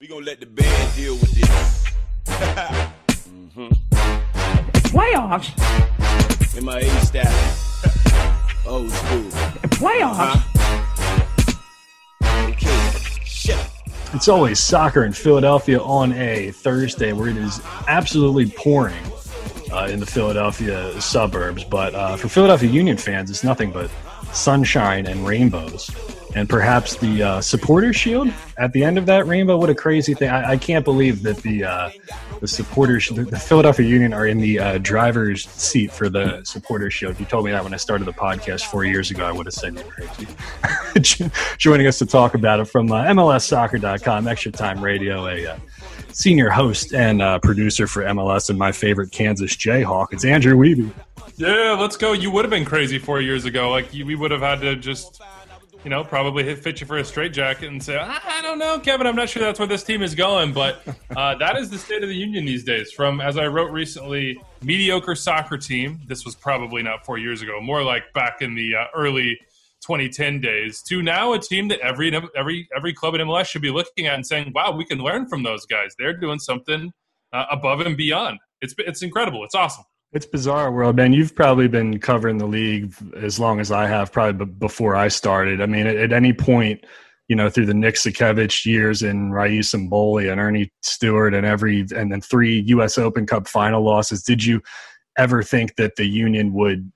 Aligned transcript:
We 0.00 0.08
gonna 0.08 0.26
let 0.26 0.40
the 0.40 0.46
band 0.46 0.96
deal 0.96 1.14
with 1.14 1.30
this. 1.30 1.84
Playoffs? 4.90 5.54
MIA 6.60 7.00
staff. 7.04 8.66
Old 8.66 8.90
school. 8.90 9.30
Playoffs? 9.70 10.42
Okay. 12.50 12.90
Shut 13.24 13.56
up. 13.56 13.70
It's 14.14 14.26
always 14.26 14.58
soccer 14.58 15.04
in 15.04 15.12
Philadelphia 15.12 15.78
on 15.80 16.12
a 16.14 16.50
Thursday 16.50 17.12
where 17.12 17.28
it 17.28 17.36
is 17.36 17.60
absolutely 17.86 18.50
pouring 18.50 19.00
uh, 19.72 19.86
in 19.88 20.00
the 20.00 20.06
Philadelphia 20.06 21.00
suburbs. 21.00 21.62
But 21.62 21.94
uh, 21.94 22.16
for 22.16 22.28
Philadelphia 22.28 22.68
Union 22.68 22.96
fans, 22.96 23.30
it's 23.30 23.44
nothing 23.44 23.70
but 23.70 23.92
sunshine 24.32 25.06
and 25.06 25.24
rainbows. 25.24 25.88
And 26.34 26.48
perhaps 26.48 26.96
the 26.96 27.22
uh, 27.22 27.40
supporter 27.40 27.92
shield 27.92 28.28
at 28.58 28.72
the 28.72 28.82
end 28.82 28.98
of 28.98 29.06
that 29.06 29.26
rainbow. 29.26 29.56
What 29.56 29.70
a 29.70 29.74
crazy 29.74 30.14
thing! 30.14 30.30
I, 30.30 30.52
I 30.52 30.56
can't 30.56 30.84
believe 30.84 31.22
that 31.22 31.36
the 31.38 31.64
uh, 31.64 31.90
the 32.40 32.48
supporters, 32.48 33.08
the, 33.08 33.38
Philadelphia 33.38 33.86
Union, 33.86 34.12
are 34.12 34.26
in 34.26 34.38
the 34.38 34.58
uh, 34.58 34.78
driver's 34.78 35.48
seat 35.48 35.92
for 35.92 36.08
the 36.08 36.42
supporter 36.44 36.90
shield. 36.90 37.12
If 37.12 37.20
you 37.20 37.26
told 37.26 37.44
me 37.44 37.52
that 37.52 37.62
when 37.62 37.72
I 37.72 37.76
started 37.76 38.04
the 38.06 38.12
podcast 38.12 38.62
four 38.62 38.84
years 38.84 39.10
ago, 39.10 39.24
I 39.24 39.32
would 39.32 39.46
have 39.46 39.54
said 39.54 39.74
you're 39.74 39.84
crazy. 39.84 41.30
Joining 41.58 41.86
us 41.86 41.98
to 42.00 42.06
talk 42.06 42.34
about 42.34 42.60
it 42.60 42.66
from 42.66 42.90
uh, 42.90 43.04
MLSsoccer.com, 43.04 44.28
Extra 44.28 44.52
Time 44.52 44.82
Radio, 44.82 45.26
a 45.26 45.46
uh, 45.46 45.58
senior 46.12 46.50
host 46.50 46.94
and 46.94 47.22
uh, 47.22 47.38
producer 47.38 47.86
for 47.86 48.02
MLS 48.04 48.50
and 48.50 48.58
my 48.58 48.72
favorite 48.72 49.10
Kansas 49.10 49.56
Jayhawk. 49.56 50.08
It's 50.12 50.24
Andrew 50.24 50.56
Wiebe. 50.56 50.92
Yeah, 51.36 51.76
let's 51.78 51.96
go. 51.96 52.12
You 52.12 52.30
would 52.30 52.44
have 52.44 52.50
been 52.50 52.64
crazy 52.64 52.98
four 52.98 53.20
years 53.20 53.44
ago. 53.44 53.70
Like 53.70 53.92
you, 53.92 54.06
we 54.06 54.14
would 54.14 54.30
have 54.30 54.40
had 54.40 54.60
to 54.60 54.76
just, 54.76 55.20
you 55.84 55.90
know, 55.90 56.02
probably 56.02 56.54
fit 56.54 56.80
you 56.80 56.86
for 56.86 56.96
a 56.96 57.04
straight 57.04 57.32
jacket 57.32 57.68
and 57.68 57.82
say, 57.82 57.98
I, 57.98 58.18
I 58.24 58.42
don't 58.42 58.58
know, 58.58 58.78
Kevin. 58.78 59.06
I'm 59.06 59.14
not 59.14 59.28
sure 59.28 59.42
that's 59.42 59.58
where 59.58 59.68
this 59.68 59.84
team 59.84 60.02
is 60.02 60.14
going. 60.14 60.52
But 60.54 60.82
uh, 61.14 61.34
that 61.36 61.56
is 61.58 61.68
the 61.68 61.78
state 61.78 62.02
of 62.02 62.08
the 62.08 62.14
union 62.14 62.46
these 62.46 62.64
days. 62.64 62.90
From 62.90 63.20
as 63.20 63.36
I 63.36 63.46
wrote 63.46 63.70
recently, 63.70 64.40
mediocre 64.62 65.14
soccer 65.14 65.58
team. 65.58 66.00
This 66.06 66.24
was 66.24 66.34
probably 66.34 66.82
not 66.82 67.04
four 67.04 67.18
years 67.18 67.42
ago. 67.42 67.60
More 67.60 67.82
like 67.82 68.12
back 68.14 68.40
in 68.40 68.54
the 68.54 68.74
uh, 68.74 68.86
early 68.94 69.38
2010 69.82 70.40
days. 70.40 70.82
To 70.84 71.02
now 71.02 71.34
a 71.34 71.38
team 71.38 71.68
that 71.68 71.80
every 71.80 72.14
every 72.34 72.66
every 72.74 72.94
club 72.94 73.14
in 73.14 73.20
MLS 73.20 73.46
should 73.46 73.62
be 73.62 73.70
looking 73.70 74.06
at 74.06 74.14
and 74.14 74.26
saying, 74.26 74.52
Wow, 74.54 74.72
we 74.72 74.86
can 74.86 74.98
learn 74.98 75.28
from 75.28 75.42
those 75.42 75.66
guys. 75.66 75.94
They're 75.98 76.16
doing 76.16 76.38
something 76.38 76.92
uh, 77.32 77.44
above 77.50 77.80
and 77.80 77.96
beyond. 77.96 78.38
It's 78.62 78.74
it's 78.78 79.02
incredible. 79.02 79.44
It's 79.44 79.54
awesome. 79.54 79.84
It's 80.14 80.26
bizarre 80.26 80.70
world, 80.70 80.94
man. 80.94 81.12
You've 81.12 81.34
probably 81.34 81.66
been 81.66 81.98
covering 81.98 82.38
the 82.38 82.46
league 82.46 82.94
as 83.16 83.40
long 83.40 83.58
as 83.58 83.72
I 83.72 83.88
have, 83.88 84.12
probably 84.12 84.46
before 84.46 84.94
I 84.94 85.08
started. 85.08 85.60
I 85.60 85.66
mean, 85.66 85.88
at, 85.88 85.96
at 85.96 86.12
any 86.12 86.32
point, 86.32 86.84
you 87.26 87.34
know, 87.34 87.50
through 87.50 87.66
the 87.66 87.74
Nick 87.74 87.96
Sakiewicz 87.96 88.64
years 88.64 89.02
and 89.02 89.34
Rais 89.34 89.72
M'Bolhi 89.72 90.30
and 90.30 90.40
Earnie 90.40 90.70
Stewart 90.82 91.34
and 91.34 91.44
every 91.44 91.80
and 91.96 92.12
then 92.12 92.20
three 92.20 92.60
U.S. 92.68 92.96
Open 92.96 93.26
Cup 93.26 93.48
final 93.48 93.82
losses, 93.82 94.22
did 94.22 94.44
you 94.44 94.60
ever 95.18 95.42
think 95.42 95.74
that 95.76 95.96
the 95.96 96.06
Union 96.06 96.52
would 96.52 96.92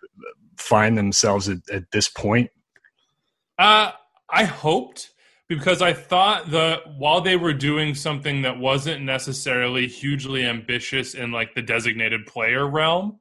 find 0.56 0.97
themselves 0.97 1.48
at, 1.48 1.58
at 1.72 1.91
this 1.91 2.08
point? 2.08 2.50
Uh, 3.58 3.91
I 4.30 4.44
hoped 4.44 5.10
because 5.48 5.80
I 5.80 5.94
thought 5.94 6.50
that 6.50 6.82
while 6.98 7.20
they 7.20 7.36
were 7.36 7.54
doing 7.54 7.94
something 7.94 8.42
that 8.42 8.58
wasn't 8.58 9.02
necessarily 9.02 9.86
hugely 9.86 10.44
ambitious 10.44 11.14
in 11.14 11.32
like 11.32 11.54
the 11.54 11.62
designated 11.62 12.27
player 12.27 12.66
realm, 12.66 13.18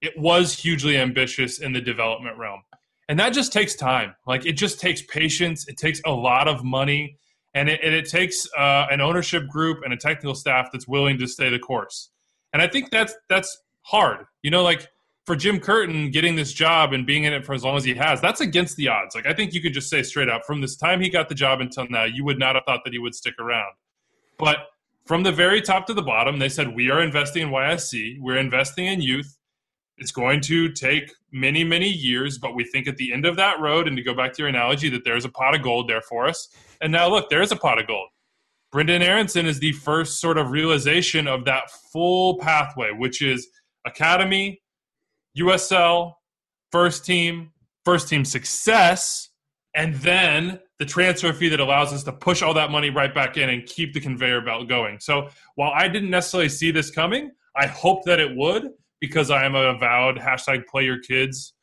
it 0.00 0.16
was 0.16 0.56
hugely 0.56 0.96
ambitious 0.96 1.58
in 1.58 1.72
the 1.72 1.80
development 1.80 2.38
realm. 2.38 2.62
And 3.08 3.18
that 3.18 3.30
just 3.30 3.52
takes 3.52 3.74
time. 3.74 4.14
Like 4.26 4.46
it 4.46 4.52
just 4.52 4.80
takes 4.80 5.02
patience. 5.02 5.66
It 5.68 5.76
takes 5.76 6.00
a 6.04 6.10
lot 6.10 6.48
of 6.48 6.64
money, 6.64 7.18
and 7.54 7.68
it, 7.68 7.80
and 7.82 7.94
it 7.94 8.08
takes 8.08 8.48
uh, 8.56 8.86
an 8.90 9.00
ownership 9.00 9.48
group 9.48 9.78
and 9.84 9.92
a 9.92 9.96
technical 9.96 10.34
staff 10.34 10.68
that's 10.72 10.88
willing 10.88 11.18
to 11.18 11.26
stay 11.26 11.50
the 11.50 11.58
course. 11.58 12.10
And 12.52 12.62
I 12.62 12.68
think 12.68 12.90
that's 12.90 13.14
that's 13.28 13.56
hard. 13.82 14.26
You 14.42 14.50
know, 14.50 14.62
like 14.62 14.88
for 15.26 15.34
Jim 15.34 15.58
Curtin 15.58 16.10
getting 16.10 16.36
this 16.36 16.52
job 16.52 16.92
and 16.92 17.04
being 17.04 17.24
in 17.24 17.32
it 17.32 17.44
for 17.44 17.52
as 17.52 17.64
long 17.64 17.76
as 17.76 17.84
he 17.84 17.94
has, 17.94 18.20
that's 18.20 18.40
against 18.40 18.76
the 18.76 18.88
odds. 18.88 19.14
Like 19.14 19.26
I 19.26 19.34
think 19.34 19.52
you 19.52 19.60
could 19.60 19.74
just 19.74 19.90
say 19.90 20.02
straight 20.02 20.28
up 20.28 20.44
from 20.46 20.60
this 20.60 20.76
time 20.76 21.00
he 21.00 21.10
got 21.10 21.28
the 21.28 21.34
job 21.34 21.60
until 21.60 21.86
now, 21.90 22.04
you 22.04 22.24
would 22.24 22.38
not 22.38 22.54
have 22.54 22.64
thought 22.64 22.84
that 22.84 22.92
he 22.92 22.98
would 23.00 23.14
stick 23.14 23.34
around. 23.40 23.72
But 24.38 24.58
from 25.04 25.24
the 25.24 25.32
very 25.32 25.60
top 25.60 25.86
to 25.86 25.94
the 25.94 26.02
bottom, 26.02 26.38
they 26.38 26.48
said 26.48 26.74
we 26.74 26.90
are 26.90 27.02
investing 27.02 27.42
in 27.42 27.48
YSC, 27.50 28.20
we're 28.20 28.38
investing 28.38 28.86
in 28.86 29.00
youth. 29.00 29.36
It's 29.98 30.12
going 30.12 30.42
to 30.42 30.70
take 30.70 31.10
many, 31.32 31.64
many 31.64 31.88
years, 31.88 32.38
but 32.38 32.54
we 32.54 32.64
think 32.64 32.86
at 32.86 32.98
the 32.98 33.12
end 33.12 33.24
of 33.24 33.36
that 33.36 33.60
road, 33.60 33.88
and 33.88 33.96
to 33.96 34.02
go 34.02 34.14
back 34.14 34.34
to 34.34 34.42
your 34.42 34.48
analogy, 34.48 34.90
that 34.90 35.04
there's 35.04 35.24
a 35.24 35.30
pot 35.30 35.54
of 35.54 35.62
gold 35.62 35.88
there 35.88 36.02
for 36.02 36.26
us. 36.26 36.48
And 36.82 36.92
now 36.92 37.08
look, 37.08 37.30
there 37.30 37.40
is 37.40 37.50
a 37.50 37.56
pot 37.56 37.78
of 37.78 37.86
gold. 37.86 38.08
Brenden 38.74 39.00
Aaronson 39.00 39.46
is 39.46 39.58
the 39.58 39.72
first 39.72 40.20
sort 40.20 40.36
of 40.36 40.50
realization 40.50 41.26
of 41.26 41.46
that 41.46 41.70
full 41.92 42.38
pathway, 42.38 42.90
which 42.90 43.22
is 43.22 43.48
academy, 43.86 44.60
USL, 45.38 46.14
first 46.72 47.04
team, 47.04 47.52
first 47.84 48.08
team 48.08 48.24
success, 48.24 49.30
and 49.74 49.94
then 49.96 50.60
the 50.78 50.84
transfer 50.84 51.32
fee 51.32 51.48
that 51.48 51.60
allows 51.60 51.92
us 51.92 52.02
to 52.04 52.12
push 52.12 52.42
all 52.42 52.54
that 52.54 52.70
money 52.70 52.90
right 52.90 53.14
back 53.14 53.36
in 53.36 53.48
and 53.48 53.64
keep 53.66 53.94
the 53.94 54.00
conveyor 54.00 54.42
belt 54.42 54.68
going. 54.68 54.98
So 55.00 55.28
while 55.54 55.72
I 55.74 55.88
didn't 55.88 56.10
necessarily 56.10 56.48
see 56.48 56.70
this 56.70 56.90
coming, 56.90 57.30
I 57.56 57.66
hope 57.66 58.04
that 58.04 58.20
it 58.20 58.36
would 58.36 58.70
because 59.00 59.30
I 59.30 59.44
am 59.44 59.54
a 59.54 59.74
avowed 59.74 60.16
hashtag 60.16 60.66
play 60.66 60.84
your 60.84 60.98
kids 61.00 61.54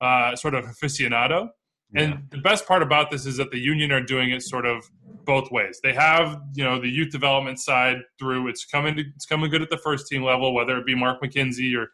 uh, 0.00 0.36
sort 0.36 0.54
of 0.54 0.64
aficionado. 0.64 1.48
And 1.94 2.22
the 2.30 2.38
best 2.38 2.68
part 2.68 2.82
about 2.82 3.10
this 3.10 3.26
is 3.26 3.36
that 3.38 3.50
the 3.50 3.58
union 3.58 3.90
are 3.90 4.00
doing 4.00 4.30
it 4.30 4.42
sort 4.42 4.64
of 4.64 4.88
both 5.24 5.50
ways. 5.50 5.80
They 5.82 5.92
have, 5.92 6.40
you 6.54 6.62
know, 6.62 6.80
the 6.80 6.88
youth 6.88 7.10
development 7.10 7.58
side 7.58 7.96
through 8.18 8.46
it's 8.48 8.64
coming 8.64 8.96
it's 8.98 9.26
coming 9.26 9.50
good 9.50 9.60
at 9.60 9.70
the 9.70 9.78
first 9.78 10.06
team 10.06 10.22
level, 10.22 10.54
whether 10.54 10.78
it 10.78 10.86
be 10.86 10.94
Mark 10.94 11.20
McKenzie 11.20 11.76
or 11.76 11.90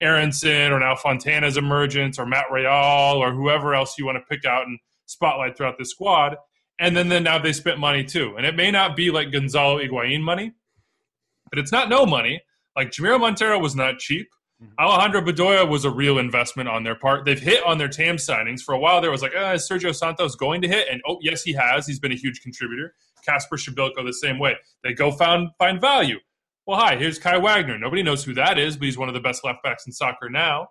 Aaronson 0.00 0.72
or 0.72 0.80
now 0.80 0.94
Fontana's 0.94 1.56
emergence 1.56 2.18
or 2.18 2.26
Matt 2.26 2.46
Real 2.50 2.66
or 2.66 3.32
whoever 3.32 3.74
else 3.74 3.98
you 3.98 4.06
want 4.06 4.16
to 4.16 4.34
pick 4.34 4.44
out 4.44 4.66
and 4.66 4.78
spotlight 5.06 5.56
throughout 5.56 5.78
the 5.78 5.84
squad. 5.84 6.36
And 6.78 6.96
then, 6.96 7.08
then 7.08 7.24
now 7.24 7.38
they 7.38 7.52
spent 7.52 7.78
money 7.78 8.04
too. 8.04 8.36
And 8.36 8.46
it 8.46 8.54
may 8.54 8.70
not 8.70 8.94
be 8.94 9.10
like 9.10 9.32
Gonzalo 9.32 9.78
Higuain 9.78 10.20
money, 10.20 10.52
but 11.50 11.58
it's 11.58 11.72
not 11.72 11.88
no 11.88 12.06
money. 12.06 12.40
Like 12.76 12.90
Jamiro 12.90 13.18
Monteiro 13.18 13.60
was 13.60 13.74
not 13.74 13.98
cheap. 13.98 14.28
Alejandro 14.78 15.20
Bedoya 15.20 15.68
was 15.68 15.84
a 15.84 15.90
real 15.90 16.18
investment 16.18 16.68
on 16.68 16.82
their 16.82 16.96
part. 16.96 17.24
They've 17.24 17.38
hit 17.38 17.64
on 17.64 17.78
their 17.78 17.88
TAM 17.88 18.16
signings. 18.16 18.60
For 18.60 18.74
a 18.74 18.78
while, 18.78 19.00
there 19.00 19.10
was 19.10 19.22
like, 19.22 19.32
uh, 19.36 19.52
is 19.54 19.68
Sergio 19.68 19.94
Santos 19.94 20.34
going 20.34 20.62
to 20.62 20.68
hit? 20.68 20.88
And 20.90 21.00
oh, 21.06 21.18
yes, 21.20 21.42
he 21.42 21.52
has. 21.52 21.86
He's 21.86 22.00
been 22.00 22.10
a 22.10 22.16
huge 22.16 22.40
contributor. 22.40 22.94
Kacper 23.26 23.52
Przybylko 23.52 24.04
the 24.04 24.12
same 24.12 24.38
way. 24.38 24.56
They 24.82 24.94
go 24.94 25.12
found 25.12 25.50
find 25.58 25.80
value. 25.80 26.18
Well, 26.68 26.78
hi, 26.78 26.96
here's 26.96 27.18
Kai 27.18 27.38
Wagner. 27.38 27.78
Nobody 27.78 28.02
knows 28.02 28.22
who 28.22 28.34
that 28.34 28.58
is, 28.58 28.76
but 28.76 28.84
he's 28.84 28.98
one 28.98 29.08
of 29.08 29.14
the 29.14 29.22
best 29.22 29.42
left 29.42 29.62
backs 29.62 29.86
in 29.86 29.92
soccer 29.92 30.28
now. 30.28 30.68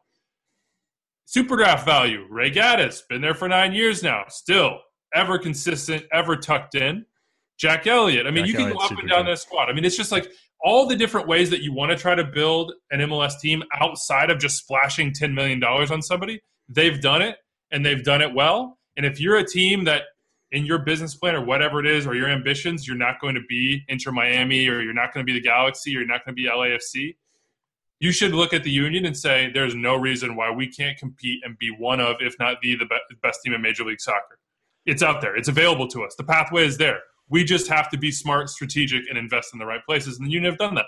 Super 1.25 1.55
draft 1.57 1.87
value. 1.87 2.23
Ray 2.29 2.51
Gaddis, 2.51 3.01
been 3.09 3.19
there 3.19 3.33
for 3.33 3.47
nine 3.47 3.73
years 3.73 4.03
now. 4.03 4.25
Still 4.27 4.77
ever 5.15 5.39
consistent, 5.39 6.03
ever 6.13 6.35
tucked 6.35 6.75
in. 6.75 7.03
Jack 7.57 7.87
Elliott. 7.87 8.27
I 8.27 8.29
mean, 8.29 8.45
Jack 8.45 8.47
you 8.47 8.53
can 8.53 8.61
Elliott's 8.65 8.89
go 8.89 8.95
up 8.95 8.99
and 8.99 9.09
down 9.09 9.25
that 9.25 9.39
squad. 9.39 9.69
I 9.69 9.73
mean, 9.73 9.85
it's 9.85 9.97
just 9.97 10.11
like 10.11 10.31
all 10.61 10.85
the 10.85 10.95
different 10.95 11.27
ways 11.27 11.49
that 11.49 11.63
you 11.63 11.73
want 11.73 11.89
to 11.89 11.97
try 11.97 12.13
to 12.13 12.23
build 12.23 12.73
an 12.91 12.99
MLS 12.99 13.39
team 13.39 13.63
outside 13.81 14.29
of 14.29 14.37
just 14.37 14.57
splashing 14.57 15.13
$10 15.13 15.33
million 15.33 15.63
on 15.63 16.03
somebody. 16.03 16.39
They've 16.69 17.01
done 17.01 17.23
it 17.23 17.37
and 17.71 17.83
they've 17.83 18.03
done 18.03 18.21
it 18.21 18.35
well. 18.35 18.77
And 18.97 19.03
if 19.03 19.19
you're 19.19 19.37
a 19.37 19.47
team 19.47 19.85
that 19.85 20.03
in 20.51 20.65
your 20.65 20.79
business 20.79 21.15
plan 21.15 21.35
or 21.35 21.43
whatever 21.43 21.79
it 21.79 21.85
is 21.85 22.07
or 22.07 22.15
your 22.15 22.29
ambitions, 22.29 22.87
you're 22.87 22.97
not 22.97 23.19
going 23.19 23.35
to 23.35 23.41
be 23.49 23.83
Inter 23.89 24.11
Miami 24.11 24.67
or 24.67 24.81
you're 24.81 24.93
not 24.93 25.13
going 25.13 25.25
to 25.25 25.31
be 25.31 25.37
the 25.37 25.43
Galaxy 25.43 25.95
or 25.95 25.99
you're 25.99 26.07
not 26.07 26.25
going 26.25 26.35
to 26.35 26.41
be 26.41 26.47
LAFC, 26.47 27.15
you 27.99 28.11
should 28.11 28.33
look 28.33 28.53
at 28.53 28.63
the 28.63 28.69
Union 28.69 29.05
and 29.05 29.17
say 29.17 29.49
there's 29.53 29.75
no 29.75 29.95
reason 29.95 30.35
why 30.35 30.51
we 30.51 30.67
can't 30.67 30.97
compete 30.97 31.41
and 31.43 31.57
be 31.57 31.69
one 31.77 31.99
of, 31.99 32.17
if 32.19 32.35
not 32.39 32.61
the, 32.61 32.75
the 32.75 32.85
be- 32.85 33.15
best 33.21 33.41
team 33.43 33.53
in 33.53 33.61
Major 33.61 33.83
League 33.83 33.99
Soccer. 33.99 34.39
It's 34.85 35.03
out 35.03 35.19
there. 35.19 35.35
It's 35.35 35.49
available 35.49 35.87
to 35.89 36.03
us. 36.03 36.15
The 36.15 36.23
pathway 36.23 36.65
is 36.65 36.77
there. 36.77 36.99
We 37.29 37.43
just 37.43 37.67
have 37.67 37.89
to 37.89 37.97
be 37.97 38.11
smart, 38.11 38.49
strategic, 38.49 39.09
and 39.09 39.17
invest 39.17 39.49
in 39.51 39.59
the 39.59 39.65
right 39.65 39.83
places. 39.83 40.17
And 40.17 40.27
the 40.27 40.31
Union 40.31 40.51
have 40.51 40.59
done 40.59 40.75
that. 40.75 40.85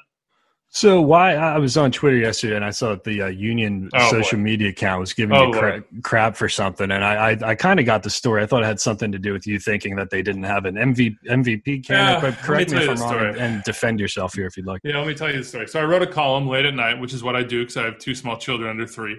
So 0.71 1.01
why 1.01 1.33
I 1.33 1.57
was 1.57 1.77
on 1.77 1.92
Twitter 1.92 2.18
yesterday 2.18 2.56
and 2.56 2.63
I 2.63 2.69
saw 2.69 2.89
that 2.89 3.04
the 3.04 3.24
uh, 3.24 3.27
union 3.27 3.89
Oh, 3.94 4.12
social 4.12 4.38
boy. 4.38 4.44
media 4.44 4.69
account 4.69 5.00
was 5.00 5.13
giving 5.13 5.36
Oh, 5.36 5.48
you 5.48 5.51
cra- 5.54 5.83
crap 6.04 6.36
for 6.36 6.48
something, 6.48 6.92
and 6.92 7.04
I 7.04 7.31
I, 7.31 7.38
I 7.51 7.56
kind 7.56 7.80
of 7.80 7.88
got 7.88 8.04
the 8.04 8.10
story. 8.12 8.44
I 8.44 8.45
thought 8.45 8.62
it 8.62 8.68
had 8.68 8.80
something 8.80 9.12
to 9.12 9.18
do 9.18 9.33
with 9.33 9.48
you 9.48 9.57
thinking 9.57 9.95
that 9.95 10.12
they 10.12 10.21
didn't 10.21 10.44
have 10.44 10.66
an 10.66 10.75
MV, 10.75 11.16
MVP 11.27 11.88
candidate. 11.88 12.24
Yeah, 12.24 12.30
me 12.30 12.36
correct 12.42 12.71
me 12.71 12.77
tell 12.80 12.83
if 12.83 12.89
I'm 12.92 12.95
the 12.98 13.01
wrong, 13.01 13.10
story. 13.13 13.30
and, 13.30 13.38
and 13.39 13.63
defend 13.63 14.00
yourself 14.00 14.36
here 14.36 14.45
if 14.45 14.56
you'd 14.57 14.68
like. 14.68 14.81
Yeah, 14.83 15.00
let 15.00 15.07
me 15.07 15.16
tell 15.16 15.31
you 15.31 15.39
the 15.39 15.44
story. 15.44 15.68
So 15.68 15.80
I 15.80 15.86
wrote 15.86 16.04
a 16.04 16.07
column 16.07 16.48
late 16.48 16.66
at 16.66 16.75
night, 16.75 17.00
which 17.00 17.13
is 17.13 17.24
what 17.24 17.36
I 17.36 17.42
do 17.42 17.62
because 17.62 17.77
I 17.77 17.86
have 17.86 17.98
two 17.98 18.13
small 18.13 18.38
children 18.38 18.69
under 18.69 18.86
three. 18.86 19.18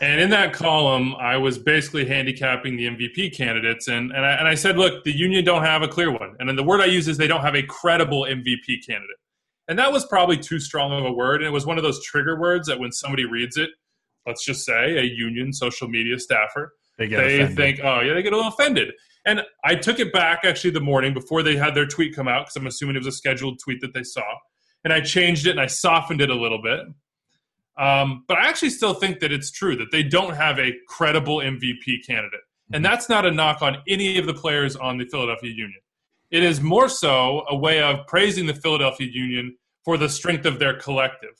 And 0.00 0.20
in 0.20 0.30
that 0.30 0.52
column, 0.52 1.14
I 1.16 1.36
was 1.36 1.56
basically 1.58 2.04
handicapping 2.06 2.76
the 2.76 2.86
MVP 2.86 3.36
candidates, 3.36 3.86
and 3.86 4.10
and 4.10 4.26
I, 4.26 4.32
and 4.32 4.48
I 4.48 4.54
said, 4.56 4.76
look, 4.76 5.04
the 5.04 5.12
union 5.12 5.44
don't 5.44 5.62
have 5.62 5.82
a 5.82 5.88
clear 5.88 6.10
one, 6.10 6.34
and 6.40 6.48
then 6.48 6.56
the 6.56 6.62
word 6.64 6.80
I 6.80 6.86
use 6.86 7.06
is 7.06 7.16
they 7.16 7.26
don't 7.28 7.42
have 7.42 7.54
a 7.54 7.62
credible 7.62 8.22
MVP 8.28 8.86
candidate, 8.86 9.16
and 9.68 9.78
that 9.78 9.92
was 9.92 10.04
probably 10.06 10.36
too 10.36 10.60
strong 10.60 10.92
of 10.92 11.04
a 11.04 11.12
word, 11.12 11.36
and 11.36 11.46
it 11.46 11.52
was 11.52 11.66
one 11.66 11.78
of 11.78 11.84
those 11.84 12.02
trigger 12.04 12.38
words 12.38 12.68
that 12.68 12.78
when 12.78 12.92
somebody 12.92 13.24
reads 13.24 13.56
it, 13.56 13.70
let's 14.26 14.44
just 14.44 14.64
say 14.64 14.98
a 14.98 15.02
union 15.02 15.52
social 15.52 15.88
media 15.88 16.18
staffer, 16.18 16.72
They 16.98 17.06
they 17.46 17.54
think, 17.54 17.80
oh 17.82 18.00
yeah, 18.00 18.14
they 18.14 18.22
get 18.22 18.32
a 18.32 18.36
little 18.36 18.52
offended. 18.52 18.92
And 19.26 19.42
I 19.64 19.74
took 19.74 19.98
it 19.98 20.12
back 20.12 20.40
actually 20.44 20.70
the 20.70 20.80
morning 20.80 21.14
before 21.14 21.42
they 21.42 21.56
had 21.56 21.74
their 21.74 21.86
tweet 21.86 22.14
come 22.14 22.28
out 22.28 22.46
because 22.46 22.56
I'm 22.56 22.66
assuming 22.66 22.96
it 22.96 22.98
was 22.98 23.06
a 23.06 23.12
scheduled 23.12 23.58
tweet 23.58 23.80
that 23.80 23.94
they 23.94 24.02
saw. 24.02 24.22
And 24.84 24.92
I 24.92 25.00
changed 25.00 25.46
it 25.46 25.52
and 25.52 25.60
I 25.60 25.66
softened 25.66 26.20
it 26.20 26.28
a 26.28 26.34
little 26.34 26.60
bit. 26.60 26.80
Um, 27.78 28.24
but 28.28 28.38
I 28.38 28.48
actually 28.48 28.70
still 28.70 28.94
think 28.94 29.20
that 29.20 29.32
it's 29.32 29.50
true 29.50 29.76
that 29.76 29.90
they 29.90 30.02
don't 30.02 30.34
have 30.34 30.58
a 30.58 30.72
credible 30.88 31.38
MVP 31.38 32.06
candidate. 32.06 32.40
And 32.72 32.84
that's 32.84 33.08
not 33.08 33.26
a 33.26 33.30
knock 33.30 33.62
on 33.62 33.78
any 33.88 34.18
of 34.18 34.26
the 34.26 34.34
players 34.34 34.76
on 34.76 34.98
the 34.98 35.06
Philadelphia 35.06 35.50
Union. 35.50 35.80
It 36.34 36.42
is 36.42 36.60
more 36.60 36.88
so 36.88 37.44
a 37.48 37.56
way 37.56 37.80
of 37.80 38.08
praising 38.08 38.46
the 38.46 38.54
Philadelphia 38.54 39.08
Union 39.08 39.56
for 39.84 39.96
the 39.96 40.08
strength 40.08 40.46
of 40.46 40.58
their 40.58 40.76
collective. 40.76 41.30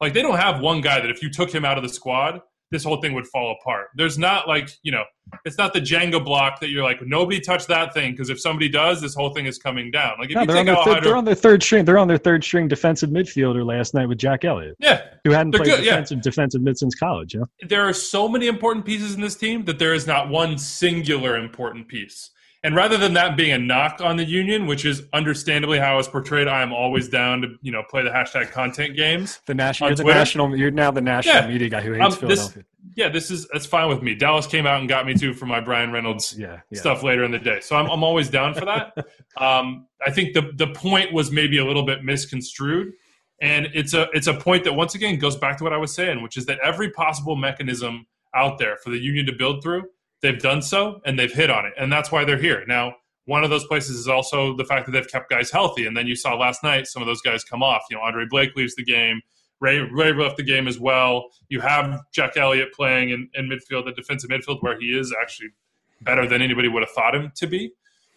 Like 0.00 0.12
they 0.12 0.22
don't 0.22 0.38
have 0.38 0.60
one 0.60 0.80
guy 0.80 1.00
that 1.00 1.10
if 1.10 1.24
you 1.24 1.28
took 1.28 1.52
him 1.52 1.64
out 1.64 1.76
of 1.76 1.82
the 1.82 1.88
squad, 1.88 2.40
this 2.70 2.84
whole 2.84 3.00
thing 3.00 3.14
would 3.14 3.26
fall 3.26 3.56
apart. 3.60 3.88
There's 3.96 4.16
not 4.16 4.46
like, 4.46 4.70
you 4.84 4.92
know, 4.92 5.02
it's 5.44 5.58
not 5.58 5.72
the 5.72 5.80
Jenga 5.80 6.24
block 6.24 6.60
that 6.60 6.68
you're 6.68 6.84
like, 6.84 7.00
nobody 7.02 7.40
touch 7.40 7.66
that 7.66 7.92
thing 7.94 8.12
because 8.12 8.30
if 8.30 8.40
somebody 8.40 8.68
does, 8.68 9.00
this 9.00 9.12
whole 9.12 9.30
thing 9.34 9.46
is 9.46 9.58
coming 9.58 9.90
down. 9.90 10.12
Like 10.20 10.30
if 10.30 10.36
No, 10.36 10.42
you 10.42 10.46
they're, 10.46 10.56
on 10.58 10.66
take 10.66 10.66
their 10.66 10.76
out 10.76 10.84
third, 10.84 10.94
Hydro- 10.94 11.08
they're 11.08 11.16
on 11.16 11.24
their 11.24 11.34
third 11.34 11.62
string. 11.64 11.84
They're 11.84 11.98
on 11.98 12.06
their 12.06 12.18
third 12.18 12.44
string 12.44 12.68
defensive 12.68 13.10
midfielder 13.10 13.66
last 13.66 13.92
night 13.92 14.06
with 14.06 14.18
Jack 14.18 14.44
Elliott, 14.44 14.76
yeah, 14.78 15.02
who 15.24 15.32
hadn't 15.32 15.56
played 15.56 15.66
good, 15.66 15.84
yeah. 15.84 15.92
defensive 15.96 16.22
defensive 16.22 16.62
mid 16.62 16.78
since 16.78 16.94
college. 16.94 17.34
Yeah. 17.34 17.42
there 17.68 17.88
are 17.88 17.92
so 17.92 18.28
many 18.28 18.46
important 18.46 18.86
pieces 18.86 19.16
in 19.16 19.20
this 19.20 19.34
team 19.34 19.64
that 19.64 19.80
there 19.80 19.94
is 19.94 20.06
not 20.06 20.28
one 20.28 20.58
singular 20.58 21.36
important 21.36 21.88
piece. 21.88 22.30
And 22.68 22.76
rather 22.76 22.98
than 22.98 23.14
that 23.14 23.34
being 23.34 23.52
a 23.52 23.58
knock 23.58 24.02
on 24.02 24.18
the 24.18 24.26
union, 24.26 24.66
which 24.66 24.84
is 24.84 25.02
understandably 25.14 25.78
how 25.78 25.98
it's 25.98 26.06
portrayed, 26.06 26.48
I 26.48 26.60
am 26.60 26.70
always 26.70 27.08
down 27.08 27.40
to 27.40 27.54
you 27.62 27.72
know 27.72 27.82
play 27.88 28.02
the 28.02 28.10
hashtag 28.10 28.50
content 28.50 28.94
games. 28.94 29.40
The 29.46 29.54
national, 29.54 29.88
you're 29.88 29.96
the 29.96 30.02
Twitter? 30.02 30.18
national, 30.18 30.54
you're 30.54 30.70
now 30.70 30.90
the 30.90 31.00
national 31.00 31.34
Yeah. 31.34 31.48
media 31.48 31.70
guy 31.70 31.80
who 31.80 31.94
hates 31.94 32.04
Um, 32.22 32.28
this, 32.28 32.40
Philadelphia. 32.40 32.64
yeah, 32.94 33.08
this 33.08 33.30
is 33.30 33.48
that's 33.50 33.64
fine 33.64 33.88
with 33.88 34.02
me. 34.02 34.14
Dallas 34.14 34.46
came 34.46 34.66
out 34.66 34.80
and 34.80 34.86
got 34.86 35.06
me 35.06 35.14
too 35.14 35.32
for 35.32 35.46
my 35.46 35.60
Brian 35.60 35.92
Reynolds 35.92 36.36
yeah, 36.38 36.60
yeah. 36.70 36.78
stuff 36.78 37.02
later 37.02 37.24
in 37.24 37.30
the 37.30 37.38
day. 37.38 37.60
So 37.60 37.74
I'm, 37.74 37.88
I'm 37.88 38.04
always 38.04 38.28
down 38.28 38.52
for 38.52 38.66
that. 38.66 38.92
um, 39.38 39.86
I 40.06 40.10
think 40.10 40.34
the 40.34 40.52
the 40.54 40.66
point 40.66 41.10
was 41.10 41.32
maybe 41.32 41.56
a 41.56 41.64
little 41.64 41.84
bit 41.86 42.04
misconstrued, 42.04 42.92
and 43.40 43.68
it's 43.72 43.94
a 43.94 44.10
it's 44.12 44.26
a 44.26 44.34
point 44.34 44.64
that 44.64 44.74
once 44.74 44.94
again 44.94 45.18
goes 45.18 45.36
back 45.36 45.56
to 45.56 45.64
what 45.64 45.72
I 45.72 45.78
was 45.78 45.94
saying, 45.94 46.22
which 46.22 46.36
is 46.36 46.44
that 46.44 46.58
every 46.62 46.90
possible 46.90 47.34
mechanism 47.34 48.06
out 48.34 48.58
there 48.58 48.76
for 48.76 48.90
the 48.90 48.98
union 48.98 49.24
to 49.24 49.32
build 49.32 49.62
through, 49.62 49.84
they've 50.22 50.38
done 50.38 50.62
so 50.62 51.00
and 51.04 51.18
they've 51.18 51.32
hit 51.32 51.50
on 51.50 51.66
it, 51.66 51.72
and 51.78 51.92
that's 51.92 52.10
why 52.10 52.24
they're 52.24 52.40
here 52.40 52.64
now. 52.66 52.94
One 53.26 53.44
of 53.44 53.50
those 53.50 53.66
places 53.66 53.98
is 53.98 54.08
also 54.08 54.56
the 54.56 54.64
fact 54.64 54.86
that 54.86 54.92
they've 54.92 55.06
kept 55.06 55.28
guys 55.28 55.50
healthy, 55.50 55.86
and 55.86 55.96
then 55.96 56.06
you 56.06 56.16
saw 56.16 56.34
last 56.34 56.62
night 56.62 56.86
some 56.86 57.02
of 57.02 57.06
those 57.06 57.20
guys 57.20 57.44
come 57.44 57.62
off. 57.62 57.82
You 57.90 57.96
know, 57.96 58.02
Andre 58.02 58.24
Blake 58.28 58.56
leaves 58.56 58.74
the 58.74 58.84
game. 58.84 59.20
Ray, 59.60 59.80
Ray 59.80 60.12
left 60.12 60.36
the 60.36 60.44
game 60.44 60.68
as 60.68 60.78
well. 60.78 61.26
You 61.48 61.60
have 61.60 62.00
Jack 62.12 62.36
Elliott 62.36 62.72
playing 62.72 63.10
in, 63.10 63.28
in 63.34 63.48
midfield, 63.48 63.84
the 63.84 63.92
defensive 63.92 64.30
midfield, 64.30 64.62
where 64.62 64.78
he 64.78 64.86
is 64.98 65.12
actually 65.20 65.48
better 66.00 66.26
than 66.26 66.40
anybody 66.40 66.68
would 66.68 66.82
have 66.82 66.92
thought 66.92 67.14
him 67.14 67.32
to 67.34 67.46
be. 67.46 67.72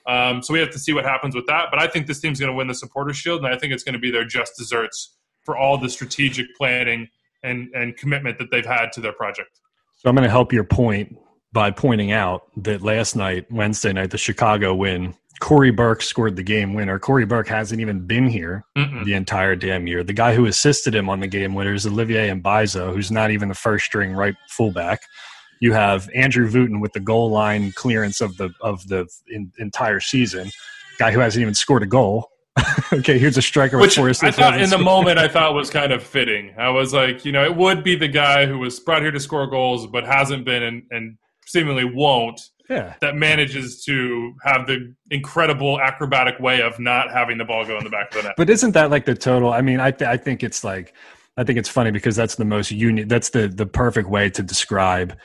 Um, 0.07 0.41
so 0.41 0.53
we 0.53 0.59
have 0.59 0.71
to 0.71 0.79
see 0.79 0.93
what 0.93 1.03
happens 1.03 1.35
with 1.35 1.47
that. 1.47 1.67
But 1.71 1.81
I 1.81 1.87
think 1.87 2.07
this 2.07 2.19
team's 2.19 2.39
going 2.39 2.51
to 2.51 2.55
win 2.55 2.67
the 2.67 2.75
Supporters 2.75 3.17
Shield, 3.17 3.43
and 3.43 3.53
I 3.53 3.57
think 3.57 3.73
it's 3.73 3.83
going 3.83 3.93
to 3.93 3.99
be 3.99 4.11
their 4.11 4.25
just 4.25 4.55
desserts 4.57 5.15
for 5.43 5.57
all 5.57 5.77
the 5.77 5.89
strategic 5.89 6.55
planning 6.55 7.09
and, 7.43 7.69
and 7.73 7.97
commitment 7.97 8.37
that 8.37 8.51
they've 8.51 8.65
had 8.65 8.91
to 8.93 9.01
their 9.01 9.13
project. 9.13 9.59
So 9.97 10.09
I'm 10.09 10.15
going 10.15 10.25
to 10.25 10.31
help 10.31 10.53
your 10.53 10.63
point 10.63 11.17
by 11.53 11.71
pointing 11.71 12.11
out 12.11 12.43
that 12.63 12.81
last 12.81 13.15
night, 13.15 13.51
Wednesday 13.51 13.93
night, 13.93 14.11
the 14.11 14.17
Chicago 14.17 14.73
win, 14.73 15.15
Cory 15.41 15.71
Burke 15.71 16.03
scored 16.03 16.35
the 16.35 16.43
game 16.43 16.73
winner. 16.73 16.99
Cory 16.99 17.25
Burke 17.25 17.47
hasn't 17.47 17.81
even 17.81 18.05
been 18.05 18.27
here 18.27 18.63
Mm-mm. 18.77 19.03
the 19.03 19.15
entire 19.15 19.55
damn 19.55 19.87
year. 19.87 20.03
The 20.03 20.13
guy 20.13 20.35
who 20.35 20.45
assisted 20.45 20.93
him 20.93 21.09
on 21.09 21.19
the 21.19 21.27
game 21.27 21.55
winner 21.55 21.73
is 21.73 21.85
Olivier 21.85 22.29
Mbaizo, 22.29 22.93
who's 22.93 23.11
not 23.11 23.31
even 23.31 23.49
the 23.49 23.55
first 23.55 23.85
string 23.85 24.13
right 24.13 24.35
fullback. 24.49 25.01
You 25.59 25.73
have 25.73 26.09
Andrew 26.15 26.49
Wooten 26.49 26.79
with 26.79 26.93
the 26.93 26.99
goal 26.99 27.31
line 27.31 27.71
clearance 27.71 28.21
of 28.21 28.37
the 28.37 28.51
of 28.61 28.87
the 28.87 29.07
in, 29.27 29.51
entire 29.57 29.99
season. 29.99 30.51
Guy 30.99 31.11
who 31.11 31.19
hasn't 31.19 31.41
even 31.41 31.55
scored 31.55 31.83
a 31.83 31.87
goal. 31.87 32.29
okay, 32.93 33.17
here's 33.17 33.37
a 33.37 33.41
striker 33.41 33.77
with 33.77 33.97
Which 33.97 34.23
I 34.23 34.31
thought 34.31 34.61
in 34.61 34.69
the 34.69 34.77
moment 34.77 35.17
I 35.17 35.27
thought 35.27 35.53
was 35.53 35.69
kind 35.71 35.91
of 35.91 36.03
fitting. 36.03 36.53
I 36.57 36.69
was 36.69 36.93
like, 36.93 37.25
you 37.25 37.31
know, 37.31 37.43
it 37.43 37.55
would 37.55 37.83
be 37.83 37.95
the 37.95 38.07
guy 38.07 38.45
who 38.45 38.59
was 38.59 38.79
brought 38.79 39.01
here 39.01 39.11
to 39.11 39.19
score 39.19 39.47
goals 39.47 39.87
but 39.87 40.05
hasn't 40.05 40.45
been 40.45 40.63
and, 40.63 40.83
and 40.91 41.17
seemingly 41.51 41.85
won't 41.85 42.41
Yeah, 42.69 42.95
that 43.01 43.15
manages 43.15 43.83
to 43.85 44.33
have 44.43 44.67
the 44.67 44.93
incredible 45.09 45.79
acrobatic 45.79 46.39
way 46.39 46.61
of 46.61 46.79
not 46.79 47.11
having 47.11 47.37
the 47.37 47.45
ball 47.45 47.65
go 47.65 47.77
in 47.77 47.83
the 47.83 47.89
back 47.89 48.09
of 48.11 48.21
the 48.21 48.27
net. 48.29 48.35
But 48.37 48.49
isn't 48.49 48.71
that 48.71 48.89
like 48.89 49.05
the 49.05 49.15
total? 49.15 49.51
I 49.51 49.61
mean, 49.61 49.79
I 49.79 49.91
th- 49.91 50.07
I 50.07 50.17
think 50.17 50.43
it's 50.43 50.63
like 50.63 50.93
I 51.37 51.43
think 51.43 51.57
it's 51.59 51.69
funny 51.69 51.91
because 51.91 52.15
that's 52.15 52.35
the 52.35 52.45
most 52.45 52.71
union. 52.71 53.07
That's 53.07 53.29
the 53.29 53.47
the 53.47 53.65
perfect 53.65 54.09
way 54.09 54.29
to 54.29 54.43
describe 54.43 55.17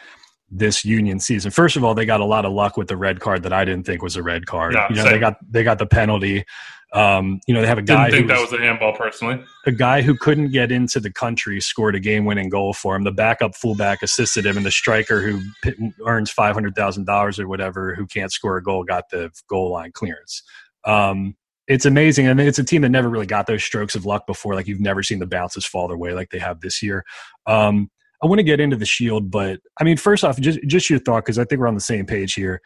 this 0.50 0.84
union 0.84 1.18
season. 1.18 1.50
First 1.50 1.76
of 1.76 1.84
all, 1.84 1.94
they 1.94 2.06
got 2.06 2.20
a 2.20 2.24
lot 2.24 2.44
of 2.44 2.52
luck 2.52 2.76
with 2.76 2.88
the 2.88 2.96
red 2.96 3.20
card 3.20 3.42
that 3.42 3.52
I 3.52 3.64
didn't 3.64 3.84
think 3.84 4.02
was 4.02 4.16
a 4.16 4.22
red 4.22 4.46
card. 4.46 4.74
No, 4.74 4.86
you 4.88 4.96
know, 4.96 5.02
same. 5.02 5.12
they 5.12 5.18
got 5.18 5.34
they 5.50 5.64
got 5.64 5.78
the 5.78 5.86
penalty. 5.86 6.44
Um, 6.92 7.40
you 7.46 7.52
know, 7.52 7.60
they 7.60 7.66
have 7.66 7.78
a 7.78 7.82
guy 7.82 8.10
Didn't 8.10 8.12
think 8.12 8.30
who 8.30 8.34
that 8.36 8.40
was, 8.40 8.52
was 8.52 8.60
a 8.60 8.62
handball 8.62 8.92
personally. 8.96 9.42
a 9.66 9.72
guy 9.72 10.02
who 10.02 10.16
couldn't 10.16 10.52
get 10.52 10.70
into 10.70 11.00
the 11.00 11.12
country 11.12 11.60
scored 11.60 11.94
a 11.96 12.00
game 12.00 12.24
winning 12.24 12.48
goal 12.48 12.72
for 12.72 12.94
him. 12.94 13.02
The 13.04 13.12
backup 13.12 13.54
fullback 13.56 14.02
assisted 14.02 14.46
him, 14.46 14.56
and 14.56 14.64
the 14.64 14.70
striker 14.70 15.20
who 15.20 15.42
p- 15.62 15.92
earns 16.06 16.30
five 16.30 16.54
hundred 16.54 16.74
thousand 16.76 17.04
dollars 17.04 17.40
or 17.40 17.48
whatever 17.48 17.94
who 17.94 18.06
can't 18.06 18.32
score 18.32 18.56
a 18.56 18.62
goal 18.62 18.84
got 18.84 19.10
the 19.10 19.30
goal 19.48 19.72
line 19.72 19.90
clearance. 19.92 20.42
Um, 20.84 21.36
it's 21.66 21.84
amazing, 21.84 22.28
and 22.28 22.40
it's 22.40 22.60
a 22.60 22.64
team 22.64 22.82
that 22.82 22.90
never 22.90 23.08
really 23.08 23.26
got 23.26 23.48
those 23.48 23.64
strokes 23.64 23.96
of 23.96 24.06
luck 24.06 24.24
before. 24.26 24.54
Like 24.54 24.68
you've 24.68 24.80
never 24.80 25.02
seen 25.02 25.18
the 25.18 25.26
bounces 25.26 25.66
fall 25.66 25.88
their 25.88 25.98
way 25.98 26.12
like 26.14 26.30
they 26.30 26.38
have 26.38 26.60
this 26.60 26.82
year. 26.82 27.04
Um, 27.46 27.90
I 28.22 28.26
want 28.28 28.38
to 28.38 28.44
get 28.44 28.60
into 28.60 28.76
the 28.76 28.86
Shield, 28.86 29.30
but 29.30 29.60
I 29.80 29.84
mean, 29.84 29.96
first 29.96 30.22
off, 30.24 30.38
just 30.40 30.60
just 30.66 30.88
your 30.88 31.00
thought 31.00 31.24
because 31.24 31.38
I 31.38 31.44
think 31.44 31.60
we're 31.60 31.66
on 31.66 31.74
the 31.74 31.80
same 31.80 32.06
page 32.06 32.34
here. 32.34 32.62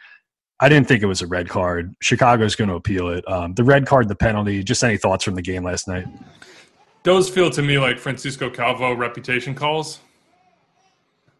I 0.61 0.69
didn't 0.69 0.87
think 0.87 1.01
it 1.01 1.07
was 1.07 1.23
a 1.23 1.27
red 1.27 1.49
card. 1.49 1.95
Chicago's 2.01 2.55
going 2.55 2.69
to 2.69 2.75
appeal 2.75 3.09
it. 3.09 3.27
Um, 3.27 3.55
the 3.55 3.63
red 3.63 3.87
card, 3.87 4.07
the 4.07 4.15
penalty. 4.15 4.63
Just 4.63 4.83
any 4.83 4.95
thoughts 4.95 5.23
from 5.23 5.33
the 5.33 5.41
game 5.41 5.63
last 5.63 5.87
night? 5.87 6.05
Those 7.01 7.29
feel 7.29 7.49
to 7.49 7.63
me 7.63 7.79
like 7.79 7.97
Francisco 7.97 8.47
Calvo 8.51 8.93
reputation 8.93 9.55
calls. 9.55 9.99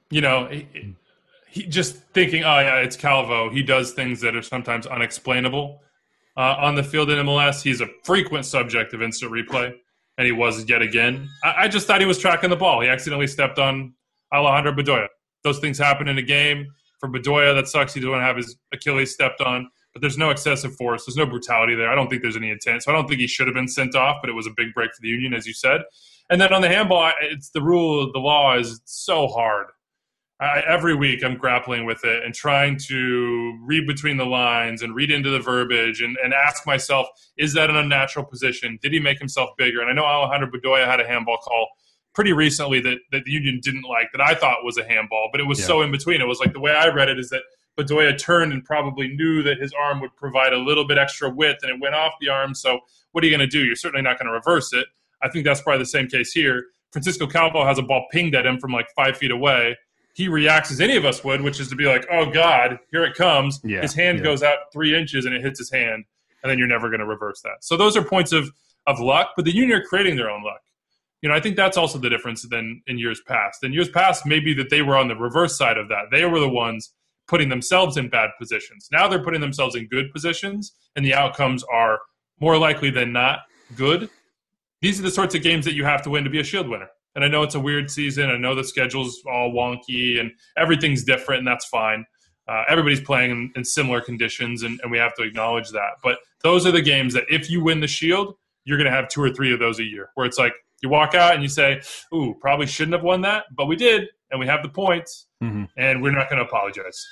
You 0.09 0.21
know, 0.21 0.47
he, 0.47 0.95
he 1.47 1.63
just 1.67 1.97
thinking, 2.13 2.43
oh 2.43 2.59
yeah, 2.59 2.77
it's 2.77 2.95
Calvo. 2.95 3.51
He 3.51 3.61
does 3.61 3.93
things 3.93 4.21
that 4.21 4.35
are 4.35 4.41
sometimes 4.41 4.87
unexplainable 4.87 5.81
uh, 6.35 6.55
on 6.57 6.73
the 6.73 6.83
field 6.83 7.11
in 7.11 7.23
MLS. 7.25 7.61
He's 7.61 7.79
a 7.79 7.87
frequent 8.03 8.45
subject 8.45 8.93
of 8.95 9.03
instant 9.03 9.31
replay, 9.31 9.71
and 10.17 10.25
he 10.25 10.31
was 10.31 10.67
yet 10.67 10.81
again. 10.81 11.29
I, 11.43 11.65
I 11.65 11.67
just 11.67 11.85
thought 11.85 11.99
he 11.99 12.07
was 12.07 12.17
tracking 12.17 12.49
the 12.49 12.55
ball. 12.55 12.81
He 12.81 12.87
accidentally 12.87 13.27
stepped 13.27 13.59
on 13.59 13.93
Alejandro 14.33 14.73
Bedoya. 14.73 15.07
Those 15.43 15.59
things 15.59 15.77
happen 15.77 16.07
in 16.07 16.17
a 16.17 16.23
game. 16.23 16.73
For 17.01 17.09
Bedoya, 17.09 17.53
that 17.53 17.67
sucks. 17.67 17.93
He 17.93 17.99
doesn't 17.99 18.21
have 18.21 18.37
his 18.37 18.55
Achilles 18.71 19.11
stepped 19.11 19.41
on 19.41 19.69
but 19.93 20.01
there's 20.01 20.17
no 20.17 20.29
excessive 20.29 20.75
force. 20.75 21.05
There's 21.05 21.17
no 21.17 21.25
brutality 21.25 21.75
there. 21.75 21.89
I 21.89 21.95
don't 21.95 22.09
think 22.09 22.21
there's 22.21 22.37
any 22.37 22.49
intent. 22.49 22.83
So 22.83 22.91
I 22.91 22.95
don't 22.95 23.07
think 23.07 23.19
he 23.19 23.27
should 23.27 23.47
have 23.47 23.55
been 23.55 23.67
sent 23.67 23.95
off, 23.95 24.17
but 24.21 24.29
it 24.29 24.33
was 24.33 24.47
a 24.47 24.51
big 24.55 24.73
break 24.73 24.93
for 24.93 25.01
the 25.01 25.09
Union, 25.09 25.33
as 25.33 25.45
you 25.45 25.53
said. 25.53 25.81
And 26.29 26.39
then 26.39 26.53
on 26.53 26.61
the 26.61 26.69
handball, 26.69 27.11
it's 27.21 27.49
the 27.49 27.61
rule, 27.61 28.11
the 28.11 28.19
law 28.19 28.57
is 28.57 28.79
so 28.85 29.27
hard. 29.27 29.67
I, 30.39 30.63
every 30.67 30.95
week 30.95 31.23
I'm 31.23 31.37
grappling 31.37 31.85
with 31.85 32.03
it 32.03 32.23
and 32.23 32.33
trying 32.33 32.77
to 32.87 33.59
read 33.63 33.85
between 33.85 34.17
the 34.17 34.25
lines 34.25 34.81
and 34.81 34.95
read 34.95 35.11
into 35.11 35.29
the 35.29 35.39
verbiage 35.39 36.01
and, 36.01 36.17
and 36.23 36.33
ask 36.33 36.65
myself, 36.65 37.07
is 37.37 37.53
that 37.53 37.69
an 37.69 37.75
unnatural 37.75 38.25
position? 38.25 38.79
Did 38.81 38.93
he 38.93 38.99
make 38.99 39.19
himself 39.19 39.51
bigger? 39.57 39.81
And 39.81 39.89
I 39.89 39.93
know 39.93 40.05
Alejandro 40.05 40.49
Bedoya 40.49 40.85
had 40.85 40.99
a 40.99 41.05
handball 41.05 41.37
call 41.37 41.67
pretty 42.13 42.33
recently 42.33 42.81
that, 42.81 42.97
that 43.11 43.23
the 43.25 43.31
Union 43.31 43.59
didn't 43.63 43.83
like 43.83 44.11
that 44.11 44.21
I 44.21 44.35
thought 44.35 44.63
was 44.63 44.77
a 44.77 44.83
handball, 44.83 45.29
but 45.31 45.39
it 45.39 45.45
was 45.45 45.59
Yeah. 45.59 45.67
so 45.67 45.81
in 45.81 45.91
between. 45.91 46.21
It 46.21 46.27
was 46.27 46.39
like 46.39 46.53
the 46.53 46.59
way 46.59 46.71
I 46.71 46.87
read 46.89 47.09
it 47.09 47.19
is 47.19 47.29
that 47.29 47.43
Bedoya 47.77 48.17
turned 48.17 48.51
and 48.51 48.63
probably 48.63 49.07
knew 49.07 49.43
that 49.43 49.59
his 49.59 49.73
arm 49.73 50.01
would 50.01 50.15
provide 50.17 50.53
a 50.53 50.57
little 50.57 50.85
bit 50.85 50.97
extra 50.97 51.29
width 51.29 51.59
and 51.63 51.71
it 51.71 51.79
went 51.81 51.95
off 51.95 52.13
the 52.19 52.29
arm. 52.29 52.53
So 52.53 52.81
what 53.11 53.23
are 53.23 53.27
you 53.27 53.35
going 53.35 53.47
to 53.47 53.57
do? 53.57 53.63
You're 53.63 53.75
certainly 53.75 54.01
not 54.03 54.19
going 54.19 54.27
to 54.27 54.33
reverse 54.33 54.73
it. 54.73 54.85
I 55.21 55.29
think 55.29 55.45
that's 55.45 55.61
probably 55.61 55.79
the 55.79 55.85
same 55.85 56.07
case 56.07 56.31
here. 56.33 56.65
Francisco 56.91 57.27
Calvo 57.27 57.65
has 57.65 57.77
a 57.77 57.81
ball 57.81 58.07
pinged 58.11 58.35
at 58.35 58.45
him 58.45 58.59
from 58.59 58.71
like 58.71 58.87
five 58.95 59.17
feet 59.17 59.31
away. 59.31 59.77
He 60.13 60.27
reacts 60.27 60.71
as 60.71 60.81
any 60.81 60.97
of 60.97 61.05
us 61.05 61.23
would, 61.23 61.41
which 61.41 61.61
is 61.61 61.69
to 61.69 61.75
be 61.75 61.85
like, 61.85 62.05
oh 62.11 62.29
God, 62.29 62.79
here 62.91 63.05
it 63.05 63.15
comes. 63.15 63.61
Yeah, 63.63 63.81
his 63.81 63.93
hand 63.93 64.17
yeah. 64.17 64.25
goes 64.25 64.43
out 64.43 64.57
three 64.73 64.93
inches 64.93 65.25
and 65.25 65.33
it 65.33 65.41
hits 65.41 65.57
his 65.57 65.71
hand. 65.71 66.03
And 66.43 66.51
then 66.51 66.57
you're 66.57 66.67
never 66.67 66.89
going 66.89 66.99
to 66.99 67.05
reverse 67.05 67.41
that. 67.43 67.63
So 67.63 67.77
those 67.77 67.95
are 67.95 68.03
points 68.03 68.33
of, 68.33 68.49
of 68.87 68.99
luck, 68.99 69.29
but 69.35 69.45
the 69.45 69.55
Union 69.55 69.79
are 69.79 69.83
creating 69.85 70.17
their 70.17 70.29
own 70.29 70.43
luck. 70.43 70.61
You 71.21 71.29
know, 71.29 71.35
I 71.35 71.39
think 71.39 71.55
that's 71.55 71.77
also 71.77 71.99
the 71.99 72.09
difference 72.09 72.47
than 72.49 72.81
in 72.87 72.97
years 72.97 73.21
past. 73.27 73.63
In 73.63 73.73
years 73.73 73.89
past, 73.89 74.25
maybe 74.25 74.53
that 74.55 74.69
they 74.69 74.81
were 74.81 74.97
on 74.97 75.07
the 75.07 75.15
reverse 75.15 75.57
side 75.57 75.77
of 75.77 75.87
that. 75.89 76.05
They 76.11 76.25
were 76.25 76.39
the 76.39 76.49
ones 76.49 76.93
putting 77.27 77.49
themselves 77.49 77.95
in 77.95 78.09
bad 78.09 78.31
positions. 78.39 78.89
Now 78.91 79.07
they're 79.07 79.23
putting 79.23 79.41
themselves 79.41 79.75
in 79.75 79.87
good 79.87 80.11
positions, 80.11 80.73
and 80.95 81.05
the 81.05 81.13
outcomes 81.13 81.63
are 81.71 81.99
more 82.39 82.57
likely 82.57 82.89
than 82.89 83.13
not 83.13 83.39
good. 83.77 84.09
These 84.81 84.99
are 84.99 85.03
the 85.03 85.11
sorts 85.11 85.35
of 85.35 85.43
games 85.43 85.63
that 85.65 85.75
you 85.75 85.85
have 85.85 86.01
to 86.03 86.09
win 86.09 86.23
to 86.23 86.29
be 86.29 86.39
a 86.39 86.43
shield 86.43 86.67
winner. 86.67 86.89
And 87.13 87.23
I 87.23 87.27
know 87.27 87.43
it's 87.43 87.55
a 87.55 87.59
weird 87.59 87.91
season. 87.91 88.29
I 88.29 88.37
know 88.37 88.55
the 88.55 88.63
schedule's 88.63 89.21
all 89.29 89.51
wonky 89.51 90.19
and 90.19 90.31
everything's 90.57 91.03
different, 91.03 91.39
and 91.39 91.47
that's 91.47 91.65
fine. 91.65 92.05
Uh, 92.47 92.63
everybody's 92.67 93.01
playing 93.01 93.31
in, 93.31 93.51
in 93.55 93.63
similar 93.63 94.01
conditions, 94.01 94.63
and, 94.63 94.79
and 94.81 94.91
we 94.91 94.97
have 94.97 95.13
to 95.15 95.23
acknowledge 95.23 95.69
that. 95.69 95.91
But 96.03 96.17
those 96.41 96.65
are 96.65 96.71
the 96.71 96.81
games 96.81 97.13
that 97.13 97.25
if 97.29 97.49
you 97.49 97.63
win 97.63 97.79
the 97.79 97.87
shield, 97.87 98.35
you're 98.65 98.77
going 98.77 98.89
to 98.89 98.95
have 98.95 99.07
two 99.07 99.21
or 99.21 99.29
three 99.29 99.53
of 99.53 99.59
those 99.59 99.79
a 99.79 99.83
year, 99.83 100.09
where 100.15 100.25
it's 100.25 100.39
like 100.39 100.53
you 100.81 100.89
walk 100.89 101.13
out 101.15 101.33
and 101.33 101.43
you 101.43 101.49
say, 101.49 101.81
"Ooh, 102.13 102.35
probably 102.41 102.67
shouldn't 102.67 102.93
have 102.93 103.03
won 103.03 103.21
that, 103.21 103.45
but 103.55 103.67
we 103.67 103.75
did, 103.75 104.07
and 104.31 104.39
we 104.39 104.47
have 104.47 104.63
the 104.63 104.69
points, 104.69 105.27
Mhm. 105.43 105.67
and 105.77 106.01
we're 106.01 106.11
not 106.11 106.29
going 106.29 106.39
to 106.39 106.45
apologize." 106.45 107.05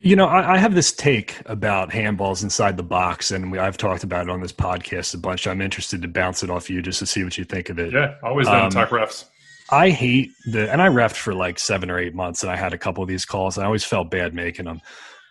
You 0.00 0.14
know, 0.14 0.26
I, 0.26 0.54
I, 0.54 0.58
have 0.58 0.76
this 0.76 0.92
take 0.92 1.34
about 1.46 1.90
handballs 1.90 2.44
inside 2.44 2.76
the 2.76 2.84
box, 2.84 3.32
and 3.32 3.50
we, 3.50 3.58
I've 3.58 3.76
talked 3.76 4.04
about 4.04 4.28
it 4.28 4.30
on 4.30 4.40
this 4.40 4.52
podcast 4.52 5.12
a 5.14 5.18
bunch. 5.18 5.48
I'm 5.48 5.60
interested 5.60 6.02
to 6.02 6.08
bounce 6.08 6.44
it 6.44 6.50
off 6.50 6.70
you 6.70 6.80
just 6.82 7.00
to 7.00 7.06
see 7.06 7.24
what 7.24 7.36
you 7.36 7.44
think 7.44 7.68
of 7.68 7.80
it. 7.80 7.92
Yeah, 7.92 8.14
always 8.22 8.46
down 8.46 8.66
um, 8.66 8.70
to 8.70 8.76
talk 8.76 8.90
refs. 8.90 9.24
I 9.70 9.90
hate 9.90 10.30
the, 10.52 10.70
and 10.70 10.80
I 10.80 10.88
refed 10.88 11.16
for 11.16 11.34
like 11.34 11.58
seven 11.58 11.90
or 11.90 11.98
eight 11.98 12.14
months, 12.14 12.44
and 12.44 12.52
I 12.52 12.56
had 12.56 12.72
a 12.72 12.78
couple 12.78 13.02
of 13.02 13.08
these 13.08 13.24
calls, 13.24 13.56
and 13.56 13.64
I 13.64 13.66
always 13.66 13.84
felt 13.84 14.08
bad 14.08 14.34
making 14.34 14.66
them. 14.66 14.80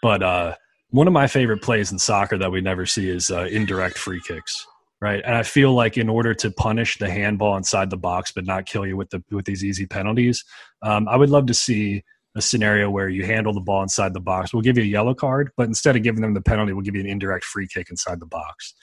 But 0.02 0.22
uh, 0.22 0.56
one 0.90 1.08
of 1.08 1.14
my 1.14 1.28
favorite 1.28 1.62
plays 1.62 1.94
in 1.94 1.98
soccer 1.98 2.38
that 2.38 2.52
we 2.52 2.60
never 2.60 2.86
see 2.86 3.10
is 3.10 3.32
uh, 3.32 3.48
indirect 3.50 3.98
free 3.98 4.22
kicks, 4.28 4.66
right? 5.02 5.22
And 5.26 5.36
I 5.36 5.44
feel 5.44 5.74
like 5.74 5.98
in 5.98 6.10
order 6.10 6.34
to 6.36 6.52
punish 6.52 6.98
the 6.98 7.10
handball 7.10 7.56
inside 7.58 7.90
the 7.90 7.98
box, 7.98 8.32
but 8.32 8.46
not 8.46 8.66
kill 8.66 8.86
you 8.86 8.98
with 8.98 9.10
the 9.10 9.24
with 9.32 9.46
these 9.46 9.64
easy 9.64 9.86
penalties, 9.86 10.44
um, 10.82 11.08
I 11.08 11.18
would 11.18 11.30
love 11.30 11.46
to 11.48 11.54
see 11.54 12.04
a 12.36 12.42
scenario 12.42 12.90
where 12.90 13.10
you 13.10 13.26
handle 13.26 13.54
the 13.54 13.60
ball 13.60 13.82
inside 13.82 14.14
the 14.14 14.20
box. 14.20 14.54
We'll 14.54 14.62
give 14.62 14.78
you 14.78 14.84
a 14.84 14.88
yellow 14.88 15.14
card, 15.14 15.52
but 15.58 15.68
instead 15.68 15.96
of 15.96 16.04
giving 16.04 16.22
them 16.22 16.34
the 16.34 16.42
penalty, 16.42 16.74
we'll 16.74 16.84
give 16.84 16.96
you 16.96 17.02
an 17.02 17.08
indirect 17.08 17.46
free 17.46 17.68
kick 17.68 17.90
inside 17.90 18.20
the 18.20 18.28
box. 18.28 18.74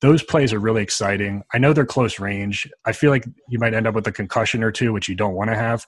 Those 0.00 0.22
plays 0.22 0.52
are 0.52 0.58
really 0.58 0.82
exciting. 0.82 1.42
I 1.52 1.58
know 1.58 1.72
they're 1.72 1.86
close 1.86 2.18
range. 2.18 2.70
I 2.84 2.92
feel 2.92 3.10
like 3.10 3.26
you 3.48 3.58
might 3.58 3.74
end 3.74 3.86
up 3.86 3.94
with 3.94 4.06
a 4.06 4.12
concussion 4.12 4.62
or 4.62 4.72
two, 4.72 4.92
which 4.92 5.08
you 5.08 5.14
don't 5.14 5.34
want 5.34 5.50
to 5.50 5.56
have. 5.56 5.86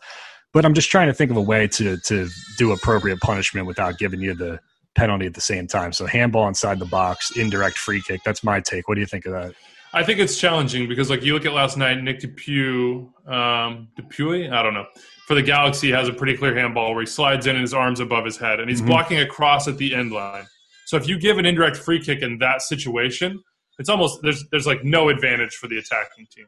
But 0.53 0.65
I'm 0.65 0.75
just 0.75 0.91
trying 0.91 1.09
to 1.09 1.15
think 1.15 1.31
of 1.31 1.37
a 1.37 1.43
way 1.43 1.69
to 1.69 1.99
to 1.99 2.29
do 2.57 2.73
appropriate 2.73 3.21
punishment 3.21 3.67
without 3.67 3.99
giving 3.99 4.21
you 4.21 4.35
the 4.35 4.61
penalty 4.97 5.27
at 5.27 5.35
the 5.35 5.41
same 5.41 5.67
time. 5.67 5.93
So 5.93 6.07
handball 6.07 6.49
inside 6.49 6.79
the 6.79 6.87
box, 6.87 7.37
indirect 7.37 7.79
free 7.79 8.03
kick. 8.03 8.23
That's 8.25 8.43
my 8.43 8.61
take. 8.61 8.89
What 8.89 8.95
do 8.97 9.01
you 9.01 9.07
think 9.07 9.27
of 9.27 9.33
that? 9.33 9.55
I 9.93 10.03
think 10.03 10.19
it's 10.19 10.39
challenging 10.39 10.89
because, 10.89 11.09
like, 11.09 11.23
you 11.23 11.33
look 11.33 11.47
at 11.47 11.53
last 11.53 11.77
night, 11.77 12.03
Nick 12.03 12.21
DePuy, 12.21 13.09
um, 13.31 13.89
DePuy, 13.99 14.53
I 14.53 14.63
don't 14.63 14.75
know, 14.75 14.87
for 15.27 15.35
the 15.35 15.43
Galaxy 15.43 15.91
has 15.91 16.09
a 16.09 16.13
pretty 16.13 16.37
clear 16.37 16.55
handball 16.55 16.93
where 16.93 17.03
he 17.03 17.07
slides 17.07 17.47
in 17.47 17.55
and 17.57 17.63
his 17.63 17.73
arms 17.73 18.01
above 18.01 18.25
his 18.25 18.37
head, 18.37 18.61
and 18.61 18.69
he's 18.69 18.81
mm-hmm. 18.81 18.91
blocking 18.91 19.21
across 19.21 19.69
at 19.69 19.79
the 19.79 19.95
end 19.95 20.13
line. 20.13 20.45
So 20.87 20.97
if 20.97 21.09
you 21.09 21.19
give 21.19 21.39
an 21.39 21.47
indirect 21.47 21.77
free 21.77 22.01
kick 22.01 22.21
in 22.23 22.39
that 22.39 22.63
situation, 22.63 23.43
it's 23.79 23.89
almost 23.89 24.21
there's 24.23 24.45
there's 24.51 24.67
like 24.67 24.85
no 24.85 25.09
advantage 25.09 25.55
for 25.55 25.67
the 25.67 25.79
attacking 25.79 26.27
team, 26.35 26.47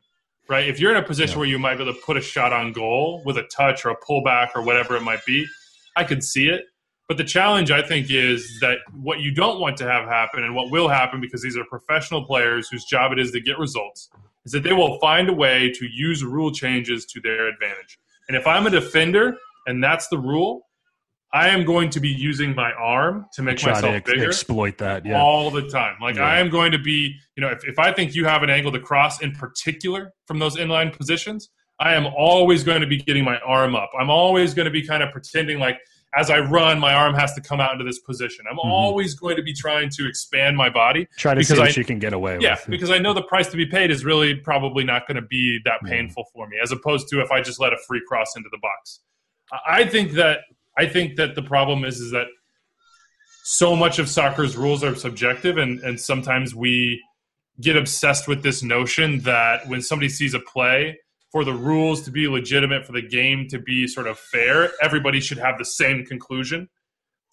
right? 0.48 0.68
If 0.68 0.78
you're 0.78 0.90
in 0.90 0.96
a 0.96 1.06
position 1.06 1.34
yeah. 1.34 1.38
where 1.38 1.48
you 1.48 1.58
might 1.58 1.76
be 1.76 1.82
able 1.82 1.94
to 1.94 2.00
put 2.04 2.16
a 2.16 2.20
shot 2.20 2.52
on 2.52 2.72
goal 2.72 3.22
with 3.24 3.36
a 3.38 3.44
touch 3.44 3.84
or 3.84 3.90
a 3.90 3.96
pullback 3.96 4.50
or 4.54 4.62
whatever 4.62 4.94
it 4.96 5.02
might 5.02 5.24
be, 5.24 5.46
I 5.96 6.04
could 6.04 6.22
see 6.22 6.48
it. 6.48 6.64
But 7.08 7.16
the 7.16 7.24
challenge, 7.24 7.70
I 7.70 7.80
think, 7.80 8.10
is 8.10 8.58
that 8.60 8.78
what 8.92 9.20
you 9.20 9.32
don't 9.32 9.60
want 9.60 9.78
to 9.78 9.84
have 9.84 10.04
happen 10.04 10.44
and 10.44 10.54
what 10.54 10.70
will 10.70 10.88
happen 10.88 11.22
because 11.22 11.42
these 11.42 11.56
are 11.56 11.64
professional 11.64 12.22
players 12.24 12.68
whose 12.68 12.84
job 12.84 13.12
it 13.12 13.18
is 13.18 13.30
to 13.32 13.40
get 13.40 13.58
results 13.58 14.10
is 14.44 14.52
that 14.52 14.62
they 14.62 14.74
will 14.74 14.98
find 15.00 15.28
a 15.30 15.32
way 15.32 15.72
to 15.72 15.86
use 15.86 16.22
rule 16.22 16.52
changes 16.52 17.06
to 17.06 17.20
their 17.20 17.48
advantage. 17.48 17.98
And 18.28 18.36
if 18.36 18.46
I'm 18.46 18.66
a 18.66 18.70
defender 18.70 19.36
and 19.66 19.82
that's 19.82 20.08
the 20.08 20.18
rule, 20.18 20.66
I 21.32 21.48
am 21.48 21.64
going 21.64 21.90
to 21.90 22.00
be 22.00 22.08
using 22.08 22.54
my 22.54 22.72
arm 22.72 23.26
to 23.34 23.42
make 23.42 23.58
Try 23.58 23.72
myself 23.72 23.92
to 23.92 23.96
ex- 23.96 24.10
bigger. 24.10 24.28
Exploit 24.28 24.78
that 24.78 25.04
yeah. 25.04 25.20
all 25.20 25.50
the 25.50 25.68
time. 25.68 25.96
Like 26.00 26.16
yeah. 26.16 26.26
I 26.26 26.38
am 26.38 26.50
going 26.50 26.72
to 26.72 26.78
be, 26.78 27.14
you 27.36 27.40
know, 27.40 27.48
if, 27.48 27.66
if 27.66 27.78
I 27.78 27.92
think 27.92 28.14
you 28.14 28.26
have 28.26 28.42
an 28.42 28.50
angle 28.50 28.72
to 28.72 28.80
cross 28.80 29.22
in 29.22 29.32
particular 29.32 30.12
from 30.26 30.38
those 30.38 30.56
inline 30.56 30.94
positions, 30.96 31.50
I 31.80 31.94
am 31.94 32.06
always 32.06 32.64
going 32.64 32.80
to 32.80 32.86
be 32.86 32.96
getting 32.96 33.24
my 33.24 33.38
arm 33.40 33.76
up. 33.76 33.90
I'm 33.98 34.10
always 34.10 34.52
going 34.52 34.64
to 34.64 34.70
be 34.70 34.86
kind 34.86 35.02
of 35.02 35.12
pretending 35.12 35.58
like 35.58 35.78
as 36.16 36.30
I 36.30 36.38
run, 36.38 36.78
my 36.78 36.94
arm 36.94 37.14
has 37.14 37.34
to 37.34 37.40
come 37.40 37.60
out 37.60 37.72
into 37.72 37.84
this 37.84 37.98
position. 37.98 38.46
I'm 38.50 38.56
mm-hmm. 38.56 38.70
always 38.70 39.14
going 39.14 39.36
to 39.36 39.42
be 39.42 39.52
trying 39.52 39.90
to 39.90 40.08
expand 40.08 40.56
my 40.56 40.70
body. 40.70 41.06
Try 41.16 41.34
to 41.34 41.44
see 41.44 41.58
what 41.58 41.76
you 41.76 41.84
can 41.84 41.98
get 41.98 42.12
away 42.12 42.38
yeah, 42.40 42.54
with. 42.54 42.66
because 42.68 42.90
I 42.90 42.98
know 42.98 43.12
the 43.12 43.22
price 43.22 43.48
to 43.48 43.56
be 43.56 43.66
paid 43.66 43.90
is 43.90 44.04
really 44.04 44.34
probably 44.34 44.84
not 44.84 45.06
going 45.06 45.16
to 45.16 45.26
be 45.26 45.60
that 45.64 45.80
painful 45.84 46.24
mm. 46.24 46.32
for 46.32 46.48
me, 46.48 46.56
as 46.62 46.72
opposed 46.72 47.08
to 47.08 47.20
if 47.20 47.30
I 47.30 47.42
just 47.42 47.60
let 47.60 47.72
a 47.72 47.78
free 47.86 48.02
cross 48.06 48.36
into 48.36 48.48
the 48.50 48.58
box. 48.58 49.00
I 49.66 49.84
think 49.84 50.12
that 50.12 50.40
I 50.76 50.86
think 50.86 51.16
that 51.16 51.34
the 51.34 51.42
problem 51.42 51.84
is 51.84 52.00
is 52.00 52.12
that 52.12 52.26
so 53.44 53.74
much 53.74 53.98
of 53.98 54.08
soccer's 54.08 54.56
rules 54.56 54.82
are 54.84 54.94
subjective, 54.94 55.58
and 55.58 55.80
and 55.80 56.00
sometimes 56.00 56.54
we 56.54 57.02
get 57.60 57.76
obsessed 57.76 58.28
with 58.28 58.42
this 58.42 58.62
notion 58.62 59.20
that 59.20 59.66
when 59.66 59.82
somebody 59.82 60.08
sees 60.08 60.32
a 60.32 60.40
play 60.40 60.98
for 61.30 61.44
the 61.44 61.52
rules 61.52 62.02
to 62.02 62.10
be 62.10 62.26
legitimate, 62.26 62.86
for 62.86 62.92
the 62.92 63.02
game 63.02 63.46
to 63.48 63.58
be 63.58 63.86
sort 63.86 64.06
of 64.06 64.18
fair, 64.18 64.70
everybody 64.82 65.20
should 65.20 65.38
have 65.38 65.58
the 65.58 65.64
same 65.64 66.04
conclusion. 66.04 66.68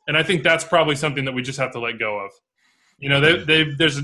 And 0.07 0.17
I 0.17 0.23
think 0.23 0.43
that's 0.43 0.63
probably 0.63 0.95
something 0.95 1.25
that 1.25 1.33
we 1.33 1.41
just 1.41 1.59
have 1.59 1.71
to 1.71 1.79
let 1.79 1.97
go 1.97 2.19
of. 2.19 2.31
You 2.99 3.09
know, 3.09 3.19
they, 3.19 3.37
they 3.43 3.63
there's 3.77 3.97
a, 3.97 4.03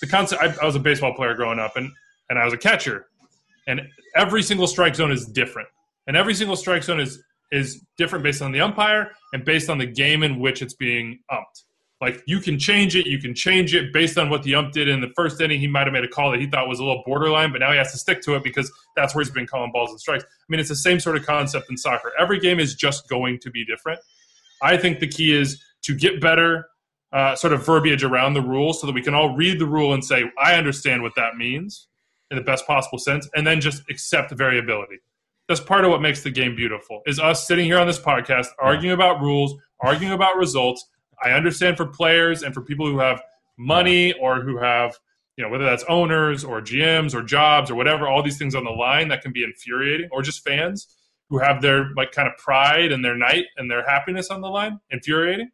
the 0.00 0.06
concept. 0.06 0.42
I, 0.42 0.54
I 0.62 0.66
was 0.66 0.76
a 0.76 0.80
baseball 0.80 1.14
player 1.14 1.34
growing 1.34 1.58
up, 1.58 1.76
and 1.76 1.90
and 2.28 2.38
I 2.38 2.44
was 2.44 2.52
a 2.52 2.58
catcher, 2.58 3.06
and 3.66 3.80
every 4.14 4.42
single 4.42 4.66
strike 4.66 4.94
zone 4.94 5.12
is 5.12 5.26
different, 5.26 5.68
and 6.06 6.16
every 6.16 6.34
single 6.34 6.56
strike 6.56 6.82
zone 6.82 7.00
is 7.00 7.22
is 7.50 7.82
different 7.96 8.22
based 8.22 8.42
on 8.42 8.52
the 8.52 8.60
umpire 8.60 9.12
and 9.32 9.44
based 9.44 9.70
on 9.70 9.78
the 9.78 9.86
game 9.86 10.22
in 10.22 10.38
which 10.38 10.60
it's 10.60 10.74
being 10.74 11.20
umped. 11.30 11.64
Like 12.00 12.22
you 12.26 12.38
can 12.38 12.58
change 12.58 12.94
it, 12.94 13.06
you 13.06 13.18
can 13.18 13.34
change 13.34 13.74
it 13.74 13.92
based 13.92 14.18
on 14.18 14.30
what 14.30 14.44
the 14.44 14.54
ump 14.54 14.72
did 14.72 14.88
in 14.88 15.00
the 15.00 15.10
first 15.16 15.40
inning. 15.40 15.58
He 15.58 15.66
might 15.66 15.86
have 15.86 15.92
made 15.92 16.04
a 16.04 16.08
call 16.08 16.30
that 16.30 16.40
he 16.40 16.46
thought 16.46 16.68
was 16.68 16.78
a 16.78 16.84
little 16.84 17.02
borderline, 17.04 17.50
but 17.50 17.58
now 17.58 17.72
he 17.72 17.78
has 17.78 17.90
to 17.90 17.98
stick 17.98 18.22
to 18.22 18.36
it 18.36 18.44
because 18.44 18.70
that's 18.94 19.14
where 19.14 19.24
he's 19.24 19.32
been 19.32 19.48
calling 19.48 19.72
balls 19.72 19.90
and 19.90 19.98
strikes. 19.98 20.24
I 20.24 20.44
mean, 20.48 20.60
it's 20.60 20.68
the 20.68 20.76
same 20.76 21.00
sort 21.00 21.16
of 21.16 21.26
concept 21.26 21.68
in 21.70 21.76
soccer. 21.76 22.12
Every 22.18 22.38
game 22.38 22.60
is 22.60 22.74
just 22.74 23.08
going 23.08 23.40
to 23.40 23.50
be 23.50 23.64
different. 23.64 23.98
I 24.62 24.76
think 24.76 25.00
the 25.00 25.08
key 25.08 25.36
is 25.36 25.60
to 25.82 25.94
get 25.94 26.20
better 26.20 26.66
uh, 27.12 27.34
sort 27.34 27.52
of 27.52 27.64
verbiage 27.64 28.04
around 28.04 28.34
the 28.34 28.42
rule 28.42 28.72
so 28.72 28.86
that 28.86 28.92
we 28.92 29.02
can 29.02 29.14
all 29.14 29.34
read 29.34 29.58
the 29.58 29.66
rule 29.66 29.92
and 29.92 30.04
say, 30.04 30.24
I 30.38 30.54
understand 30.54 31.02
what 31.02 31.12
that 31.16 31.36
means 31.36 31.88
in 32.30 32.36
the 32.36 32.44
best 32.44 32.66
possible 32.66 32.98
sense, 32.98 33.28
and 33.34 33.46
then 33.46 33.60
just 33.60 33.82
accept 33.88 34.30
variability. 34.32 34.98
That's 35.48 35.60
part 35.60 35.84
of 35.84 35.90
what 35.90 36.02
makes 36.02 36.22
the 36.22 36.30
game 36.30 36.54
beautiful. 36.54 37.00
Is 37.06 37.18
us 37.18 37.46
sitting 37.46 37.64
here 37.64 37.78
on 37.78 37.86
this 37.86 37.98
podcast 37.98 38.48
arguing 38.60 38.92
about 38.92 39.22
rules, 39.22 39.54
arguing 39.80 40.12
about 40.12 40.36
results, 40.36 40.86
I 41.22 41.30
understand 41.30 41.76
for 41.76 41.86
players 41.86 42.42
and 42.42 42.54
for 42.54 42.62
people 42.62 42.86
who 42.86 42.98
have 42.98 43.20
money 43.56 44.12
or 44.14 44.40
who 44.40 44.58
have, 44.58 44.96
you 45.36 45.44
know, 45.44 45.50
whether 45.50 45.64
that's 45.64 45.84
owners 45.88 46.44
or 46.44 46.60
GMs 46.60 47.14
or 47.14 47.22
jobs 47.22 47.70
or 47.70 47.74
whatever, 47.74 48.08
all 48.08 48.22
these 48.22 48.38
things 48.38 48.54
on 48.54 48.64
the 48.64 48.70
line 48.70 49.08
that 49.08 49.22
can 49.22 49.32
be 49.32 49.44
infuriating, 49.44 50.08
or 50.12 50.22
just 50.22 50.44
fans 50.44 50.88
who 51.30 51.38
have 51.38 51.60
their 51.60 51.90
like 51.96 52.12
kind 52.12 52.28
of 52.28 52.36
pride 52.38 52.92
and 52.92 53.04
their 53.04 53.16
night 53.16 53.46
and 53.56 53.70
their 53.70 53.84
happiness 53.86 54.30
on 54.30 54.40
the 54.40 54.48
line, 54.48 54.80
infuriating. 54.90 55.50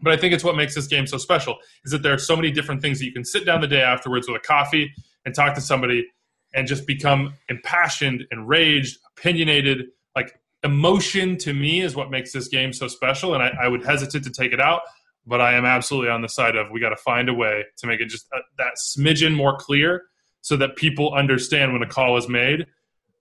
But 0.00 0.12
I 0.12 0.16
think 0.16 0.34
it's 0.34 0.44
what 0.44 0.56
makes 0.56 0.74
this 0.74 0.86
game 0.86 1.06
so 1.06 1.16
special 1.16 1.56
is 1.84 1.92
that 1.92 2.02
there 2.02 2.12
are 2.12 2.18
so 2.18 2.36
many 2.36 2.50
different 2.50 2.82
things 2.82 2.98
that 2.98 3.06
you 3.06 3.12
can 3.12 3.24
sit 3.24 3.46
down 3.46 3.60
the 3.60 3.66
day 3.66 3.80
afterwards 3.80 4.28
with 4.28 4.36
a 4.36 4.46
coffee 4.46 4.92
and 5.24 5.34
talk 5.34 5.54
to 5.54 5.60
somebody 5.60 6.06
and 6.54 6.66
just 6.66 6.86
become 6.86 7.34
impassioned, 7.48 8.24
enraged, 8.30 8.98
opinionated, 9.16 9.86
like 10.14 10.38
emotion 10.66 11.38
to 11.38 11.54
me 11.54 11.80
is 11.80 11.96
what 11.96 12.10
makes 12.10 12.32
this 12.32 12.48
game 12.48 12.72
so 12.72 12.88
special, 12.88 13.34
and 13.34 13.42
I, 13.42 13.52
I 13.62 13.68
would 13.68 13.84
hesitate 13.84 14.24
to 14.24 14.30
take 14.30 14.52
it 14.52 14.60
out. 14.60 14.82
But 15.28 15.40
I 15.40 15.54
am 15.54 15.64
absolutely 15.64 16.10
on 16.10 16.22
the 16.22 16.28
side 16.28 16.54
of 16.54 16.70
we 16.70 16.78
got 16.78 16.90
to 16.90 16.96
find 16.96 17.28
a 17.28 17.34
way 17.34 17.64
to 17.78 17.86
make 17.86 18.00
it 18.00 18.06
just 18.06 18.26
a, 18.32 18.38
that 18.58 18.74
smidgen 18.76 19.34
more 19.34 19.56
clear, 19.56 20.02
so 20.40 20.56
that 20.56 20.76
people 20.76 21.14
understand 21.14 21.72
when 21.72 21.82
a 21.82 21.88
call 21.88 22.16
is 22.16 22.28
made, 22.28 22.66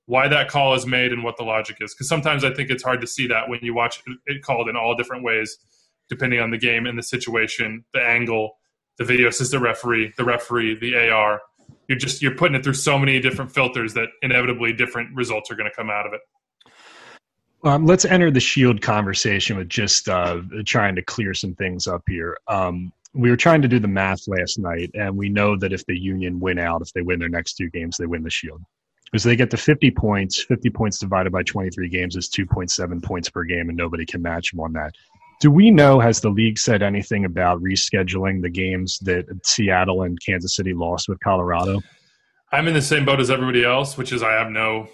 why 0.05 0.27
that 0.27 0.49
call 0.49 0.75
is 0.75 0.85
made, 0.85 1.11
and 1.11 1.23
what 1.23 1.37
the 1.37 1.43
logic 1.43 1.77
is. 1.79 1.95
Because 1.95 2.07
sometimes 2.07 2.43
I 2.43 2.53
think 2.53 2.69
it's 2.69 2.83
hard 2.83 3.01
to 3.01 3.07
see 3.07 3.27
that 3.27 3.49
when 3.49 3.59
you 3.63 3.73
watch 3.73 4.03
it 4.27 4.43
called 4.43 4.69
in 4.69 4.75
all 4.75 4.95
different 4.95 5.23
ways, 5.23 5.57
depending 6.09 6.39
on 6.39 6.51
the 6.51 6.57
game 6.57 6.85
and 6.85 6.97
the 6.97 7.03
situation, 7.03 7.85
the 7.93 8.01
angle, 8.01 8.57
the 8.97 9.03
video 9.03 9.27
assistant 9.27 9.63
referee, 9.63 10.13
the 10.17 10.23
referee, 10.23 10.77
the 10.79 11.09
AR. 11.09 11.41
You're 11.87 11.97
just 11.97 12.21
you're 12.21 12.35
putting 12.35 12.55
it 12.55 12.63
through 12.63 12.73
so 12.73 12.97
many 12.97 13.19
different 13.19 13.51
filters 13.51 13.93
that 13.93 14.09
inevitably 14.21 14.73
different 14.73 15.15
results 15.15 15.51
are 15.51 15.55
going 15.55 15.69
to 15.69 15.75
come 15.75 15.89
out 15.89 16.05
of 16.05 16.13
it. 16.13 16.21
Um, 17.65 17.87
let's 17.87 18.05
enter 18.05 18.29
the 18.29 18.39
shield 18.39 18.83
conversation 18.83 19.57
with 19.57 19.69
just 19.69 20.07
uh, 20.07 20.41
trying 20.65 20.93
to 20.95 21.01
clear 21.01 21.33
some 21.33 21.55
things 21.55 21.87
up 21.87 22.03
here. 22.07 22.37
Um, 22.47 22.93
we 23.15 23.31
were 23.31 23.35
trying 23.35 23.63
to 23.63 23.67
do 23.67 23.79
the 23.79 23.87
math 23.87 24.27
last 24.27 24.59
night, 24.59 24.91
and 24.93 25.17
we 25.17 25.29
know 25.29 25.57
that 25.57 25.73
if 25.73 25.83
the 25.87 25.97
Union 25.97 26.39
win 26.39 26.59
out, 26.59 26.83
if 26.83 26.93
they 26.93 27.01
win 27.01 27.17
their 27.17 27.29
next 27.29 27.55
two 27.55 27.71
games, 27.71 27.97
they 27.97 28.05
win 28.05 28.21
the 28.21 28.29
shield. 28.29 28.61
Because 29.05 29.23
they 29.23 29.35
get 29.35 29.49
to 29.49 29.57
50 29.57 29.89
points, 29.91 30.43
50 30.43 30.69
points 30.69 30.99
divided 30.99 31.31
by 31.31 31.41
23 31.41 31.89
games 31.89 32.15
is 32.15 32.29
2.7 32.29 33.01
points 33.01 33.29
per 33.31 33.43
game, 33.43 33.69
and 33.69 33.77
nobody 33.77 34.05
can 34.05 34.21
match 34.21 34.51
them 34.51 34.59
on 34.59 34.73
that. 34.73 34.93
Do 35.39 35.49
we 35.49 35.71
know, 35.71 35.99
has 35.99 36.21
the 36.21 36.29
league 36.29 36.59
said 36.59 36.83
anything 36.83 37.25
about 37.25 37.63
rescheduling 37.63 38.43
the 38.43 38.49
games 38.49 38.99
that 38.99 39.25
Seattle 39.43 40.03
and 40.03 40.19
Kansas 40.23 40.55
City 40.55 40.75
lost 40.75 41.09
with 41.09 41.19
Colorado? 41.19 41.81
I'm 42.51 42.67
in 42.67 42.75
the 42.75 42.81
same 42.81 43.05
boat 43.05 43.19
as 43.19 43.31
everybody 43.31 43.65
else, 43.65 43.97
which 43.97 44.13
is 44.13 44.21
I 44.21 44.33
have 44.33 44.51
no 44.51 44.87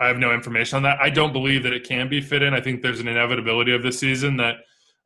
I 0.00 0.08
have 0.08 0.18
no 0.18 0.32
information 0.32 0.76
on 0.76 0.82
that. 0.84 0.98
I 1.00 1.10
don't 1.10 1.32
believe 1.32 1.62
that 1.64 1.72
it 1.72 1.84
can 1.84 2.08
be 2.08 2.20
fit 2.20 2.42
in. 2.42 2.54
I 2.54 2.60
think 2.60 2.82
there's 2.82 3.00
an 3.00 3.08
inevitability 3.08 3.72
of 3.72 3.82
this 3.82 3.98
season 3.98 4.38
that 4.38 4.56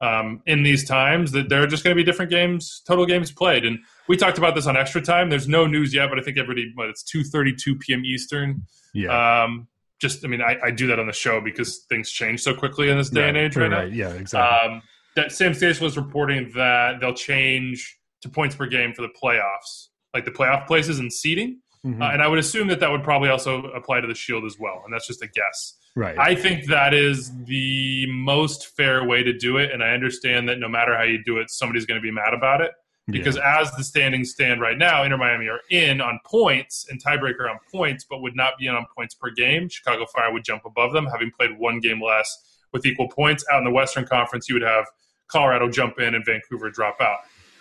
um, 0.00 0.42
in 0.46 0.62
these 0.62 0.84
times 0.84 1.32
that 1.32 1.48
there 1.48 1.62
are 1.62 1.66
just 1.66 1.82
going 1.82 1.96
to 1.96 2.00
be 2.00 2.04
different 2.04 2.30
games, 2.30 2.82
total 2.86 3.06
games 3.06 3.32
played. 3.32 3.64
And 3.64 3.78
we 4.08 4.16
talked 4.16 4.38
about 4.38 4.54
this 4.54 4.66
on 4.66 4.76
extra 4.76 5.00
time. 5.00 5.30
There's 5.30 5.48
no 5.48 5.66
news 5.66 5.92
yet, 5.92 6.10
but 6.10 6.18
I 6.18 6.22
think 6.22 6.38
everybody, 6.38 6.72
but 6.76 6.88
it's 6.88 7.02
2:32 7.04 7.80
p.m. 7.80 8.04
Eastern. 8.04 8.62
Yeah. 8.92 9.42
Um, 9.42 9.68
just, 10.00 10.24
I 10.24 10.28
mean, 10.28 10.42
I, 10.42 10.58
I, 10.62 10.70
do 10.70 10.88
that 10.88 10.98
on 10.98 11.06
the 11.06 11.12
show 11.12 11.40
because 11.40 11.84
things 11.88 12.10
change 12.10 12.42
so 12.42 12.52
quickly 12.52 12.90
in 12.90 12.98
this 12.98 13.08
day 13.08 13.22
right, 13.22 13.28
and 13.28 13.38
age 13.38 13.56
right, 13.56 13.70
right 13.70 13.88
now. 13.88 13.94
Yeah, 13.94 14.12
exactly. 14.12 14.74
Um, 14.74 14.82
that 15.16 15.32
Sam 15.32 15.54
Stacey 15.54 15.82
was 15.82 15.96
reporting 15.96 16.50
that 16.54 17.00
they'll 17.00 17.14
change 17.14 17.98
to 18.22 18.28
points 18.28 18.54
per 18.54 18.66
game 18.66 18.92
for 18.92 19.02
the 19.02 19.08
playoffs, 19.08 19.88
like 20.12 20.24
the 20.24 20.30
playoff 20.30 20.66
places 20.66 20.98
and 20.98 21.12
seeding. 21.12 21.60
Mhm. 21.84 22.00
Uh, 22.00 22.12
and 22.12 22.22
I 22.22 22.28
would 22.28 22.38
assume 22.38 22.68
that 22.68 22.80
that 22.80 22.90
would 22.90 23.04
probably 23.04 23.28
also 23.28 23.64
apply 23.72 24.00
to 24.00 24.06
the 24.06 24.14
Shield 24.14 24.44
as 24.44 24.58
well. 24.58 24.82
And 24.84 24.92
that's 24.92 25.06
just 25.06 25.22
a 25.22 25.26
guess. 25.26 25.74
right. 25.96 26.18
I 26.18 26.34
think 26.34 26.66
that 26.66 26.92
is 26.92 27.30
the 27.44 28.06
most 28.08 28.74
fair 28.76 29.04
way 29.04 29.22
to 29.22 29.32
do 29.32 29.58
it. 29.58 29.70
And 29.70 29.80
I 29.84 29.90
understand 29.92 30.48
that 30.48 30.58
no 30.58 30.68
matter 30.68 30.96
how 30.96 31.04
you 31.04 31.22
do 31.22 31.38
it, 31.38 31.50
somebody's 31.50 31.86
going 31.86 32.00
to 32.00 32.02
be 32.02 32.10
mad 32.10 32.34
about 32.34 32.60
it. 32.60 32.72
Because 33.06 33.36
as 33.36 33.70
the 33.76 33.84
standings 33.84 34.30
stand 34.30 34.60
right 34.62 34.78
now, 34.78 35.04
Inter 35.04 35.18
Miami 35.18 35.46
are 35.46 35.60
in 35.70 36.00
on 36.00 36.18
points 36.24 36.86
and 36.90 37.00
tiebreaker 37.04 37.48
on 37.50 37.58
points, 37.70 38.04
but 38.08 38.22
would 38.22 38.34
not 38.34 38.56
be 38.58 38.66
in 38.66 38.74
on 38.74 38.86
points 38.96 39.14
per 39.14 39.28
game. 39.30 39.68
Chicago 39.68 40.06
Fire 40.06 40.32
would 40.32 40.42
jump 40.42 40.64
above 40.64 40.92
them, 40.94 41.06
having 41.06 41.30
played 41.30 41.58
one 41.58 41.80
game 41.80 42.02
less 42.02 42.42
with 42.72 42.86
equal 42.86 43.08
points. 43.08 43.44
Out 43.52 43.58
in 43.58 43.64
the 43.64 43.70
Western 43.70 44.06
Conference, 44.06 44.48
you 44.48 44.54
would 44.54 44.62
have 44.62 44.86
Colorado 45.28 45.68
jump 45.68 46.00
in 46.00 46.14
and 46.14 46.24
Vancouver 46.24 46.70
drop 46.70 46.96
out. 47.00 47.18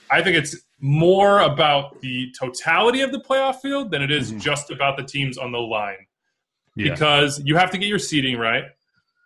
I 0.09 0.21
think 0.21 0.37
it's 0.37 0.55
more 0.79 1.39
about 1.39 2.01
the 2.01 2.31
totality 2.37 3.01
of 3.01 3.11
the 3.11 3.19
playoff 3.19 3.61
field 3.61 3.89
than 3.89 4.01
it 4.01 4.11
is 4.11 4.33
Mhm. 4.33 4.41
just 4.41 4.69
about 4.69 4.97
the 4.97 5.03
teams 5.03 5.37
on 5.37 5.51
the 5.53 5.59
line 5.59 6.05
yeah. 6.75 6.91
because 6.91 7.41
you 7.45 7.55
have 7.55 7.71
to 7.71 7.77
get 7.77 7.87
your 7.87 7.99
seeding 7.99 8.37
right 8.37 8.65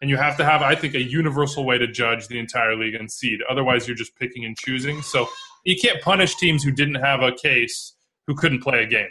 and 0.02 0.10
you 0.10 0.18
have 0.18 0.38
to 0.38 0.46
have 0.46 0.62
i 0.62 0.76
think 0.76 0.94
a 0.94 1.02
universal 1.02 1.66
way 1.66 1.78
to 1.80 1.88
judge 1.88 2.28
the 2.28 2.38
entire 2.38 2.76
league 2.76 2.94
and 2.94 3.12
seed 3.12 3.40
otherwise 3.50 3.88
you're 3.88 3.98
just 3.98 4.16
picking 4.18 4.46
and 4.46 4.56
choosing 4.58 5.02
so 5.02 5.28
you 5.66 5.76
can't 5.76 6.00
punish 6.02 6.36
teams 6.36 6.64
who 6.64 6.72
didn't 6.72 6.96
have 6.96 7.24
a 7.24 7.32
case 7.32 7.96
who 8.28 8.36
couldn't 8.36 8.60
play 8.62 8.84
a 8.84 8.86
game 8.86 9.10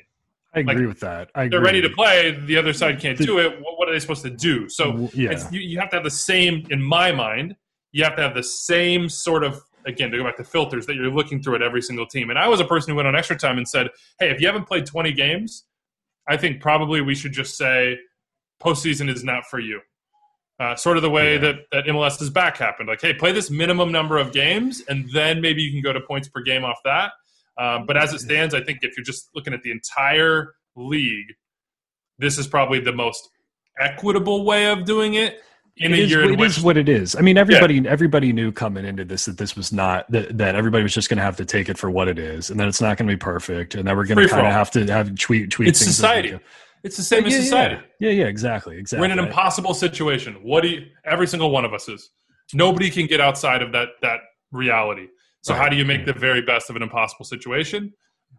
I 0.55 0.61
agree 0.61 0.75
like, 0.77 0.87
with 0.89 1.01
that. 1.01 1.31
I 1.35 1.49
they're 1.49 1.59
agree. 1.59 1.67
ready 1.67 1.83
to 1.83 1.91
play 1.91 2.31
the 2.31 2.57
other 2.57 2.73
side 2.73 3.01
can't 3.01 3.19
do 3.19 3.41
it 3.41 3.61
what, 3.61 3.77
what 3.77 3.89
are 3.89 3.93
they 3.93 3.99
supposed 3.99 4.23
to 4.23 4.31
do 4.31 4.69
so 4.69 5.11
yeah. 5.15 5.33
it's, 5.33 5.51
you, 5.51 5.59
you 5.59 5.81
have 5.81 5.91
to 5.91 5.97
have 5.97 6.05
the 6.05 6.11
same 6.11 6.65
in 6.71 6.81
my 6.81 7.11
mind 7.11 7.57
you 7.91 8.05
have 8.05 8.15
to 8.15 8.23
have 8.23 8.35
the 8.35 8.43
same 8.45 9.09
sort 9.09 9.43
of 9.43 9.61
again 9.87 10.11
to 10.11 10.19
go 10.19 10.25
back 10.25 10.37
to 10.37 10.45
filters 10.45 10.85
that 10.87 10.95
you're 10.97 11.11
looking 11.11 11.43
through 11.43 11.55
at 11.55 11.63
every 11.63 11.81
single 11.83 12.07
team. 12.07 12.31
And 12.31 12.39
i 12.39 12.49
was 12.49 12.61
a 12.61 12.65
person 12.65 12.91
who 12.91 12.97
went 12.97 13.09
on 13.09 13.15
extra 13.17 13.37
time 13.37 13.57
and 13.59 13.69
said 13.69 13.89
hey 14.21 14.31
if 14.31 14.41
you 14.41 14.47
haven't 14.47 14.67
played 14.67 14.85
20 14.87 15.13
games 15.13 15.65
i 16.29 16.37
think 16.37 16.61
probably 16.61 17.01
we 17.01 17.15
should 17.15 17.33
just 17.33 17.57
say 17.57 17.99
postseason 18.63 19.09
is 19.15 19.23
not 19.23 19.45
for 19.47 19.59
you. 19.61 19.81
Uh, 20.59 20.75
sort 20.75 20.97
of 20.97 21.03
the 21.03 21.11
way 21.11 21.35
Yeah. 21.35 21.41
that, 21.41 21.57
that 21.71 21.85
mls 21.85 22.21
is 22.23 22.31
back 22.31 22.57
happened. 22.57 22.89
Like 22.89 23.01
hey 23.01 23.13
play 23.15 23.33
this 23.33 23.51
minimum 23.51 23.93
number 23.93 24.17
of 24.19 24.33
games 24.33 24.83
and 24.89 25.09
then 25.13 25.41
maybe 25.41 25.63
you 25.63 25.71
can 25.71 25.83
go 25.83 25.93
to 25.93 26.01
points 26.01 26.29
per 26.29 26.41
game 26.43 26.65
off 26.65 26.79
that. 26.85 27.13
Um, 27.59 27.87
but 27.87 27.97
as 27.97 28.13
it 28.13 28.21
stands 28.21 28.55
i 28.55 28.63
think 28.63 28.81
if 28.83 28.97
you're 28.97 29.05
just 29.05 29.31
looking 29.35 29.55
at 29.55 29.63
the 29.63 29.71
entire 29.71 30.55
league 30.77 31.33
this 32.19 32.39
is 32.39 32.47
probably 32.47 32.81
the 32.81 32.93
most 32.93 33.29
equitable 33.79 34.45
way 34.45 34.67
of 34.71 34.85
doing 34.85 35.15
it 35.15 35.41
in 35.79 35.93
It 35.93 35.99
a 35.99 36.03
is, 36.03 36.13
it 36.13 36.41
is 36.41 36.61
what 36.63 36.77
it 36.79 36.89
is. 36.89 37.15
I 37.15 37.21
mean, 37.21 37.37
everybody 37.37 37.87
everybody 37.87 38.33
knew 38.33 38.51
coming 38.51 38.87
into 38.87 39.05
this 39.05 39.27
that 39.27 39.37
this 39.37 39.55
was 39.55 39.73
not 39.73 40.11
that, 40.11 40.39
that 40.39 40.55
everybody 40.55 40.83
was 40.83 40.95
just 40.95 41.11
going 41.11 41.19
to 41.19 41.23
have 41.23 41.37
to 41.37 41.45
take 41.45 41.69
it 41.69 41.77
for 41.77 41.91
what 41.91 42.09
it 42.09 42.19
is, 42.19 42.51
and 42.51 42.59
that 42.59 42.69
it's 42.69 42.81
not 42.81 42.97
going 42.97 43.09
to 43.09 43.13
be 43.13 43.19
perfect, 43.19 43.75
and 43.75 43.87
that 43.87 43.95
we're 43.95 44.07
going 44.07 44.19
to 44.19 44.29
kind 44.29 44.47
of 44.47 44.53
have 44.53 44.71
to 44.71 44.87
have 44.87 45.15
tweet 45.19 45.51
tweet. 45.51 45.69
it's 45.69 45.79
society. 45.79 46.39
it's 46.83 46.97
the 46.97 47.03
same 47.03 47.27
yeah, 47.27 47.37
as 47.37 47.45
society 47.45 47.75
Yeah. 48.01 48.11
yeah, 48.11 48.23
yeah, 48.23 48.27
exactly, 48.27 48.79
exactly. 48.79 49.07
we're 49.07 49.13
in 49.13 49.19
an 49.19 49.25
impossible 49.27 49.75
situation. 49.75 50.35
What 50.43 50.63
do 50.63 50.69
you 50.69 50.87
every 51.05 51.27
single 51.27 51.51
one 51.51 51.65
of 51.65 51.75
us 51.75 51.89
is. 51.89 52.11
Nobody 52.55 52.91
can 52.91 53.07
get 53.07 53.21
outside 53.21 53.61
of 53.61 53.73
that 53.73 53.89
that 54.03 54.21
reality. 54.53 55.09
So 55.43 55.53
Right. 55.53 55.63
how 55.63 55.69
do 55.69 55.77
you 55.77 55.85
make 55.85 56.03
mm. 56.03 56.07
the 56.07 56.13
very 56.15 56.43
best 56.43 56.71
of 56.71 56.77
an 56.77 56.83
impossible 56.83 57.25
situation? 57.25 57.93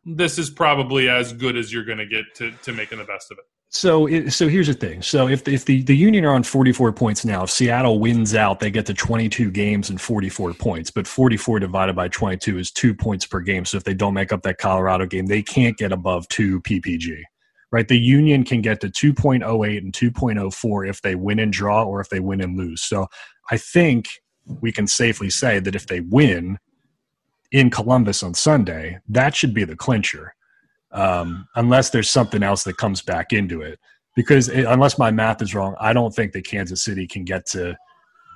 This 0.06 0.40
is 0.40 0.50
probably 0.50 1.08
as 1.08 1.34
good 1.34 1.56
as 1.56 1.72
you're 1.72 1.86
going 1.86 2.00
to 2.00 2.08
get 2.08 2.26
to 2.36 2.52
to 2.64 2.74
making 2.74 2.98
the 2.98 3.04
best 3.04 3.32
of 3.32 3.38
it 3.38 3.46
So, 3.70 4.08
so 4.30 4.48
here's 4.48 4.68
the 4.68 4.74
thing. 4.74 5.02
So, 5.02 5.28
if 5.28 5.46
if 5.46 5.66
the 5.66 5.82
the 5.84 5.96
Union 5.96 6.24
are 6.24 6.34
on 6.34 6.44
44 6.44 6.94
points 6.94 7.26
now, 7.26 7.44
if 7.44 7.50
Seattle 7.50 8.00
wins 8.00 8.34
out, 8.34 8.62
they 8.62 8.72
get 8.72 8.86
to 8.86 8.94
22 8.94 9.52
games 9.52 9.90
and 9.90 10.00
44 10.00 10.54
points. 10.54 10.90
But 10.90 11.06
44 11.06 11.60
divided 11.60 11.96
by 11.96 12.08
22 12.08 12.60
is 12.60 12.72
two 12.72 12.96
points 12.96 13.26
per 13.26 13.42
game. 13.42 13.66
So, 13.66 13.76
if 13.76 13.84
they 13.84 13.94
don't 13.94 14.14
make 14.14 14.32
up 14.32 14.44
that 14.44 14.58
Colorado 14.58 15.06
game, 15.06 15.26
they 15.26 15.42
can't 15.42 15.78
get 15.78 15.92
above 15.92 16.28
two 16.30 16.62
PPG. 16.62 17.24
Right? 17.70 17.88
The 17.88 18.00
Union 18.00 18.46
can 18.46 18.62
get 18.62 18.80
to 18.80 18.88
2.08 18.88 19.78
and 19.80 19.92
2.04 19.92 20.90
if 20.90 21.02
they 21.02 21.16
win 21.16 21.38
and 21.38 21.52
draw, 21.52 21.84
or 21.84 22.00
if 22.00 22.08
they 22.08 22.22
win 22.22 22.40
and 22.40 22.58
lose. 22.58 22.82
So, 22.82 23.08
I 23.52 23.58
think 23.58 24.08
we 24.62 24.72
can 24.72 24.88
safely 24.88 25.30
say 25.30 25.60
that 25.60 25.76
if 25.76 25.88
they 25.88 26.00
win 26.00 26.58
in 27.52 27.70
Columbus 27.70 28.24
on 28.24 28.34
Sunday, 28.34 29.00
that 29.10 29.36
should 29.36 29.54
be 29.54 29.66
the 29.66 29.76
clincher 29.76 30.34
um, 30.98 31.48
unless 31.56 31.92
there's 31.92 32.10
something 32.10 32.42
else 32.42 32.64
that 32.64 32.78
comes 32.78 33.02
back 33.02 33.32
into 33.32 33.62
it. 33.62 33.80
Because 34.16 34.50
it, 34.50 34.66
unless 34.66 34.98
my 34.98 35.12
math 35.12 35.44
is 35.44 35.54
wrong, 35.54 35.76
I 35.80 35.94
don't 35.94 36.14
think 36.14 36.32
that 36.34 36.48
Kansas 36.48 36.84
City 36.84 37.06
can 37.06 37.24
get 37.24 37.46
to 37.48 37.78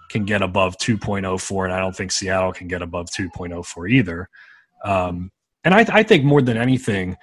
can 0.09 0.25
get 0.25 0.41
above 0.41 0.77
2.04, 0.77 1.63
and 1.63 1.73
I 1.73 1.79
don't 1.79 1.95
think 1.95 2.11
Seattle 2.11 2.51
can 2.51 2.67
get 2.67 2.81
above 2.81 3.07
2.04 3.09 3.89
either. 3.89 4.29
Um, 4.83 5.31
and 5.63 5.73
I, 5.73 5.85
I 5.89 6.03
think 6.03 6.25
more 6.25 6.41
than 6.41 6.57
anything, 6.57 7.15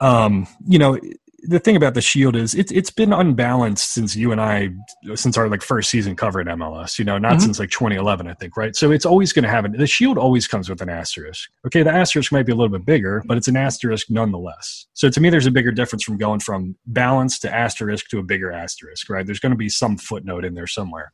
um, 0.00 0.48
you 0.66 0.78
know, 0.78 0.98
the 1.42 1.58
thing 1.58 1.76
about 1.76 1.94
the 1.94 2.00
Shield 2.00 2.36
is 2.36 2.54
it's 2.54 2.70
it's 2.72 2.90
been 2.90 3.12
unbalanced 3.12 3.92
since 3.94 4.14
you 4.14 4.32
and 4.32 4.40
I 4.40 4.70
since 5.14 5.38
our 5.38 5.48
like 5.48 5.62
first 5.62 5.90
season 5.90 6.14
covering 6.16 6.46
MLS. 6.48 6.98
You 6.98 7.04
know, 7.04 7.18
not 7.18 7.34
Mhm. 7.38 7.42
since 7.42 7.58
like 7.58 7.70
2011, 7.70 8.26
I 8.28 8.34
think, 8.34 8.56
right? 8.56 8.76
So 8.76 8.90
it's 8.90 9.06
always 9.06 9.32
going 9.32 9.44
to 9.44 9.48
have 9.50 9.64
it. 9.64 9.72
The 9.78 9.86
Shield 9.86 10.18
always 10.18 10.46
comes 10.46 10.68
with 10.68 10.80
an 10.82 10.88
asterisk. 10.88 11.48
Okay, 11.66 11.82
the 11.82 11.90
asterisk 11.92 12.30
might 12.32 12.46
be 12.46 12.52
a 12.52 12.54
little 12.54 12.68
bit 12.76 12.84
bigger, 12.84 13.22
but 13.26 13.36
it's 13.36 13.48
an 13.48 13.56
asterisk 13.56 14.10
nonetheless. 14.10 14.86
So 14.92 15.08
to 15.08 15.20
me, 15.20 15.30
there's 15.30 15.46
a 15.46 15.50
bigger 15.50 15.72
difference 15.72 16.04
from 16.04 16.18
going 16.18 16.40
from 16.40 16.76
balanced 16.86 17.42
to 17.42 17.54
asterisk 17.54 18.08
to 18.10 18.18
a 18.18 18.22
bigger 18.22 18.52
asterisk, 18.52 19.08
right? 19.08 19.24
There's 19.24 19.40
going 19.40 19.52
to 19.52 19.56
be 19.58 19.68
some 19.68 19.96
footnote 19.96 20.44
in 20.44 20.54
there 20.54 20.66
somewhere. 20.66 21.12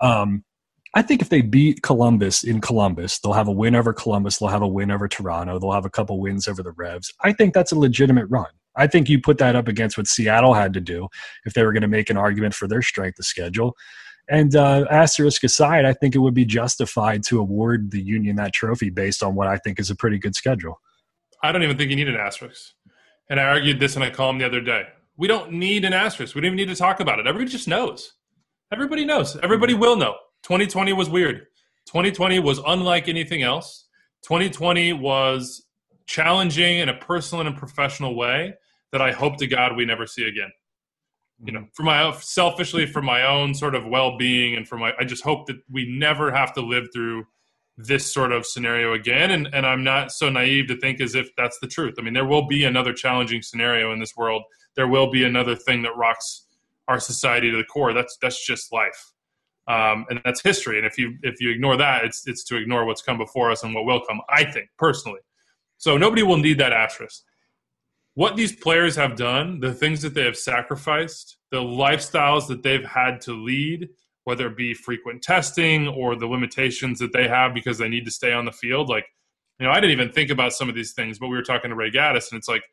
Um, 0.00 0.44
I 0.94 1.02
think 1.02 1.20
if 1.20 1.28
they 1.28 1.42
beat 1.42 1.82
Columbus 1.82 2.42
in 2.42 2.60
Columbus, 2.62 3.18
they'll 3.18 3.34
have 3.34 3.48
a 3.48 3.52
win 3.52 3.74
over 3.74 3.92
Columbus. 3.92 4.38
They'll 4.38 4.48
have 4.48 4.62
a 4.62 4.66
win 4.68 4.90
over 4.90 5.06
Toronto. 5.06 5.58
They'll 5.58 5.72
have 5.72 5.84
a 5.84 5.90
couple 5.90 6.18
wins 6.18 6.48
over 6.48 6.62
the 6.62 6.72
Revs. 6.72 7.12
I 7.22 7.32
think 7.32 7.52
that's 7.52 7.72
a 7.72 7.78
legitimate 7.78 8.26
run. 8.30 8.46
I 8.78 8.86
think 8.86 9.08
you 9.08 9.20
put 9.20 9.38
that 9.38 9.56
up 9.56 9.66
against 9.66 9.98
what 9.98 10.06
Seattle 10.06 10.54
had 10.54 10.72
to 10.74 10.80
do 10.80 11.08
if 11.44 11.52
they 11.52 11.64
were 11.64 11.72
going 11.72 11.82
to 11.82 11.88
make 11.88 12.08
an 12.10 12.16
argument 12.16 12.54
for 12.54 12.68
their 12.68 12.80
strength 12.80 13.18
of 13.18 13.26
schedule. 13.26 13.76
And 14.30 14.54
uh, 14.54 14.86
asterisk 14.90 15.42
aside, 15.42 15.84
I 15.84 15.92
think 15.92 16.14
it 16.14 16.18
would 16.18 16.34
be 16.34 16.44
justified 16.44 17.24
to 17.24 17.40
award 17.40 17.90
the 17.90 18.02
Union 18.02 18.36
that 18.36 18.52
trophy 18.52 18.90
based 18.90 19.22
on 19.22 19.34
what 19.34 19.48
I 19.48 19.56
think 19.56 19.80
is 19.80 19.90
a 19.90 19.96
pretty 19.96 20.18
good 20.18 20.36
schedule. 20.36 20.80
I 21.42 21.50
don't 21.50 21.62
even 21.62 21.76
think 21.76 21.90
you 21.90 21.96
need 21.96 22.08
an 22.08 22.16
asterisk. 22.16 22.72
And 23.28 23.40
I 23.40 23.44
argued 23.44 23.80
this 23.80 23.96
in 23.96 24.02
a 24.02 24.10
column 24.10 24.38
the 24.38 24.46
other 24.46 24.60
day. 24.60 24.84
We 25.16 25.26
don't 25.26 25.52
need 25.52 25.84
an 25.84 25.92
asterisk. 25.92 26.34
We 26.34 26.40
don't 26.40 26.48
even 26.48 26.56
need 26.56 26.72
to 26.72 26.76
talk 26.76 27.00
about 27.00 27.18
it. 27.18 27.26
Everybody 27.26 27.50
just 27.50 27.66
knows. 27.66 28.12
Everybody 28.72 29.04
knows. 29.04 29.36
Everybody 29.42 29.74
will 29.74 29.96
know. 29.96 30.14
2020 30.44 30.92
was 30.92 31.08
weird. 31.08 31.46
2020 31.86 32.38
was 32.38 32.60
unlike 32.66 33.08
anything 33.08 33.42
else. 33.42 33.88
2020 34.22 34.92
was 34.92 35.64
challenging 36.06 36.78
in 36.78 36.88
a 36.88 36.94
personal 36.94 37.46
and 37.46 37.54
a 37.54 37.58
professional 37.58 38.14
way 38.14 38.54
that 38.92 39.02
I 39.02 39.12
hope 39.12 39.36
to 39.38 39.46
God 39.46 39.76
we 39.76 39.84
never 39.84 40.06
see 40.06 40.26
again. 40.26 40.50
You 41.44 41.52
know, 41.52 41.66
for 41.72 41.84
my 41.84 42.12
selfishly 42.20 42.86
for 42.86 43.00
my 43.00 43.24
own 43.24 43.54
sort 43.54 43.74
of 43.74 43.86
well-being 43.86 44.56
and 44.56 44.66
for 44.66 44.76
my 44.76 44.92
I 44.98 45.04
just 45.04 45.22
hope 45.22 45.46
that 45.46 45.56
we 45.70 45.86
never 45.88 46.32
have 46.32 46.52
to 46.54 46.60
live 46.60 46.88
through 46.92 47.26
this 47.76 48.12
sort 48.12 48.32
of 48.32 48.44
scenario 48.44 48.92
again 48.92 49.30
and 49.30 49.48
and 49.52 49.64
I'm 49.64 49.84
not 49.84 50.10
so 50.10 50.28
naive 50.28 50.66
to 50.66 50.76
think 50.76 51.00
as 51.00 51.14
if 51.14 51.28
that's 51.36 51.58
the 51.60 51.68
truth. 51.68 51.94
I 51.98 52.02
mean, 52.02 52.14
there 52.14 52.26
will 52.26 52.48
be 52.48 52.64
another 52.64 52.92
challenging 52.92 53.42
scenario 53.42 53.92
in 53.92 54.00
this 54.00 54.16
world. 54.16 54.42
There 54.74 54.88
will 54.88 55.10
be 55.10 55.24
another 55.24 55.54
thing 55.54 55.82
that 55.82 55.96
rocks 55.96 56.46
our 56.88 56.98
society 56.98 57.50
to 57.50 57.56
the 57.56 57.64
core. 57.64 57.92
That's 57.92 58.16
that's 58.20 58.44
just 58.44 58.72
life. 58.72 59.12
Um, 59.68 60.06
and 60.08 60.20
that's 60.24 60.42
history. 60.42 60.78
And 60.78 60.86
if 60.86 60.98
you 60.98 61.18
if 61.22 61.40
you 61.40 61.50
ignore 61.50 61.76
that, 61.76 62.04
it's 62.04 62.22
it's 62.26 62.42
to 62.44 62.56
ignore 62.56 62.84
what's 62.86 63.02
come 63.02 63.18
before 63.18 63.50
us 63.50 63.62
and 63.62 63.74
what 63.74 63.84
will 63.84 64.00
come. 64.00 64.20
I 64.28 64.44
think 64.44 64.70
personally. 64.78 65.20
So 65.76 65.96
nobody 65.96 66.22
will 66.22 66.38
need 66.38 66.58
that 66.58 66.72
asterisk. 66.72 67.22
What 68.18 68.34
these 68.34 68.52
players 68.52 68.96
have 68.96 69.14
done, 69.14 69.60
the 69.60 69.72
things 69.72 70.02
that 70.02 70.12
they 70.12 70.24
have 70.24 70.36
sacrificed, 70.36 71.36
the 71.52 71.60
lifestyles 71.60 72.48
that 72.48 72.64
they've 72.64 72.84
had 72.84 73.20
to 73.20 73.32
lead, 73.32 73.90
whether 74.24 74.48
it 74.48 74.56
be 74.56 74.74
frequent 74.74 75.22
testing 75.22 75.86
or 75.86 76.16
the 76.16 76.26
limitations 76.26 76.98
that 76.98 77.12
they 77.12 77.28
have 77.28 77.54
because 77.54 77.78
they 77.78 77.88
need 77.88 78.04
to 78.06 78.10
stay 78.10 78.32
on 78.32 78.44
the 78.44 78.50
field. 78.50 78.88
Like, 78.88 79.06
you 79.60 79.66
know, 79.66 79.70
I 79.70 79.76
didn't 79.76 79.92
even 79.92 80.10
think 80.10 80.30
about 80.30 80.52
some 80.52 80.68
of 80.68 80.74
these 80.74 80.94
things, 80.94 81.20
but 81.20 81.28
we 81.28 81.36
were 81.36 81.44
talking 81.44 81.70
to 81.70 81.76
Ray 81.76 81.92
Gaddis, 81.92 82.32
and 82.32 82.38
it's 82.38 82.48
like, 82.48 82.64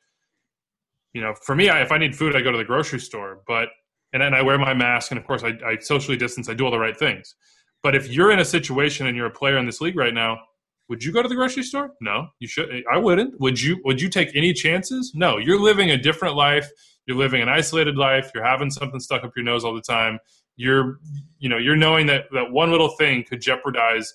you 1.13 1.21
know, 1.21 1.35
for 1.43 1.55
me, 1.55 1.69
I, 1.69 1.83
if 1.83 1.91
I 1.91 1.99
need 1.99 2.15
food, 2.15 2.35
I 2.35 2.41
go 2.41 2.51
to 2.51 2.57
the 2.57 2.65
grocery 2.65 2.99
store, 2.99 3.43
but 3.45 3.69
and 4.13 4.23
then 4.23 4.33
I 4.33 4.41
wear 4.41 4.57
my 4.57 4.73
mask, 4.73 5.11
and 5.11 5.19
of 5.19 5.27
course, 5.27 5.43
I, 5.43 5.49
I 5.63 5.77
socially 5.77 6.17
distance. 6.17 6.49
I 6.49 6.55
do 6.55 6.65
all 6.65 6.71
the 6.71 6.79
right 6.79 6.97
things. 6.97 7.35
But 7.83 7.93
if 7.93 8.07
you're 8.07 8.31
in 8.31 8.39
a 8.39 8.45
situation 8.45 9.05
and 9.05 9.15
you're 9.15 9.27
a 9.27 9.31
player 9.31 9.59
in 9.59 9.67
this 9.67 9.79
league 9.79 9.95
right 9.95 10.13
now, 10.15 10.39
would 10.89 11.03
you 11.03 11.11
go 11.11 11.21
to 11.21 11.27
the 11.27 11.35
grocery 11.35 11.63
store? 11.63 11.91
No, 11.99 12.27
you 12.39 12.47
should. 12.47 12.83
I 12.91 12.97
wouldn't. 12.97 13.39
Would 13.39 13.61
you? 13.61 13.81
Would 13.85 14.01
you 14.01 14.09
take 14.09 14.35
any 14.35 14.53
chances? 14.53 15.11
No. 15.15 15.37
You're 15.37 15.59
living 15.59 15.89
a 15.89 15.97
different 15.97 16.35
life. 16.35 16.69
You're 17.07 17.17
living 17.17 17.41
an 17.41 17.49
isolated 17.49 17.97
life. 17.97 18.31
You're 18.33 18.45
having 18.45 18.69
something 18.69 18.99
stuck 18.99 19.23
up 19.23 19.31
your 19.35 19.45
nose 19.45 19.63
all 19.63 19.73
the 19.73 19.81
time. 19.81 20.19
You're, 20.57 20.99
you 21.39 21.49
know, 21.49 21.57
you're 21.57 21.75
knowing 21.75 22.07
that 22.07 22.25
that 22.33 22.51
one 22.51 22.71
little 22.71 22.89
thing 22.89 23.23
could 23.23 23.41
jeopardize 23.41 24.13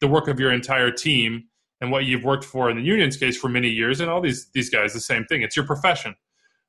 the 0.00 0.06
work 0.06 0.28
of 0.28 0.38
your 0.38 0.52
entire 0.52 0.90
team 0.90 1.44
and 1.80 1.90
what 1.90 2.04
you've 2.04 2.24
worked 2.24 2.44
for 2.44 2.70
in 2.70 2.76
the 2.76 2.82
union's 2.82 3.16
case 3.16 3.36
for 3.36 3.48
many 3.48 3.68
years. 3.68 4.00
And 4.00 4.10
all 4.10 4.20
these 4.20 4.48
these 4.52 4.70
guys, 4.70 4.92
the 4.92 5.00
same 5.00 5.24
thing. 5.24 5.42
It's 5.42 5.56
your 5.56 5.66
profession. 5.66 6.14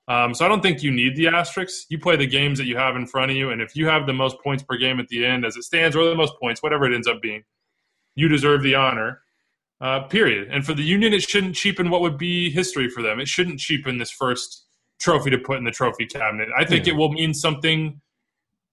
Um, 0.10 0.34
so 0.34 0.46
I 0.46 0.48
don't 0.48 0.62
think 0.62 0.84
you 0.84 0.92
need 0.92 1.18
the 1.18 1.28
asterisks. 1.28 1.86
You 1.90 2.00
play 2.00 2.16
the 2.16 2.28
games 2.28 2.58
that 2.60 2.66
you 2.66 2.78
have 2.78 2.96
in 2.96 3.06
front 3.06 3.30
of 3.30 3.36
you, 3.36 3.50
and 3.50 3.62
if 3.62 3.76
you 3.76 3.88
have 3.88 4.08
the 4.08 4.14
most 4.14 4.38
points 4.42 4.64
per 4.64 4.78
game 4.78 5.02
at 5.02 5.10
the 5.10 5.26
end, 5.26 5.46
as 5.46 5.58
it 5.58 5.64
stands, 5.64 5.98
or 5.98 6.06
the 6.06 6.16
most 6.16 6.34
points, 6.40 6.64
whatever 6.64 6.86
it 6.86 6.96
ends 6.96 7.08
up 7.08 7.22
being, 7.22 7.44
you 8.18 8.28
deserve 8.28 8.64
the 8.64 8.76
honor. 8.76 9.22
Uh, 9.80 10.02
period. 10.02 10.50
And 10.52 10.66
for 10.66 10.74
the 10.74 10.82
union, 10.82 11.14
it 11.14 11.22
shouldn't 11.22 11.56
cheapen 11.56 11.92
what 11.92 12.02
would 12.02 12.18
be 12.18 12.50
history 12.50 12.90
for 12.90 13.04
them. 13.04 13.20
It 13.20 13.28
shouldn't 13.28 13.60
cheapen 13.60 14.00
this 14.00 14.10
first 14.10 14.66
trophy 15.00 15.30
to 15.30 15.38
put 15.38 15.60
in 15.60 15.64
the 15.64 15.72
trophy 15.72 16.08
cabinet. 16.08 16.50
I 16.58 16.66
think 16.66 16.88
yeah. 16.88 16.94
it 16.94 16.98
will 16.98 17.12
mean 17.12 17.32
something 17.36 18.02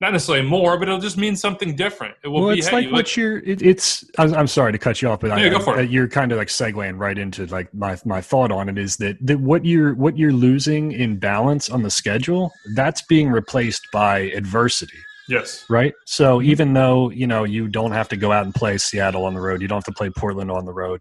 not 0.00 0.12
necessarily 0.12 0.46
more, 0.46 0.78
but 0.78 0.88
it'll 0.88 1.00
just 1.00 1.18
mean 1.18 1.36
something 1.36 1.76
different. 1.76 2.14
It 2.24 2.28
will 2.28 2.46
well, 2.46 2.54
be, 2.54 2.58
it's 2.58 2.72
like 2.72 2.90
what 2.90 3.16
you're. 3.16 3.38
It, 3.38 3.62
it's. 3.62 4.04
I'm, 4.18 4.34
I'm, 4.34 4.46
sorry 4.46 4.72
to 4.72 4.78
cut 4.78 5.00
you 5.00 5.08
off, 5.08 5.20
but 5.20 5.28
yeah, 5.28 5.46
I, 5.46 5.48
go 5.50 5.60
for 5.60 5.76
I, 5.76 5.82
it. 5.82 5.90
you're 5.90 6.08
kind 6.08 6.32
of 6.32 6.38
like 6.38 6.48
segueing 6.48 6.98
right 6.98 7.16
into 7.16 7.46
like 7.46 7.72
my 7.72 7.98
my 8.04 8.20
thought 8.20 8.50
on 8.50 8.68
it 8.68 8.76
is 8.76 8.96
that 8.96 9.16
that 9.20 9.40
what 9.40 9.64
you're 9.64 9.94
what 9.94 10.18
you're 10.18 10.32
losing 10.32 10.92
in 10.92 11.18
balance 11.18 11.70
on 11.70 11.82
the 11.82 11.90
schedule 11.90 12.52
that's 12.74 13.02
being 13.02 13.30
replaced 13.30 13.86
by 13.92 14.30
adversity. 14.32 14.98
Yes. 15.28 15.64
Right. 15.68 15.94
So 16.06 16.38
mm-hmm. 16.38 16.50
even 16.50 16.74
though 16.74 17.10
you 17.10 17.26
know 17.26 17.44
you 17.44 17.68
don't 17.68 17.92
have 17.92 18.08
to 18.08 18.16
go 18.16 18.32
out 18.32 18.44
and 18.44 18.54
play 18.54 18.78
Seattle 18.78 19.24
on 19.24 19.34
the 19.34 19.40
road, 19.40 19.62
you 19.62 19.68
don't 19.68 19.76
have 19.76 19.84
to 19.84 19.92
play 19.92 20.10
Portland 20.10 20.50
on 20.50 20.64
the 20.64 20.72
road, 20.72 21.00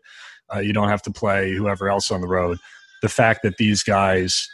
uh, 0.54 0.60
you 0.60 0.74
don't 0.74 0.90
have 0.90 1.02
to 1.04 1.12
play 1.12 1.54
whoever 1.54 1.90
else 1.90 2.12
on 2.12 2.22
the 2.22 2.28
road. 2.28 2.58
The 3.02 3.10
fact 3.10 3.42
that 3.44 3.58
these 3.58 3.84
guys 3.84 4.48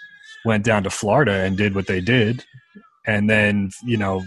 went 0.46 0.64
down 0.64 0.84
to 0.84 0.90
Florida 0.90 1.34
and 1.34 1.58
did 1.58 1.76
what 1.76 1.88
they 1.88 2.02
did, 2.02 2.46
and 3.06 3.30
then 3.30 3.72
you 3.84 3.98
know 3.98 4.24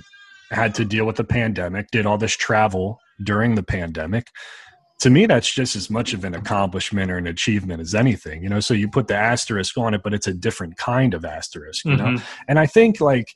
had 0.51 0.75
to 0.77 0.85
deal 0.85 1.07
with 1.07 1.17
the 1.17 1.25
pandemic, 1.25 1.91
did 1.91 2.07
all 2.07 2.19
this 2.19 2.37
travel 2.37 2.99
during 3.25 3.55
the 3.55 3.63
pandemic. 3.63 4.29
To 5.01 5.11
me, 5.11 5.27
that's 5.27 5.53
just 5.53 5.75
as 5.75 5.91
much 5.91 6.13
of 6.13 6.25
an 6.25 6.35
accomplishment 6.35 7.11
or 7.11 7.19
an 7.19 7.27
achievement 7.27 7.81
as 7.81 7.95
anything, 7.95 8.43
you 8.43 8.49
know. 8.49 8.61
So 8.61 8.75
you 8.75 8.89
put 8.89 9.09
the 9.09 9.17
asterisk 9.17 9.77
on 9.77 9.95
it, 9.95 10.03
but 10.05 10.15
it's 10.15 10.29
a 10.29 10.35
different 10.35 10.77
kind 10.77 11.15
of 11.15 11.25
asterisk, 11.25 11.85
you 11.85 11.93
mm-hmm. 11.93 12.15
know. 12.15 12.23
And 12.47 12.61
I 12.61 12.67
think 12.67 13.01
like 13.01 13.35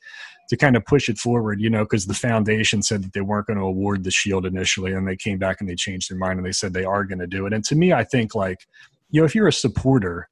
to 0.49 0.57
kind 0.57 0.75
of 0.77 0.85
push 0.85 1.09
it 1.09 1.17
forward, 1.17 1.59
you 1.59 1.69
know, 1.69 1.83
because 1.83 2.05
the 2.05 2.13
foundation 2.13 2.81
said 2.81 3.03
that 3.03 3.13
they 3.13 3.21
weren't 3.21 3.47
going 3.47 3.59
to 3.59 3.65
award 3.65 4.03
the 4.03 4.11
shield 4.11 4.45
initially, 4.45 4.93
and 4.93 5.07
they 5.07 5.15
came 5.15 5.37
back 5.37 5.59
and 5.59 5.69
they 5.69 5.75
changed 5.75 6.09
their 6.09 6.17
mind 6.17 6.37
and 6.37 6.45
they 6.45 6.51
said 6.51 6.73
they 6.73 6.85
are 6.85 7.03
going 7.03 7.19
to 7.19 7.27
do 7.27 7.45
it. 7.45 7.53
And 7.53 7.63
to 7.65 7.75
me, 7.75 7.93
I 7.93 8.03
think 8.03 8.33
like, 8.33 8.67
you 9.09 9.21
know, 9.21 9.25
if 9.25 9.35
you're 9.35 9.47
a 9.47 9.53
supporter, 9.53 10.29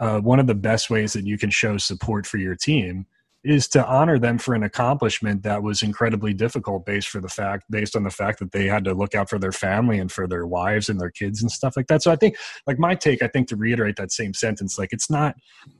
uh, 0.00 0.20
one 0.20 0.38
of 0.38 0.46
the 0.46 0.54
best 0.54 0.90
ways 0.90 1.12
that 1.12 1.26
you 1.26 1.36
can 1.36 1.50
show 1.50 1.76
support 1.76 2.26
for 2.26 2.38
your 2.38 2.54
team 2.54 3.06
is 3.44 3.68
to 3.68 3.86
honor 3.86 4.18
them 4.18 4.36
for 4.36 4.54
an 4.54 4.64
accomplishment 4.64 5.42
that 5.44 5.62
was 5.62 5.82
incredibly 5.82 6.34
difficult 6.34 6.84
based 6.84 7.08
for 7.08 7.20
the 7.20 7.28
fact 7.28 7.64
based 7.70 7.94
on 7.94 8.02
the 8.02 8.10
fact 8.10 8.40
that 8.40 8.52
they 8.52 8.66
had 8.66 8.84
to 8.84 8.92
look 8.92 9.14
out 9.14 9.30
for 9.30 9.38
their 9.38 9.52
family 9.52 9.98
and 9.98 10.10
for 10.10 10.26
their 10.26 10.46
wives 10.46 10.88
and 10.88 11.00
their 11.00 11.10
kids 11.10 11.40
and 11.40 11.50
stuff 11.50 11.76
like 11.76 11.86
that. 11.86 12.02
So 12.02 12.10
i 12.10 12.16
think 12.16 12.36
like 12.66 12.78
my 12.78 12.94
take 12.94 13.22
i 13.22 13.28
think 13.28 13.48
to 13.48 13.56
reiterate 13.56 13.96
that 13.96 14.10
same 14.10 14.34
sentence 14.34 14.78
like 14.78 14.92
it's 14.92 15.08
not 15.08 15.36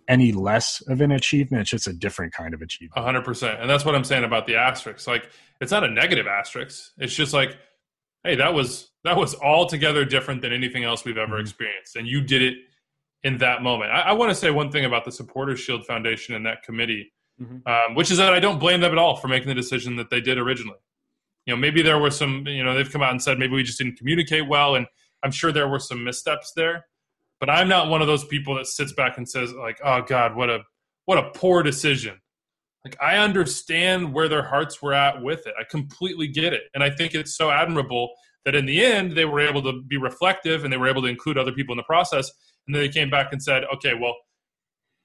any 0.09 0.33
less 0.33 0.81
of 0.89 1.01
an 1.01 1.11
achievement 1.11 1.63
it's 1.63 1.71
just 1.71 1.89
a 1.89 1.93
different 1.93 2.33
kind 2.33 2.55
of 2.55 2.63
achievement. 2.63 3.05
100% 3.05 3.61
and 3.61 3.69
that's 3.69 3.85
what 3.85 3.95
i'm 3.95 4.05
saying 4.05 4.25
about 4.25 4.47
the 4.47 4.57
asterisk 4.57 5.07
like 5.07 5.29
it's 5.61 5.73
not 5.73 5.85
a 5.85 5.89
negative 5.89 6.27
asterisk. 6.27 6.93
It's 6.99 7.15
just 7.15 7.33
like 7.33 7.57
hey 8.25 8.37
that 8.37 8.55
was 8.55 8.91
that 9.05 9.17
was 9.17 9.35
altogether 9.37 10.05
different 10.05 10.43
than 10.43 10.53
anything 10.53 10.85
else 10.85 11.05
we've 11.05 11.19
ever 11.19 11.35
mm-hmm. 11.35 11.43
experienced. 11.43 11.97
And 11.97 12.07
you 12.07 12.21
did 12.21 12.43
it 12.43 12.55
in 13.25 13.39
that 13.39 13.63
moment. 13.63 13.91
I, 13.91 14.01
I 14.01 14.13
want 14.13 14.31
to 14.31 14.35
say 14.35 14.51
one 14.51 14.71
thing 14.71 14.85
about 14.85 15.05
the 15.05 15.13
supporters 15.13 15.61
shield 15.61 15.87
foundation 15.87 16.35
and 16.35 16.47
that 16.47 16.63
committee 16.63 17.13
mm-hmm. 17.41 17.67
um, 17.67 17.95
which 17.95 18.11
is 18.11 18.19
that 18.19 18.35
I 18.35 18.41
don't 18.41 18.59
blame 18.59 18.81
them 18.81 18.93
at 18.93 18.99
all 18.99 19.17
for 19.17 19.29
making 19.29 19.49
the 19.49 19.55
decision 19.55 19.97
that 19.97 20.11
they 20.11 20.21
did 20.21 20.39
originally. 20.39 20.79
You 21.47 21.55
know, 21.55 21.61
maybe 21.61 21.83
there 21.83 21.99
were 21.99 22.11
some, 22.11 22.47
you 22.47 22.63
know, 22.63 22.75
they've 22.75 22.91
come 22.91 23.03
out 23.03 23.11
and 23.11 23.23
said 23.23 23.39
maybe 23.39 23.55
we 23.55 23.63
just 23.63 23.79
didn't 23.79 23.97
communicate 23.97 24.49
well, 24.49 24.75
and 24.75 24.87
I'm 25.23 25.31
sure 25.31 25.53
there 25.53 25.69
were 25.69 25.79
some 25.79 26.05
missteps 26.05 26.53
there. 26.55 26.85
But 27.41 27.51
I'm 27.51 27.69
not 27.69 27.89
one 27.89 28.01
of 28.01 28.09
those 28.09 28.25
people 28.25 28.57
that 28.57 28.67
sits 28.67 28.93
back 28.93 29.17
and 29.17 29.29
says 29.29 29.53
like, 29.53 29.79
"Oh 29.85 30.03
God, 30.03 30.37
what 30.37 30.51
a 30.51 30.61
what 31.07 31.19
a 31.19 31.31
poor 31.31 31.63
decision." 31.63 32.21
Like 32.85 32.97
I 33.01 33.17
understand 33.17 34.13
where 34.13 34.29
their 34.29 34.43
hearts 34.43 34.83
were 34.83 34.93
at 34.93 35.23
with 35.23 35.47
it. 35.47 35.55
I 35.59 35.65
completely 35.65 36.29
get 36.29 36.53
it, 36.53 36.63
and 36.75 36.83
I 36.83 36.91
think 36.91 37.15
it's 37.15 37.37
so 37.37 37.51
admirable 37.51 38.11
that 38.45 38.55
in 38.55 38.67
the 38.67 38.85
end 38.85 39.17
they 39.17 39.25
were 39.25 39.41
able 39.41 39.63
to 39.63 39.83
be 39.83 39.97
reflective 39.97 40.65
and 40.65 40.73
they 40.73 40.77
were 40.77 40.89
able 40.89 41.03
to 41.03 41.09
include 41.09 41.39
other 41.39 41.53
people 41.53 41.73
in 41.73 41.77
the 41.77 41.83
process. 41.85 42.31
And 42.67 42.75
then 42.75 42.83
they 42.83 42.89
came 42.89 43.09
back 43.09 43.33
and 43.33 43.43
said, 43.43 43.65
"Okay, 43.75 43.95
well, 43.95 44.17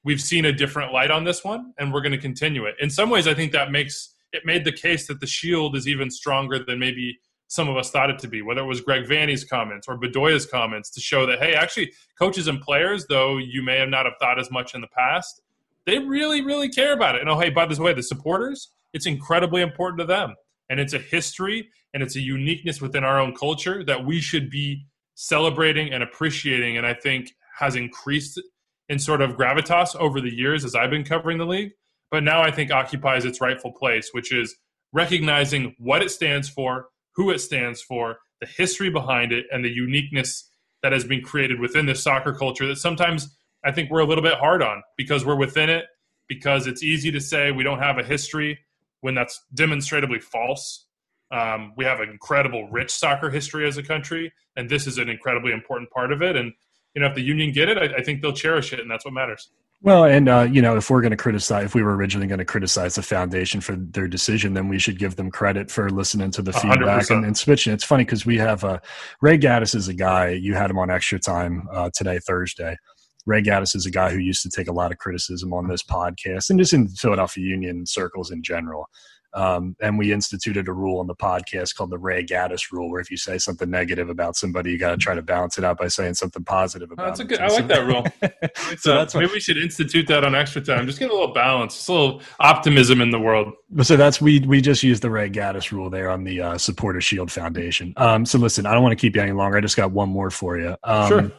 we've 0.03 0.21
seen 0.21 0.45
a 0.45 0.51
different 0.51 0.93
light 0.93 1.11
on 1.11 1.23
this 1.23 1.43
one 1.43 1.73
and 1.77 1.93
we're 1.93 2.01
going 2.01 2.11
to 2.11 2.17
continue 2.17 2.65
it. 2.65 2.75
In 2.79 2.89
some 2.89 3.09
ways, 3.09 3.27
I 3.27 3.33
think 3.33 3.51
that 3.51 3.71
makes 3.71 4.15
it 4.31 4.45
made 4.45 4.65
the 4.65 4.71
case 4.71 5.07
that 5.07 5.19
the 5.19 5.27
shield 5.27 5.75
is 5.75 5.87
even 5.87 6.09
stronger 6.09 6.59
than 6.63 6.79
maybe 6.79 7.19
some 7.47 7.69
of 7.69 7.77
us 7.77 7.91
thought 7.91 8.09
it 8.09 8.17
to 8.17 8.27
be, 8.27 8.41
whether 8.41 8.61
it 8.61 8.65
was 8.65 8.81
Greg 8.81 9.05
Vanney's 9.05 9.43
comments 9.43 9.87
or 9.87 9.95
Bedoya's 9.95 10.47
comments 10.47 10.89
to 10.89 10.99
show 10.99 11.27
that, 11.27 11.39
hey, 11.39 11.53
actually, 11.53 11.91
coaches 12.17 12.47
and 12.47 12.59
players, 12.59 13.05
though 13.07 13.37
you 13.37 13.61
may 13.61 13.77
have 13.77 13.89
not 13.89 14.05
have 14.05 14.15
thought 14.19 14.39
as 14.39 14.49
much 14.49 14.73
in 14.73 14.81
the 14.81 14.87
past, 14.87 15.41
they 15.85 15.99
really, 15.99 16.43
really 16.43 16.67
care 16.67 16.93
about 16.93 17.15
it. 17.15 17.21
And 17.21 17.29
oh, 17.29 17.39
hey, 17.39 17.51
by 17.51 17.67
the 17.67 17.79
way, 17.81 17.93
the 17.93 18.01
supporters, 18.01 18.69
it's 18.91 19.05
incredibly 19.05 19.61
important 19.61 19.99
to 19.99 20.05
them. 20.05 20.33
And 20.69 20.79
it's 20.79 20.93
a 20.93 20.99
history 20.99 21.69
and 21.93 22.01
it's 22.01 22.15
a 22.15 22.21
uniqueness 22.21 22.81
within 22.81 23.03
our 23.03 23.19
own 23.19 23.35
culture 23.35 23.83
that 23.83 24.03
we 24.03 24.19
should 24.19 24.49
be 24.49 24.87
celebrating 25.13 25.93
and 25.93 26.01
appreciating. 26.01 26.77
And 26.77 26.87
I 26.87 26.95
think 26.95 27.35
has 27.59 27.75
increased 27.75 28.41
in 28.89 28.99
sort 28.99 29.21
of 29.21 29.37
gravitas 29.37 29.95
over 29.95 30.19
the 30.19 30.33
years 30.33 30.65
as 30.65 30.75
I've 30.75 30.89
been 30.89 31.03
covering 31.03 31.37
the 31.37 31.45
league, 31.45 31.71
but 32.11 32.23
now 32.23 32.41
I 32.41 32.51
think 32.51 32.71
occupies 32.71 33.25
its 33.25 33.41
rightful 33.41 33.71
place, 33.71 34.09
which 34.11 34.31
is 34.31 34.55
recognizing 34.91 35.75
what 35.79 36.01
it 36.01 36.11
stands 36.11 36.49
for, 36.49 36.87
who 37.15 37.31
it 37.31 37.39
stands 37.39 37.81
for, 37.81 38.19
the 38.39 38.47
history 38.47 38.89
behind 38.89 39.31
it, 39.31 39.45
and 39.51 39.63
the 39.63 39.69
uniqueness 39.69 40.49
that 40.81 40.91
has 40.91 41.05
been 41.05 41.21
created 41.21 41.59
within 41.59 41.85
this 41.85 42.03
soccer 42.03 42.33
culture 42.33 42.67
that 42.67 42.77
sometimes 42.77 43.35
I 43.63 43.71
think 43.71 43.89
we're 43.89 44.01
a 44.01 44.05
little 44.05 44.23
bit 44.23 44.35
hard 44.35 44.61
on 44.61 44.83
because 44.97 45.25
we're 45.25 45.37
within 45.37 45.69
it, 45.69 45.85
because 46.27 46.67
it's 46.67 46.83
easy 46.83 47.11
to 47.11 47.21
say 47.21 47.51
we 47.51 47.63
don't 47.63 47.79
have 47.79 47.97
a 47.97 48.03
history 48.03 48.59
when 49.01 49.15
that's 49.15 49.41
demonstrably 49.53 50.19
false. 50.19 50.85
Um, 51.31 51.73
we 51.75 51.85
have 51.85 51.99
an 51.99 52.09
incredible 52.09 52.69
rich 52.69 52.91
soccer 52.91 53.29
history 53.29 53.67
as 53.67 53.77
a 53.77 53.83
country, 53.83 54.31
and 54.55 54.69
this 54.69 54.85
is 54.85 54.97
an 54.97 55.09
incredibly 55.09 55.51
important 55.51 55.89
part 55.89 56.11
of 56.11 56.21
it. 56.21 56.35
And 56.35 56.53
you 56.95 57.01
know, 57.01 57.07
if 57.07 57.15
the 57.15 57.21
union 57.21 57.51
get 57.51 57.69
it, 57.69 57.77
I, 57.77 57.97
I 57.97 58.03
think 58.03 58.21
they'll 58.21 58.33
cherish 58.33 58.73
it, 58.73 58.79
and 58.79 58.89
that's 58.89 59.05
what 59.05 59.13
matters. 59.13 59.49
Well, 59.81 60.05
and 60.05 60.29
uh, 60.29 60.47
you 60.49 60.61
know, 60.61 60.77
if 60.77 60.89
we're 60.89 61.01
going 61.01 61.11
to 61.11 61.17
criticize, 61.17 61.65
if 61.65 61.75
we 61.75 61.83
were 61.83 61.95
originally 61.95 62.27
going 62.27 62.39
to 62.39 62.45
criticize 62.45 62.95
the 62.95 63.01
foundation 63.01 63.59
for 63.59 63.75
their 63.75 64.07
decision, 64.07 64.53
then 64.53 64.69
we 64.69 64.79
should 64.79 64.97
give 64.97 65.17
them 65.17 65.29
credit 65.29 65.69
for 65.69 65.89
listening 65.89 66.31
to 66.31 66.41
the 66.41 66.53
feedback 66.53 67.09
and, 67.09 67.25
and, 67.25 67.37
switching. 67.37 67.73
It's 67.73 67.83
funny 67.83 68.05
because 68.05 68.25
we 68.25 68.37
have 68.37 68.63
uh, 68.63 68.79
Ray 69.19 69.37
Gaddis 69.37 69.75
is 69.75 69.89
a 69.89 69.93
guy. 69.93 70.29
You 70.29 70.53
had 70.53 70.69
him 70.69 70.79
on 70.79 70.89
extra 70.89 71.19
time 71.19 71.67
uh, 71.69 71.89
today, 71.93 72.19
Thursday. 72.19 72.77
Ray 73.25 73.41
Gaddis 73.41 73.75
is 73.75 73.85
a 73.85 73.91
guy 73.91 74.09
who 74.09 74.19
used 74.19 74.41
to 74.43 74.49
take 74.49 74.69
a 74.69 74.73
lot 74.73 74.93
of 74.93 74.99
criticism 74.99 75.53
on 75.53 75.67
this 75.67 75.83
podcast 75.83 76.49
and 76.49 76.59
just 76.59 76.73
in 76.73 76.87
Philadelphia 76.87 77.45
Union 77.45 77.85
circles 77.85 78.31
in 78.31 78.41
general. 78.41 78.87
Um, 79.33 79.75
and 79.81 79.97
we 79.97 80.13
instituted 80.13 80.67
a 80.67 80.73
rule 80.73 80.99
on 80.99 81.07
the 81.07 81.15
podcast 81.15 81.75
called 81.75 81.89
the 81.89 81.97
Ray 81.97 82.23
Gaddis 82.23 82.71
rule, 82.71 82.89
where 82.91 83.01
if 83.01 83.09
you 83.09 83.17
say 83.17 83.37
something 83.37 83.69
negative 83.69 84.09
about 84.09 84.35
somebody, 84.35 84.71
you 84.71 84.77
got 84.77 84.91
to 84.91 84.97
try 84.97 85.15
to 85.15 85.21
balance 85.21 85.57
it 85.57 85.63
out 85.63 85.79
by 85.79 85.87
saying 85.87 86.13
something 86.13 86.43
positive 86.43 86.91
about. 86.91 87.03
Oh, 87.03 87.07
that's 87.07 87.19
a 87.19 87.25
good. 87.25 87.39
I 87.39 87.47
like 87.47 87.67
that 87.67 87.85
rule. 87.85 88.05
so 88.77 88.93
that's 88.93 89.15
maybe 89.15 89.31
we 89.31 89.39
should 89.39 89.57
institute 89.57 90.07
that 90.07 90.23
on 90.23 90.35
extra 90.35 90.61
time. 90.61 90.85
Just 90.85 90.99
get 90.99 91.09
a 91.09 91.13
little 91.13 91.33
balance, 91.33 91.75
just 91.75 91.89
a 91.89 91.93
little 91.93 92.21
optimism 92.39 93.01
in 93.01 93.09
the 93.09 93.19
world. 93.19 93.53
So 93.81 93.97
that's 93.97 94.21
we 94.21 94.39
we 94.41 94.61
just 94.61 94.83
used 94.83 95.01
the 95.01 95.09
Ray 95.09 95.29
Gaddis 95.29 95.71
rule 95.71 95.89
there 95.89 96.11
on 96.11 96.23
the 96.23 96.41
uh, 96.41 96.57
Supporter 96.57 97.01
Shield 97.01 97.31
Foundation. 97.31 97.93
Um, 97.97 98.25
so 98.25 98.37
listen, 98.37 98.65
I 98.67 98.73
don't 98.73 98.83
want 98.83 98.91
to 98.91 99.01
keep 99.01 99.15
you 99.15 99.21
any 99.21 99.31
longer. 99.31 99.57
I 99.57 99.61
just 99.61 99.77
got 99.77 99.91
one 99.91 100.09
more 100.09 100.29
for 100.29 100.57
you. 100.57 100.75
Um, 100.83 101.07
sure. 101.07 101.31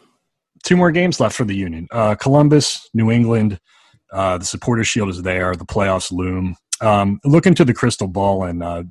Two 0.65 0.77
more 0.77 0.91
games 0.91 1.21
left 1.21 1.37
for 1.37 1.45
the 1.45 1.55
Union. 1.55 1.87
Uh, 1.93 2.15
Columbus, 2.15 2.89
New 2.95 3.11
England. 3.11 3.61
Uh, 4.13 4.39
the 4.39 4.45
Supporter 4.45 4.85
Shield 4.85 5.11
is 5.11 5.23
there. 5.23 5.55
The 5.55 5.67
playoffs 5.67 6.11
loom. 6.11 6.57
Um, 6.81 7.21
look 7.25 7.47
into 7.47 7.65
the 7.65 7.75
crystal 7.75 8.09
ball 8.09 8.43
and 8.43 8.63
uh, 8.63 8.83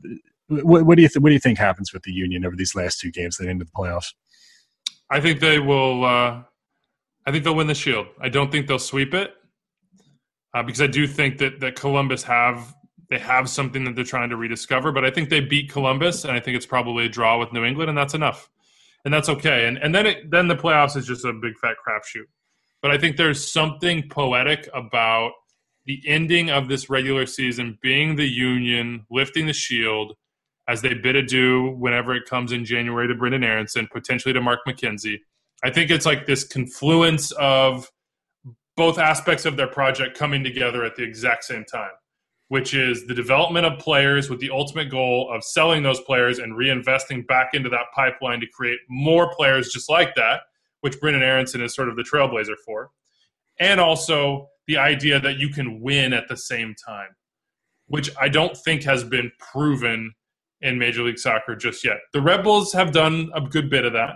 what, 0.47 0.85
what, 0.85 0.95
do 0.95 1.01
you 1.01 1.07
th- 1.07 1.21
what 1.21 1.29
do 1.29 1.33
you 1.33 1.39
think 1.39 1.57
happens 1.57 1.93
with 1.93 2.03
the 2.03 2.11
Union 2.11 2.45
over 2.45 2.55
these 2.55 2.75
last 2.75 2.99
two 2.99 3.11
games 3.11 3.37
that 3.37 3.47
into 3.47 3.65
the 3.65 3.71
playoffs? 3.71 4.13
I 5.09 5.19
think 5.19 5.39
they 5.39 5.59
will. 5.59 6.05
Uh, 6.05 6.43
I 7.25 7.31
think 7.31 7.43
they'll 7.43 7.55
win 7.55 7.67
the 7.67 7.75
Shield. 7.75 8.07
I 8.19 8.29
don't 8.29 8.51
think 8.51 8.67
they'll 8.67 8.79
sweep 8.79 9.13
it 9.13 9.33
uh, 10.53 10.63
because 10.63 10.81
I 10.81 10.87
do 10.87 11.07
think 11.07 11.37
that 11.39 11.59
that 11.61 11.75
Columbus 11.75 12.23
have 12.23 12.73
they 13.09 13.19
have 13.19 13.49
something 13.49 13.83
that 13.83 13.95
they're 13.95 14.03
trying 14.03 14.29
to 14.29 14.37
rediscover. 14.37 14.91
But 14.91 15.05
I 15.05 15.11
think 15.11 15.29
they 15.29 15.39
beat 15.39 15.71
Columbus, 15.71 16.23
and 16.23 16.33
I 16.33 16.39
think 16.39 16.57
it's 16.57 16.65
probably 16.65 17.05
a 17.05 17.09
draw 17.09 17.39
with 17.39 17.53
New 17.53 17.63
England, 17.63 17.89
and 17.89 17.97
that's 17.97 18.13
enough, 18.13 18.49
and 19.05 19.13
that's 19.13 19.29
okay. 19.29 19.67
And 19.67 19.77
and 19.77 19.93
then 19.93 20.05
it, 20.07 20.31
then 20.31 20.47
the 20.47 20.55
playoffs 20.55 20.97
is 20.97 21.05
just 21.05 21.25
a 21.25 21.33
big 21.33 21.57
fat 21.57 21.75
crapshoot. 21.85 22.25
But 22.81 22.91
I 22.91 22.97
think 22.97 23.15
there's 23.15 23.51
something 23.51 24.09
poetic 24.09 24.67
about 24.73 25.31
the 25.85 26.01
ending 26.07 26.49
of 26.49 26.67
this 26.69 26.89
regular 26.89 27.25
season 27.25 27.77
being 27.81 28.15
the 28.15 28.27
Union 28.27 29.05
lifting 29.09 29.45
the 29.45 29.53
shield 29.53 30.13
as 30.67 30.81
they 30.81 30.93
bid 30.93 31.15
adieu 31.15 31.75
whenever 31.77 32.15
it 32.15 32.25
comes 32.25 32.51
in 32.51 32.63
January 32.63 33.07
to 33.07 33.15
Brenden 33.15 33.43
Aaronson, 33.43 33.87
potentially 33.91 34.33
to 34.33 34.41
Mark 34.41 34.61
McKenzie. 34.67 35.19
I 35.63 35.69
think 35.69 35.91
it's 35.91 36.05
like 36.05 36.25
this 36.25 36.45
confluence 36.45 37.31
of 37.31 37.91
both 38.75 38.97
aspects 38.97 39.45
of 39.45 39.57
their 39.57 39.67
project 39.67 40.17
coming 40.17 40.43
together 40.43 40.83
at 40.83 40.95
the 40.95 41.03
exact 41.03 41.43
same 41.43 41.65
time, 41.65 41.91
which 42.47 42.73
is 42.73 43.05
the 43.07 43.13
development 43.13 43.65
of 43.65 43.77
players 43.77 44.29
with 44.29 44.39
the 44.39 44.49
ultimate 44.49 44.89
goal 44.89 45.29
of 45.33 45.43
selling 45.43 45.83
those 45.83 45.99
players 46.01 46.39
and 46.39 46.53
reinvesting 46.53 47.27
back 47.27 47.49
into 47.53 47.69
that 47.69 47.85
pipeline 47.93 48.39
to 48.39 48.47
create 48.47 48.79
more 48.89 49.33
players 49.35 49.71
just 49.71 49.89
like 49.89 50.15
that, 50.15 50.41
which 50.81 50.99
Brenden 50.99 51.21
Aaronson 51.21 51.61
is 51.61 51.75
sort 51.75 51.89
of 51.89 51.95
the 51.95 52.03
trailblazer 52.03 52.55
for. 52.65 52.89
And 53.59 53.79
also 53.79 54.49
the 54.67 54.77
idea 54.77 55.19
that 55.19 55.37
you 55.37 55.49
can 55.49 55.81
win 55.81 56.13
at 56.13 56.27
the 56.27 56.37
same 56.37 56.75
time, 56.85 57.09
which 57.87 58.09
I 58.19 58.29
don't 58.29 58.55
think 58.57 58.83
has 58.83 59.03
been 59.03 59.31
proven 59.39 60.13
in 60.61 60.79
Major 60.79 61.03
League 61.03 61.19
Soccer 61.19 61.55
just 61.55 61.83
yet. 61.83 61.97
The 62.13 62.21
Red 62.21 62.43
Bulls 62.43 62.71
have 62.73 62.91
done 62.91 63.29
a 63.35 63.41
good 63.41 63.69
bit 63.69 63.85
of 63.85 63.93
that, 63.93 64.15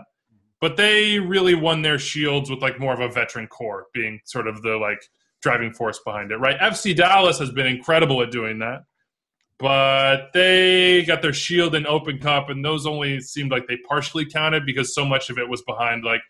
but 0.61 0.77
they 0.77 1.19
really 1.19 1.55
won 1.55 1.81
their 1.81 1.99
shields 1.99 2.49
with 2.49 2.61
like 2.61 2.79
more 2.79 2.93
of 2.93 3.01
a 3.01 3.09
veteran 3.09 3.47
core 3.47 3.87
being 3.93 4.19
sort 4.25 4.47
of 4.47 4.61
the 4.61 4.77
like 4.77 4.99
driving 5.41 5.73
force 5.73 5.99
behind 6.05 6.31
it, 6.31 6.37
right? 6.37 6.57
FC 6.59 6.95
Dallas 6.95 7.37
has 7.39 7.51
been 7.51 7.67
incredible 7.67 8.21
at 8.21 8.31
doing 8.31 8.59
that, 8.59 8.83
but 9.59 10.29
they 10.33 11.03
got 11.05 11.21
their 11.21 11.33
Shield 11.33 11.75
and 11.75 11.85
Open 11.85 12.19
Cup, 12.19 12.49
and 12.49 12.63
those 12.63 12.85
only 12.85 13.19
seemed 13.19 13.51
like 13.51 13.67
they 13.67 13.77
partially 13.87 14.25
counted 14.25 14.65
because 14.65 14.95
so 14.95 15.05
much 15.05 15.29
of 15.29 15.37
it 15.37 15.49
was 15.49 15.61
behind 15.63 16.03
like 16.03 16.21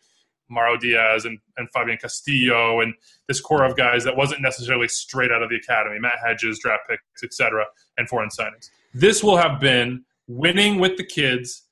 Mauro 0.49 0.77
Diaz 0.77 1.25
and, 1.25 1.39
and 1.57 1.67
Fabian 1.73 1.97
Castillo 1.97 2.81
and 2.81 2.93
this 3.27 3.41
core 3.41 3.63
of 3.63 3.75
guys 3.75 4.03
that 4.03 4.15
wasn't 4.15 4.41
necessarily 4.41 4.87
straight 4.87 5.31
out 5.31 5.41
of 5.41 5.49
the 5.49 5.55
academy, 5.55 5.99
Matt 5.99 6.19
Hedges, 6.25 6.59
draft 6.59 6.83
picks, 6.89 7.23
etc., 7.23 7.65
and 7.97 8.07
foreign 8.07 8.29
signings. 8.29 8.69
This 8.93 9.23
will 9.23 9.37
have 9.37 9.59
been 9.59 10.03
winning 10.27 10.79
with 10.79 10.97
the 10.97 11.05
kids 11.05 11.63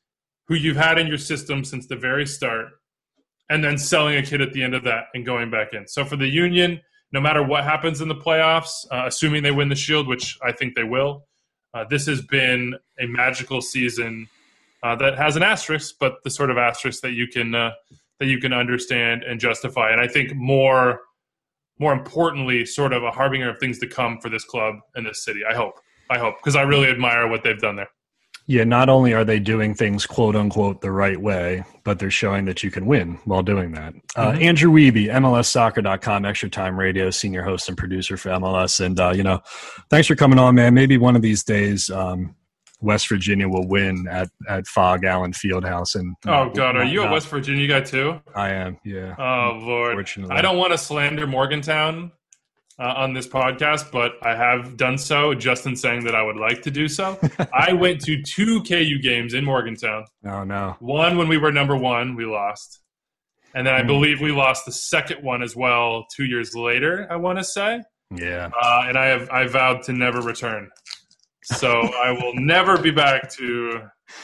who 0.48 0.56
you've 0.56 0.78
had 0.78 0.98
in 1.00 1.08
your 1.08 1.18
system 1.18 1.64
since 1.64 1.88
the 1.88 1.96
very 1.96 2.26
start, 2.26 2.68
and 3.50 3.64
then 3.64 3.78
selling 3.78 4.16
a 4.18 4.24
kid 4.24 4.42
at 4.42 4.54
the 4.54 4.64
end 4.64 4.74
of 4.74 4.84
that 4.84 5.06
and 5.14 5.26
going 5.26 5.50
back 5.50 5.74
in. 5.74 5.88
So 5.88 6.06
for 6.06 6.16
the 6.16 6.28
Union, 6.28 6.82
no 7.12 7.22
matter 7.22 7.44
what 7.44 7.64
happens 7.64 8.02
in 8.02 8.08
the 8.08 8.16
playoffs, 8.16 8.86
uh, 8.92 9.04
assuming 9.06 9.44
they 9.44 9.52
win 9.52 9.70
the 9.70 9.76
Shield, 9.76 10.08
which 10.08 10.38
I 10.44 10.52
think 10.52 10.76
they 10.76 10.84
will, 10.84 11.28
uh, 11.74 11.86
this 11.90 12.06
has 12.08 12.22
been 12.22 12.76
a 13.00 13.06
magical 13.06 13.62
season 13.62 14.28
uh, 14.84 14.96
that 14.96 15.18
has 15.18 15.36
an 15.36 15.44
asterisk, 15.44 15.96
but 16.00 16.24
the 16.24 16.30
sort 16.30 16.50
of 16.50 16.58
asterisk 16.58 17.02
that 17.02 17.12
you 17.12 17.28
can 17.28 17.56
uh, 17.56 17.72
that 18.20 18.28
you 18.28 18.40
can 18.40 18.54
understand 18.54 19.24
and 19.24 19.40
justify. 19.40 19.92
And 19.92 20.02
I 20.02 20.08
think 20.08 20.36
more 20.36 21.02
more 21.78 21.92
importantly, 21.92 22.66
sort 22.66 22.94
of 22.94 23.04
a 23.04 23.12
harbinger 23.12 23.50
of 23.50 23.60
things 23.60 23.80
to 23.80 23.88
come 23.88 24.18
for 24.22 24.30
this 24.30 24.46
club 24.46 24.76
and 24.96 25.06
this 25.06 25.26
city. 25.26 25.42
I 25.50 25.54
hope. 25.54 25.74
I 26.10 26.18
hope 26.18 26.36
because 26.38 26.56
I 26.56 26.62
really 26.62 26.88
admire 26.90 27.28
what 27.28 27.44
they've 27.44 27.60
done 27.60 27.76
there. 27.76 27.90
Yeah, 28.48 28.64
not 28.64 28.90
only 28.90 29.12
are 29.14 29.26
they 29.26 29.40
doing 29.40 29.74
things 29.74 30.06
quote 30.06 30.36
unquote 30.36 30.80
the 30.82 30.92
right 30.92 31.20
way, 31.20 31.64
but 31.84 31.98
they're 31.98 32.12
showing 32.12 32.46
that 32.46 32.62
you 32.64 32.70
can 32.70 32.86
win 32.86 33.18
while 33.26 33.42
doing 33.42 33.72
that. 33.72 33.96
Uh, 34.16 34.34
Mhm. 34.34 34.42
Andrew 34.44 34.72
Wiebe, 34.72 35.10
MLSsoccer.com, 35.10 36.26
extra 36.26 36.48
time 36.50 36.78
radio, 36.80 37.10
senior 37.10 37.42
host 37.42 37.68
and 37.68 37.78
producer 37.78 38.18
for 38.18 38.30
MLS. 38.30 38.80
And, 38.80 39.00
uh, 39.00 39.14
you 39.16 39.24
know, 39.24 39.42
thanks 39.90 40.08
for 40.08 40.16
coming 40.16 40.38
on, 40.38 40.54
man. 40.56 40.76
Maybe 40.76 40.98
one 40.98 41.16
of 41.16 41.24
these 41.24 41.44
days, 41.44 41.90
um, 41.90 42.36
West 42.86 43.10
Virginia 43.10 43.50
will 43.50 43.68
win 43.68 44.08
at, 44.08 44.30
at 44.48 44.68
Phog 44.68 45.04
Allen 45.04 45.34
Fieldhouse. 45.34 45.96
And 45.96 46.16
Oh 46.28 46.50
God, 46.50 46.78
are 46.78 46.84
you 46.86 47.02
a 47.04 47.12
West 47.12 47.28
Virginia 47.28 47.68
guy 47.68 47.82
too? 47.82 48.22
I 48.36 48.52
am, 48.52 48.78
yeah. 48.86 49.16
Oh 49.18 49.58
Lord. 49.62 50.08
I 50.30 50.42
don't 50.42 50.58
want 50.58 50.72
to 50.72 50.78
slander 50.78 51.26
Morgantown 51.28 52.12
uh, 52.78 52.94
on 52.98 53.14
this 53.14 53.28
podcast, 53.28 53.92
but 53.92 54.14
I 54.22 54.36
have 54.36 54.78
done 54.78 54.98
so 54.98 55.34
just 55.34 55.66
in 55.66 55.76
saying 55.76 56.04
that 56.04 56.14
I 56.16 56.22
would 56.22 56.36
like 56.36 56.62
to 56.64 56.72
do 56.72 56.88
so. 56.88 57.18
I 57.54 57.74
went 57.74 58.02
to 58.02 58.22
two 58.22 58.62
KU 58.64 59.00
games 59.02 59.34
in 59.34 59.44
Morgantown. 59.46 60.06
Oh, 60.26 60.44
no. 60.44 60.76
One 60.80 61.18
when 61.18 61.28
we 61.28 61.38
were 61.38 61.52
number 61.54 61.76
one, 61.78 62.16
we 62.16 62.26
lost, 62.26 62.82
and 63.54 63.66
then 63.66 63.74
I 63.74 63.82
Hmm. 63.82 63.88
believe 63.88 64.20
we 64.22 64.32
lost 64.32 64.66
the 64.66 64.74
second 64.74 65.24
one 65.24 65.42
as 65.42 65.56
well 65.56 66.06
two 66.16 66.26
years 66.26 66.54
later. 66.54 67.08
I 67.10 67.16
want 67.16 67.38
to 67.40 67.46
say, 67.46 67.82
Yeah. 68.14 68.50
uh, 68.62 68.84
and 68.88 68.98
I 68.98 69.06
have 69.06 69.30
I 69.30 69.48
vowed 69.48 69.84
to 69.84 69.94
never 69.94 70.20
return. 70.22 70.70
So 71.46 71.70
I 71.72 72.12
will 72.12 72.34
never 72.36 72.78
be 72.78 72.92
back 72.92 73.30
to 73.34 73.82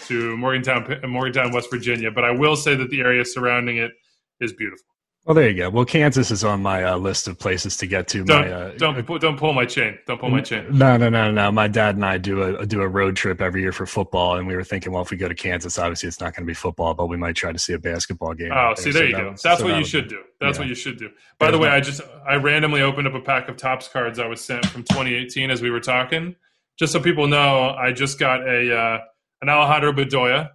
to 0.07 0.37
Morgantown, 0.37 0.99
Morgantown, 1.07 1.51
West 1.51 1.69
Virginia. 1.71 2.11
But 2.11 2.23
I 2.23 2.31
will 2.31 2.55
say 2.55 2.75
that 2.75 2.89
the 2.89 3.01
area 3.01 3.23
surrounding 3.25 3.77
it 3.77 3.91
is 4.39 4.53
beautiful. 4.53 4.85
Well, 5.25 5.35
there 5.35 5.47
you 5.47 5.55
go. 5.55 5.69
Well, 5.69 5.85
Kansas 5.85 6.31
is 6.31 6.43
on 6.43 6.63
my 6.63 6.83
uh, 6.83 6.97
list 6.97 7.27
of 7.27 7.37
places 7.37 7.77
to 7.77 7.85
get 7.85 8.07
to. 8.07 8.23
Don't 8.23 8.41
my, 8.47 8.51
uh, 8.51 8.71
don't 8.77 9.21
don't 9.21 9.37
pull 9.37 9.53
my 9.53 9.65
chain. 9.65 9.99
Don't 10.07 10.19
pull 10.19 10.31
my 10.31 10.41
chain. 10.41 10.65
No, 10.71 10.97
no, 10.97 11.09
no, 11.09 11.29
no. 11.29 11.51
My 11.51 11.67
dad 11.67 11.93
and 11.93 12.03
I 12.03 12.17
do 12.17 12.41
a 12.41 12.65
do 12.65 12.81
a 12.81 12.87
road 12.87 13.15
trip 13.15 13.39
every 13.39 13.61
year 13.61 13.71
for 13.71 13.85
football, 13.85 14.37
and 14.37 14.47
we 14.47 14.55
were 14.55 14.63
thinking, 14.63 14.91
well, 14.91 15.03
if 15.03 15.11
we 15.11 15.17
go 15.17 15.27
to 15.27 15.35
Kansas, 15.35 15.77
obviously 15.77 16.07
it's 16.07 16.19
not 16.19 16.35
going 16.35 16.43
to 16.43 16.49
be 16.49 16.55
football, 16.55 16.95
but 16.95 17.05
we 17.05 17.17
might 17.17 17.35
try 17.35 17.51
to 17.51 17.59
see 17.59 17.73
a 17.73 17.77
basketball 17.79 18.33
game. 18.33 18.49
Oh, 18.51 18.55
out 18.55 18.79
see, 18.79 18.91
So 18.91 18.97
there 18.97 19.07
you 19.09 19.15
that 19.15 19.21
go. 19.21 19.29
That's 19.43 19.59
so 19.59 19.65
what 19.65 19.77
you 19.77 19.85
should 19.85 20.05
be- 20.05 20.15
do. 20.15 20.23
That's 20.39 20.57
yeah. 20.57 20.61
what 20.63 20.69
you 20.69 20.75
should 20.75 20.97
do. 20.97 21.11
By 21.37 21.51
the 21.51 21.59
way, 21.59 21.69
no- 21.69 21.75
I 21.75 21.81
just 21.81 22.01
I 22.27 22.37
randomly 22.37 22.81
opened 22.81 23.07
up 23.07 23.13
a 23.13 23.21
pack 23.21 23.47
of 23.47 23.57
Topps 23.57 23.87
cards 23.89 24.17
I 24.17 24.25
was 24.25 24.41
sent 24.41 24.65
from 24.65 24.81
2018 24.85 25.51
as 25.51 25.61
we 25.61 25.69
were 25.69 25.79
talking. 25.81 26.35
Just 26.81 26.93
so 26.93 26.99
people 26.99 27.27
know, 27.27 27.75
I 27.77 27.91
just 27.91 28.17
got 28.17 28.41
a 28.41 28.75
uh, 28.75 28.99
an 29.43 29.49
Alejandro 29.49 29.93
Bedoya 29.93 30.49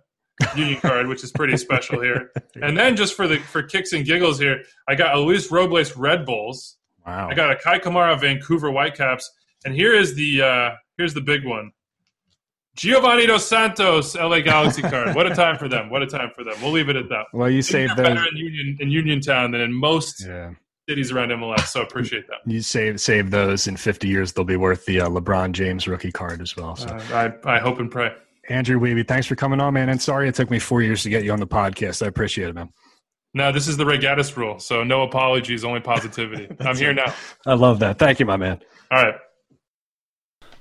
union 0.57 0.81
card, 0.81 1.07
which 1.07 1.23
is 1.23 1.31
pretty 1.31 1.57
special 1.57 2.01
here. 2.01 2.33
And 2.61 2.77
then 2.77 2.97
just 2.97 3.15
for 3.15 3.29
the 3.29 3.39
for 3.39 3.63
kicks 3.63 3.93
and 3.93 4.05
giggles 4.05 4.41
here, 4.41 4.65
I 4.89 4.97
got 4.97 5.15
a 5.15 5.21
Luis 5.21 5.53
Robles 5.53 5.95
Red 5.95 6.27
Bulls. 6.27 6.79
Wow. 7.07 7.29
I 7.29 7.35
got 7.35 7.53
a 7.53 7.57
Kei 7.57 7.79
Kamara 7.79 8.19
Vancouver 8.21 8.73
Whitecaps, 8.73 9.31
and 9.65 9.73
here 9.73 9.95
is 9.95 10.17
the 10.17 10.43
uh, 10.43 10.71
here's 10.97 11.15
the 11.15 11.21
big 11.21 11.47
one. 11.47 11.71
Giovanni 12.75 13.27
Dos 13.27 13.47
Santos 13.47 14.17
LA 14.17 14.41
Galaxy 14.41 14.83
card. 14.83 15.15
What 15.15 15.31
a 15.31 15.35
time 15.35 15.59
for 15.59 15.69
them! 15.69 15.91
What 15.91 16.03
a 16.03 16.09
time 16.09 16.33
for 16.35 16.43
them. 16.43 16.55
We'll 16.61 16.73
leave 16.73 16.89
it 16.89 16.97
at 16.97 17.09
that. 17.11 17.27
well, 17.33 17.49
you 17.49 17.63
saved 17.63 17.97
those. 17.97 18.09
better 18.09 18.27
in 18.27 18.37
Union 18.37 18.79
in 18.81 18.91
Uniontown 18.91 19.53
than 19.53 19.61
in 19.61 19.73
most 19.73 20.27
Yeah, 20.27 20.55
cities 20.89 21.11
around 21.13 21.29
MLS. 21.31 21.67
So 21.67 21.83
appreciate 21.83 22.27
that. 22.29 22.39
you 22.51 22.61
save 22.63 23.01
save 23.01 23.31
those 23.31 23.67
in 23.67 23.77
50 23.77 24.09
years. 24.09 24.33
They'll 24.33 24.45
be 24.45 24.57
worth 24.57 24.85
the 24.87 25.01
uh, 25.01 25.09
LeBron 25.09 25.53
James 25.53 25.87
rookie 25.89 26.13
card 26.13 26.41
as 26.41 26.57
well. 26.57 26.77
So, 26.77 26.87
Uh, 26.89 27.33
I 27.45 27.57
I 27.57 27.59
hope 27.59 27.79
and 27.81 27.91
pray. 27.91 28.13
Andrew 28.49 28.79
Wiebe, 28.79 29.07
thanks 29.09 29.27
for 29.27 29.35
coming 29.35 29.61
on, 29.61 29.75
man. 29.75 29.89
And 29.89 30.01
sorry 30.01 30.29
it 30.29 30.35
took 30.37 30.51
me 30.51 30.59
four 30.61 30.81
years 30.83 31.03
to 31.03 31.11
get 31.11 31.25
you 31.25 31.33
on 31.33 31.41
the 31.41 31.47
podcast. 31.47 32.03
I 32.05 32.07
appreciate 32.09 32.49
it, 32.49 32.55
man. 32.55 32.71
No, 33.35 33.51
this 33.53 33.69
is 33.69 33.77
the 33.77 33.85
Ray 33.85 33.99
Gaddis 33.99 34.37
rule. 34.37 34.59
So 34.61 34.85
no 34.85 35.03
apologies, 35.03 35.65
only 35.65 35.81
positivity. 35.81 36.49
I'm 36.61 36.77
here 36.77 36.95
now. 36.95 37.13
I 37.45 37.55
love 37.55 37.81
that. 37.81 37.99
Thank 37.99 38.21
you, 38.21 38.27
my 38.27 38.37
man. 38.37 38.61
All 38.91 39.03
right. 39.03 39.15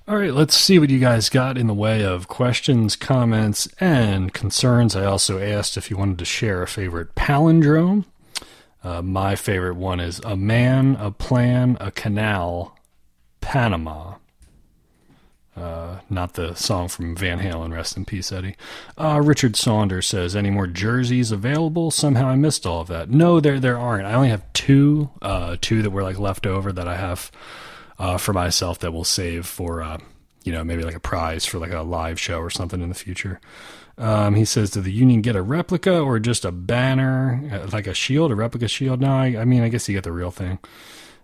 All 0.07 0.17
right, 0.17 0.33
let's 0.33 0.55
see 0.55 0.77
what 0.77 0.91
you 0.91 0.99
guys 0.99 1.29
got 1.29 1.57
in 1.57 1.65
the 1.65 1.73
way 1.73 2.03
of 2.05 2.27
questions, 2.27 2.95
comments, 2.95 3.67
and 3.79 4.31
concerns. 4.33 4.95
I 4.95 5.03
also 5.05 5.39
asked 5.39 5.77
if 5.77 5.89
you 5.89 5.97
wanted 5.97 6.19
to 6.19 6.25
share 6.25 6.61
a 6.61 6.67
favorite 6.67 7.15
palindrome. 7.15 8.05
Uh, 8.85 9.01
my 9.01 9.35
favorite 9.35 9.75
one 9.75 9.99
is 9.99 10.19
a 10.19 10.37
man, 10.37 10.95
a 10.97 11.09
plan, 11.09 11.75
a 11.81 11.89
canal, 11.89 12.77
Panama. 13.41 14.17
Uh, 15.57 16.01
not 16.07 16.33
the 16.33 16.53
song 16.53 16.87
from 16.87 17.15
Van 17.15 17.39
Halen, 17.39 17.73
rest 17.73 17.97
in 17.97 18.05
peace, 18.05 18.31
Eddie. 18.31 18.55
Uh, 18.95 19.21
Richard 19.23 19.55
Saunders 19.55 20.05
says, 20.05 20.35
"Any 20.35 20.51
more 20.51 20.67
jerseys 20.67 21.31
available?" 21.31 21.89
Somehow 21.89 22.27
I 22.27 22.35
missed 22.35 22.67
all 22.67 22.81
of 22.81 22.87
that. 22.89 23.09
No, 23.09 23.39
there 23.39 23.59
there 23.59 23.79
aren't. 23.79 24.05
I 24.05 24.13
only 24.13 24.29
have 24.29 24.53
two, 24.53 25.09
uh, 25.21 25.57
two 25.59 25.81
that 25.81 25.89
were 25.89 26.03
like 26.03 26.19
left 26.19 26.45
over 26.45 26.71
that 26.71 26.87
I 26.87 26.97
have 26.97 27.31
uh, 27.97 28.17
for 28.17 28.33
myself 28.33 28.77
that 28.79 28.91
we'll 28.93 29.03
save 29.03 29.47
for, 29.47 29.81
uh, 29.81 29.97
you 30.43 30.51
know, 30.51 30.63
maybe 30.63 30.83
like 30.83 30.95
a 30.95 30.99
prize 30.99 31.43
for 31.45 31.57
like 31.57 31.71
a 31.71 31.81
live 31.81 32.19
show 32.19 32.39
or 32.39 32.51
something 32.51 32.81
in 32.81 32.89
the 32.89 32.95
future. 32.95 33.39
Um, 33.97 34.35
he 34.35 34.43
says, 34.45 34.71
"Did 34.71 34.83
the 34.83 34.91
Union 34.91 35.21
get 35.21 35.35
a 35.35 35.41
replica 35.41 35.99
or 35.99 36.19
just 36.19 36.43
a 36.43 36.51
banner, 36.51 37.41
uh, 37.51 37.69
like 37.71 37.87
a 37.87 37.93
shield, 37.93 38.31
a 38.31 38.35
replica 38.35 38.67
shield?" 38.67 38.99
No, 38.99 39.13
I, 39.15 39.37
I 39.39 39.45
mean, 39.45 39.63
I 39.63 39.69
guess 39.69 39.87
you 39.87 39.95
get 39.95 40.03
the 40.03 40.11
real 40.11 40.31
thing. 40.31 40.59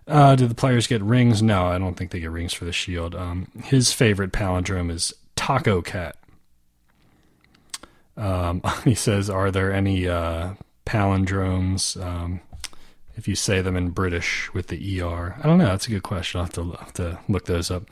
Uh, 0.06 0.34
do 0.34 0.46
the 0.46 0.54
players 0.54 0.86
get 0.86 1.02
rings? 1.02 1.42
No, 1.42 1.66
I 1.66 1.78
don't 1.78 1.94
think 1.94 2.10
they 2.10 2.20
get 2.20 2.30
rings 2.30 2.52
for 2.52 2.64
the 2.64 2.72
shield. 2.72 3.14
Um, 3.14 3.48
his 3.64 3.92
favorite 3.92 4.32
palindrome 4.32 4.90
is 4.90 5.12
Taco 5.36 5.80
Cat. 5.82 6.16
Um, 8.16 8.62
he 8.84 8.94
says, 8.94 9.30
"Are 9.30 9.50
there 9.50 9.72
any 9.72 10.08
uh, 10.08 10.54
palindromes 10.86 12.02
um, 12.02 12.40
if 13.16 13.28
you 13.28 13.34
say 13.34 13.60
them 13.60 13.76
in 13.76 13.90
British 13.90 14.52
with 14.54 14.68
the 14.68 15.00
er?" 15.02 15.36
I 15.42 15.46
don't 15.46 15.58
know. 15.58 15.66
That's 15.66 15.86
a 15.86 15.90
good 15.90 16.02
question. 16.02 16.38
I'll 16.38 16.46
have 16.46 16.54
to, 16.54 16.72
have 16.72 16.94
to 16.94 17.18
look 17.28 17.44
those 17.44 17.70
up. 17.70 17.84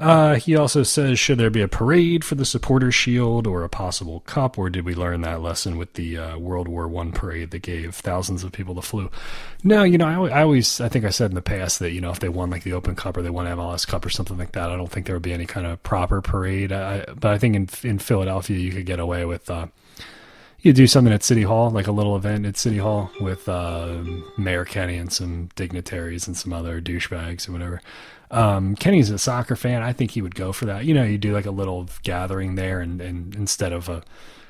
Uh, 0.00 0.34
he 0.34 0.56
also 0.56 0.82
says, 0.82 1.18
"Should 1.18 1.38
there 1.38 1.50
be 1.50 1.62
a 1.62 1.68
parade 1.68 2.24
for 2.24 2.34
the 2.34 2.44
supporter 2.44 2.90
shield 2.90 3.46
or 3.46 3.62
a 3.62 3.68
possible 3.68 4.20
cup, 4.20 4.58
or 4.58 4.68
did 4.68 4.84
we 4.84 4.94
learn 4.94 5.20
that 5.20 5.40
lesson 5.40 5.76
with 5.76 5.94
the 5.94 6.18
uh, 6.18 6.38
World 6.38 6.68
War 6.68 6.88
One 6.88 7.12
parade 7.12 7.50
that 7.52 7.62
gave 7.62 7.94
thousands 7.94 8.42
of 8.42 8.52
people 8.52 8.74
the 8.74 8.82
flu?" 8.82 9.10
No, 9.62 9.82
you 9.84 9.96
know, 9.96 10.26
I, 10.26 10.40
I 10.40 10.42
always, 10.42 10.80
I 10.80 10.88
think 10.88 11.04
I 11.04 11.10
said 11.10 11.30
in 11.30 11.34
the 11.34 11.42
past 11.42 11.78
that 11.78 11.92
you 11.92 12.00
know 12.00 12.10
if 12.10 12.20
they 12.20 12.28
won 12.28 12.50
like 12.50 12.64
the 12.64 12.72
Open 12.72 12.96
Cup 12.96 13.16
or 13.16 13.22
they 13.22 13.30
won 13.30 13.46
MLS 13.46 13.86
Cup 13.86 14.04
or 14.04 14.10
something 14.10 14.36
like 14.36 14.52
that, 14.52 14.70
I 14.70 14.76
don't 14.76 14.90
think 14.90 15.06
there 15.06 15.14
would 15.14 15.22
be 15.22 15.32
any 15.32 15.46
kind 15.46 15.66
of 15.66 15.82
proper 15.82 16.20
parade. 16.20 16.72
I, 16.72 17.04
but 17.06 17.32
I 17.32 17.38
think 17.38 17.54
in 17.54 17.68
in 17.88 17.98
Philadelphia 17.98 18.58
you 18.58 18.72
could 18.72 18.86
get 18.86 19.00
away 19.00 19.24
with. 19.24 19.48
Uh, 19.48 19.66
you 20.64 20.72
do 20.72 20.86
something 20.86 21.12
at 21.12 21.22
City 21.22 21.42
Hall, 21.42 21.70
like 21.70 21.86
a 21.86 21.92
little 21.92 22.16
event 22.16 22.46
at 22.46 22.56
City 22.56 22.78
Hall 22.78 23.10
with 23.20 23.50
uh, 23.50 24.02
Mayor 24.38 24.64
Kenny 24.64 24.96
and 24.96 25.12
some 25.12 25.50
dignitaries 25.56 26.26
and 26.26 26.34
some 26.34 26.54
other 26.54 26.80
douchebags 26.80 27.46
or 27.46 27.52
whatever. 27.52 27.82
Um, 28.30 28.74
Kenny's 28.76 29.10
a 29.10 29.18
soccer 29.18 29.56
fan. 29.56 29.82
I 29.82 29.92
think 29.92 30.12
he 30.12 30.22
would 30.22 30.34
go 30.34 30.52
for 30.52 30.66
that. 30.66 30.84
You 30.84 30.94
know, 30.94 31.04
you 31.04 31.18
do 31.18 31.32
like 31.32 31.46
a 31.46 31.50
little 31.50 31.88
gathering 32.02 32.54
there, 32.54 32.80
and, 32.80 33.00
and 33.00 33.34
instead 33.34 33.72
of 33.72 33.88
a 33.88 34.02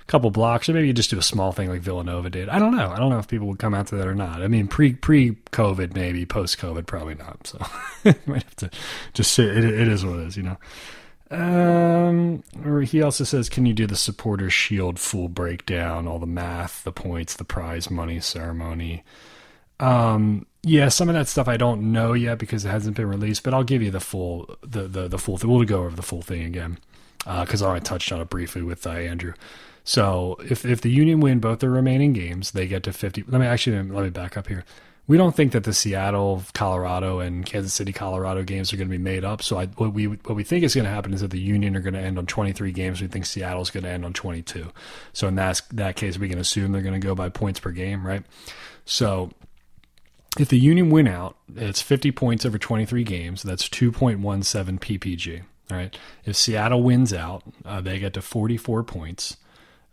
couple 0.06 0.30
blocks, 0.30 0.68
or 0.68 0.74
maybe 0.74 0.86
you 0.86 0.92
just 0.92 1.10
do 1.10 1.18
a 1.18 1.22
small 1.22 1.52
thing 1.52 1.68
like 1.68 1.80
Villanova 1.80 2.30
did. 2.30 2.48
I 2.48 2.58
don't 2.58 2.76
know. 2.76 2.90
I 2.90 2.98
don't 2.98 3.10
know 3.10 3.18
if 3.18 3.28
people 3.28 3.46
would 3.48 3.58
come 3.58 3.74
out 3.74 3.86
to 3.88 3.96
that 3.96 4.06
or 4.06 4.14
not. 4.14 4.42
I 4.42 4.48
mean, 4.48 4.68
pre 4.68 4.94
pre 4.94 5.32
COVID 5.52 5.94
maybe, 5.94 6.26
post 6.26 6.58
COVID 6.58 6.86
probably 6.86 7.14
not. 7.14 7.46
So 7.46 7.64
you 8.04 8.14
might 8.26 8.42
have 8.42 8.56
to 8.56 8.70
just 9.12 9.32
say 9.32 9.44
it, 9.44 9.64
it 9.64 9.88
is 9.88 10.04
what 10.04 10.18
it 10.18 10.26
is. 10.26 10.36
You 10.36 10.44
know. 10.44 10.56
Um, 11.30 12.44
or 12.64 12.82
he 12.82 13.02
also 13.02 13.24
says, 13.24 13.48
can 13.48 13.66
you 13.66 13.72
do 13.72 13.86
the 13.86 13.96
supporter 13.96 14.50
shield 14.50 15.00
full 15.00 15.28
breakdown, 15.28 16.06
all 16.06 16.18
the 16.18 16.26
math, 16.26 16.84
the 16.84 16.92
points, 16.92 17.34
the 17.34 17.44
prize 17.44 17.90
money 17.90 18.20
ceremony? 18.20 19.02
Um, 19.80 20.46
yeah, 20.64 20.88
some 20.88 21.08
of 21.08 21.14
that 21.14 21.28
stuff 21.28 21.48
I 21.48 21.56
don't 21.56 21.92
know 21.92 22.12
yet 22.12 22.38
because 22.38 22.64
it 22.64 22.70
hasn't 22.70 22.96
been 22.96 23.08
released, 23.08 23.42
but 23.42 23.54
I'll 23.54 23.64
give 23.64 23.82
you 23.82 23.90
the 23.90 24.00
full, 24.00 24.56
the, 24.62 24.88
the, 24.88 25.08
the 25.08 25.18
full 25.18 25.38
thing. 25.38 25.50
We'll 25.50 25.64
go 25.64 25.84
over 25.84 25.94
the 25.94 26.02
full 26.02 26.22
thing 26.22 26.42
again. 26.42 26.78
Uh, 27.26 27.44
cause 27.46 27.62
I 27.62 27.66
already 27.66 27.84
touched 27.84 28.12
on 28.12 28.20
it 28.20 28.28
briefly 28.28 28.62
with 28.62 28.86
uh, 28.86 28.90
Andrew. 28.90 29.32
So 29.84 30.36
if, 30.48 30.64
if 30.64 30.80
the 30.80 30.90
Union 30.90 31.20
win 31.20 31.38
both 31.40 31.60
their 31.60 31.70
remaining 31.70 32.12
games, 32.12 32.50
they 32.52 32.66
get 32.66 32.82
to 32.84 32.92
50. 32.92 33.24
Let 33.28 33.40
me 33.40 33.46
actually, 33.46 33.82
let 33.82 34.04
me 34.04 34.10
back 34.10 34.36
up 34.36 34.48
here. 34.48 34.64
we 35.06 35.18
don't 35.18 35.36
think 35.36 35.52
that 35.52 35.64
the 35.64 35.74
Seattle, 35.74 36.42
Colorado, 36.54 37.20
and 37.20 37.44
Kansas 37.44 37.74
City, 37.74 37.92
Colorado 37.92 38.42
games 38.42 38.72
are 38.72 38.76
going 38.76 38.88
to 38.88 38.96
be 38.96 39.02
made 39.02 39.24
up. 39.24 39.42
So 39.42 39.58
I, 39.58 39.66
what 39.66 39.92
we 39.92 40.06
what 40.06 40.34
we 40.34 40.44
think 40.44 40.64
is 40.64 40.74
going 40.74 40.86
to 40.86 40.90
happen 40.90 41.12
is 41.12 41.20
that 41.20 41.30
the 41.30 41.40
Union 41.40 41.76
are 41.76 41.80
going 41.80 41.94
to 41.94 42.00
end 42.00 42.18
on 42.18 42.26
23 42.26 42.72
games. 42.72 43.02
We 43.02 43.08
think 43.08 43.26
Seattle's 43.26 43.70
going 43.70 43.84
to 43.84 43.90
end 43.90 44.04
on 44.04 44.14
22. 44.14 44.70
So 45.12 45.28
in 45.28 45.34
that 45.34 45.60
that 45.72 45.96
case, 45.96 46.18
we 46.18 46.28
can 46.28 46.38
assume 46.38 46.72
they're 46.72 46.80
going 46.82 46.98
to 46.98 47.06
go 47.06 47.14
by 47.14 47.28
points 47.28 47.60
per 47.60 47.70
game, 47.70 48.06
right? 48.06 48.22
So 48.86 49.30
if 50.38 50.48
the 50.48 50.58
Union 50.58 50.90
win 50.90 51.06
out, 51.06 51.36
it's 51.54 51.80
50 51.82 52.10
points 52.12 52.44
over 52.44 52.58
23 52.58 53.04
games. 53.04 53.42
That's 53.42 53.68
2.17 53.68 54.78
ppg. 54.80 55.42
All 55.70 55.76
right. 55.76 55.96
If 56.24 56.36
Seattle 56.36 56.82
wins 56.82 57.12
out, 57.12 57.42
uh, 57.64 57.80
they 57.80 57.98
get 57.98 58.12
to 58.14 58.22
44 58.22 58.84
points. 58.84 59.36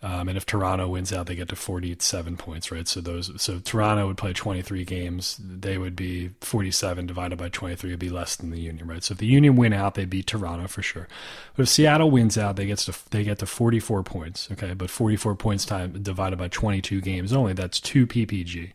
Um, 0.04 0.30
and 0.30 0.38
if 0.38 0.48
Toronto 0.48 0.88
wins 0.88 1.14
out, 1.14 1.28
they 1.28 1.36
get 1.36 1.50
to 1.50 1.56
47 1.56 2.36
points, 2.36 2.72
right? 2.72 2.88
So 2.88 3.02
those, 3.02 3.40
so 3.40 3.60
Toronto 3.60 4.08
would 4.08 4.18
play 4.18 4.34
23 4.34 4.84
games. 4.84 5.40
They 5.40 5.78
would 5.78 5.96
be 5.96 6.32
47 6.42 7.06
divided 7.06 7.38
by 7.38 7.50
23 7.50 7.92
would 7.92 8.00
be 8.00 8.10
less 8.10 8.36
than 8.36 8.50
the 8.50 8.60
Union, 8.60 8.88
right? 8.88 9.04
So 9.04 9.12
if 9.12 9.20
the 9.20 9.28
Union 9.28 9.56
win 9.56 9.74
out, 9.74 9.94
they 9.94 10.06
beat 10.06 10.26
Toronto 10.26 10.68
for 10.68 10.82
sure. 10.82 11.08
But 11.56 11.64
if 11.64 11.70
Seattle 11.70 12.10
wins 12.10 12.36
out, 12.36 12.56
they 12.56 12.66
get 12.66 12.80
to 12.80 12.96
they 13.12 13.24
get 13.24 13.38
to 13.40 13.46
44 13.46 14.02
points, 14.02 14.50
okay? 14.52 14.74
But 14.74 14.90
44 14.90 15.36
points 15.36 15.66
time 15.66 16.02
divided 16.02 16.40
by 16.40 16.48
22 16.48 17.00
games 17.02 17.32
only, 17.32 17.54
that's 17.54 17.80
two 17.80 18.08
PPG. 18.08 18.72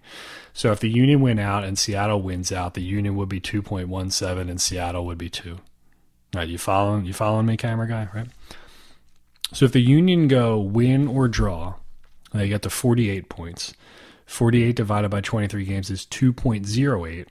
So 0.52 0.70
if 0.70 0.78
the 0.78 0.90
Union 0.90 1.20
win 1.20 1.40
out 1.40 1.64
and 1.64 1.76
Seattle 1.76 2.22
wins 2.22 2.52
out, 2.52 2.74
the 2.74 2.82
Union 2.82 3.16
would 3.16 3.28
be 3.28 3.40
2.17 3.40 4.48
and 4.48 4.60
Seattle 4.60 5.04
would 5.06 5.18
be 5.18 5.28
two. 5.28 5.58
Right, 6.34 6.48
you 6.48 6.58
following? 6.58 7.04
You 7.04 7.12
following 7.12 7.46
me, 7.46 7.56
camera 7.56 7.88
guy? 7.88 8.08
Right. 8.14 8.28
So 9.52 9.64
if 9.64 9.72
the 9.72 9.80
Union 9.80 10.28
go 10.28 10.58
win 10.58 11.08
or 11.08 11.28
draw, 11.28 11.74
they 12.32 12.48
get 12.48 12.62
to 12.62 12.70
48 12.70 13.28
points. 13.28 13.74
48 14.26 14.74
divided 14.74 15.10
by 15.10 15.20
23 15.20 15.64
games 15.64 15.90
is 15.90 16.04
2.08. 16.06 17.26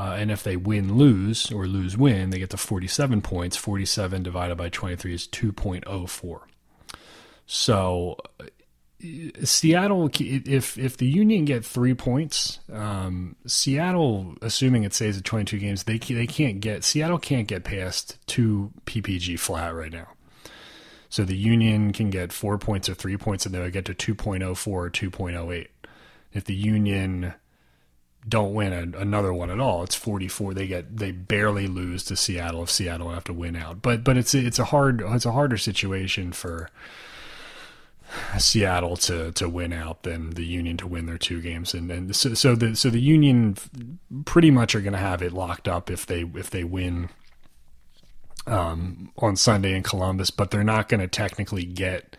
Uh, 0.00 0.16
and 0.18 0.30
if 0.30 0.42
they 0.42 0.56
win 0.56 0.96
lose 0.96 1.50
or 1.50 1.66
lose 1.66 1.96
win, 1.96 2.30
they 2.30 2.38
get 2.38 2.50
to 2.50 2.56
47 2.56 3.20
points. 3.22 3.56
47 3.56 4.22
divided 4.22 4.56
by 4.56 4.68
23 4.68 5.14
is 5.14 5.26
2.04. 5.28 6.40
So 7.46 8.16
Seattle, 9.44 10.10
if 10.18 10.76
if 10.76 10.96
the 10.96 11.06
Union 11.06 11.44
get 11.44 11.64
three 11.64 11.94
points, 11.94 12.58
um, 12.72 13.36
Seattle, 13.46 14.34
assuming 14.42 14.82
it 14.82 14.92
stays 14.92 15.16
at 15.16 15.24
22 15.24 15.58
games, 15.58 15.84
they 15.84 15.98
they 15.98 16.26
can't 16.26 16.60
get 16.60 16.82
Seattle 16.84 17.18
can't 17.18 17.46
get 17.46 17.64
past 17.64 18.18
two 18.26 18.72
PPG 18.86 19.38
flat 19.38 19.74
right 19.74 19.92
now. 19.92 20.08
So 21.10 21.24
the 21.24 21.36
Union 21.36 21.92
can 21.92 22.10
get 22.10 22.32
four 22.32 22.58
points 22.58 22.88
or 22.88 22.94
three 22.94 23.16
points, 23.16 23.46
and 23.46 23.54
they 23.54 23.60
would 23.60 23.72
get 23.72 23.86
to 23.86 23.94
2.04 23.94 24.66
or 24.66 24.90
2.08. 24.90 25.68
If 26.32 26.44
the 26.44 26.54
Union 26.54 27.34
don't 28.28 28.52
win 28.52 28.72
a, 28.72 28.98
another 28.98 29.32
one 29.32 29.50
at 29.50 29.60
all, 29.60 29.82
it's 29.82 29.94
44. 29.94 30.54
They 30.54 30.66
get 30.66 30.96
they 30.98 31.12
barely 31.12 31.66
lose 31.66 32.04
to 32.04 32.16
Seattle 32.16 32.62
if 32.62 32.70
Seattle 32.70 33.10
have 33.10 33.24
to 33.24 33.32
win 33.32 33.56
out. 33.56 33.80
But 33.80 34.04
but 34.04 34.16
it's 34.16 34.34
it's 34.34 34.58
a 34.58 34.66
hard 34.66 35.02
it's 35.02 35.24
a 35.24 35.32
harder 35.32 35.56
situation 35.56 36.32
for 36.32 36.68
Seattle 38.38 38.96
to 38.98 39.32
to 39.32 39.48
win 39.48 39.72
out 39.72 40.02
than 40.02 40.30
the 40.30 40.44
Union 40.44 40.76
to 40.78 40.86
win 40.86 41.06
their 41.06 41.18
two 41.18 41.40
games, 41.40 41.74
and 41.74 41.90
and 41.90 42.14
so 42.14 42.34
so 42.34 42.54
the 42.54 42.74
so 42.76 42.90
the 42.90 43.00
Union 43.00 43.56
pretty 44.24 44.50
much 44.50 44.74
are 44.74 44.80
going 44.80 44.92
to 44.92 44.98
have 44.98 45.22
it 45.22 45.32
locked 45.32 45.68
up 45.68 45.90
if 45.90 46.04
they 46.04 46.22
if 46.34 46.50
they 46.50 46.64
win 46.64 47.08
um, 48.48 49.12
on 49.18 49.36
Sunday 49.36 49.74
in 49.74 49.82
Columbus, 49.82 50.30
but 50.30 50.50
they're 50.50 50.64
not 50.64 50.88
going 50.88 51.00
to 51.00 51.08
technically 51.08 51.64
get. 51.64 52.16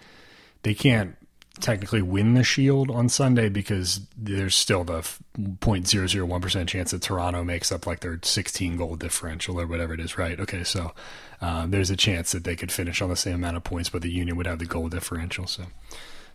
They 0.63 0.73
can't 0.73 1.15
technically 1.59 2.01
win 2.01 2.33
the 2.33 2.43
Shield 2.43 2.89
on 2.89 3.09
Sunday 3.09 3.49
because 3.49 4.01
there's 4.17 4.55
still 4.55 4.83
the 4.83 5.01
0.001% 5.37 6.67
chance 6.67 6.91
that 6.91 7.01
Toronto 7.01 7.43
makes 7.43 7.71
up 7.71 7.85
like 7.85 7.99
their 7.99 8.19
16 8.21 8.77
goal 8.77 8.95
differential 8.95 9.59
or 9.59 9.67
whatever 9.67 9.93
it 9.93 9.99
is, 9.99 10.17
right? 10.17 10.39
Okay, 10.39 10.63
so 10.63 10.93
uh, 11.41 11.65
there's 11.67 11.89
a 11.89 11.97
chance 11.97 12.31
that 12.31 12.43
they 12.43 12.55
could 12.55 12.71
finish 12.71 13.01
on 13.01 13.09
the 13.09 13.15
same 13.15 13.35
amount 13.35 13.57
of 13.57 13.63
points, 13.63 13.89
but 13.89 14.01
the 14.01 14.11
Union 14.11 14.37
would 14.37 14.47
have 14.47 14.59
the 14.59 14.65
goal 14.65 14.89
differential. 14.89 15.47
So 15.47 15.65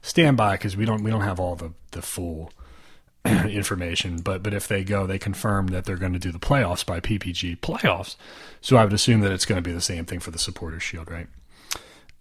stand 0.03 0.37
by 0.37 0.57
because 0.57 0.77
we 0.77 0.85
don't 0.85 1.03
we 1.03 1.11
don't 1.11 1.23
have 1.23 1.41
all 1.41 1.57
the 1.57 1.73
the 1.93 2.03
full 2.03 2.53
information. 3.49 4.19
But 4.19 4.43
but 4.43 4.55
if 4.55 4.69
they 4.69 4.85
go, 4.85 5.07
they 5.07 5.19
confirm 5.19 5.69
that 5.69 5.85
they're 5.85 5.97
going 5.97 6.13
to 6.13 6.19
do 6.19 6.33
the 6.33 6.39
playoffs 6.39 6.85
by 6.85 7.01
PPG 7.01 7.61
playoffs. 7.61 8.17
So 8.61 8.77
I 8.77 8.85
would 8.85 8.93
assume 8.93 9.21
that 9.21 9.33
it's 9.33 9.47
going 9.47 9.63
to 9.63 9.69
be 9.69 9.75
the 9.75 9.81
same 9.81 10.05
thing 10.05 10.21
for 10.21 10.31
the 10.31 10.39
Supporters 10.39 10.83
Shield, 10.83 11.11
right? 11.11 11.29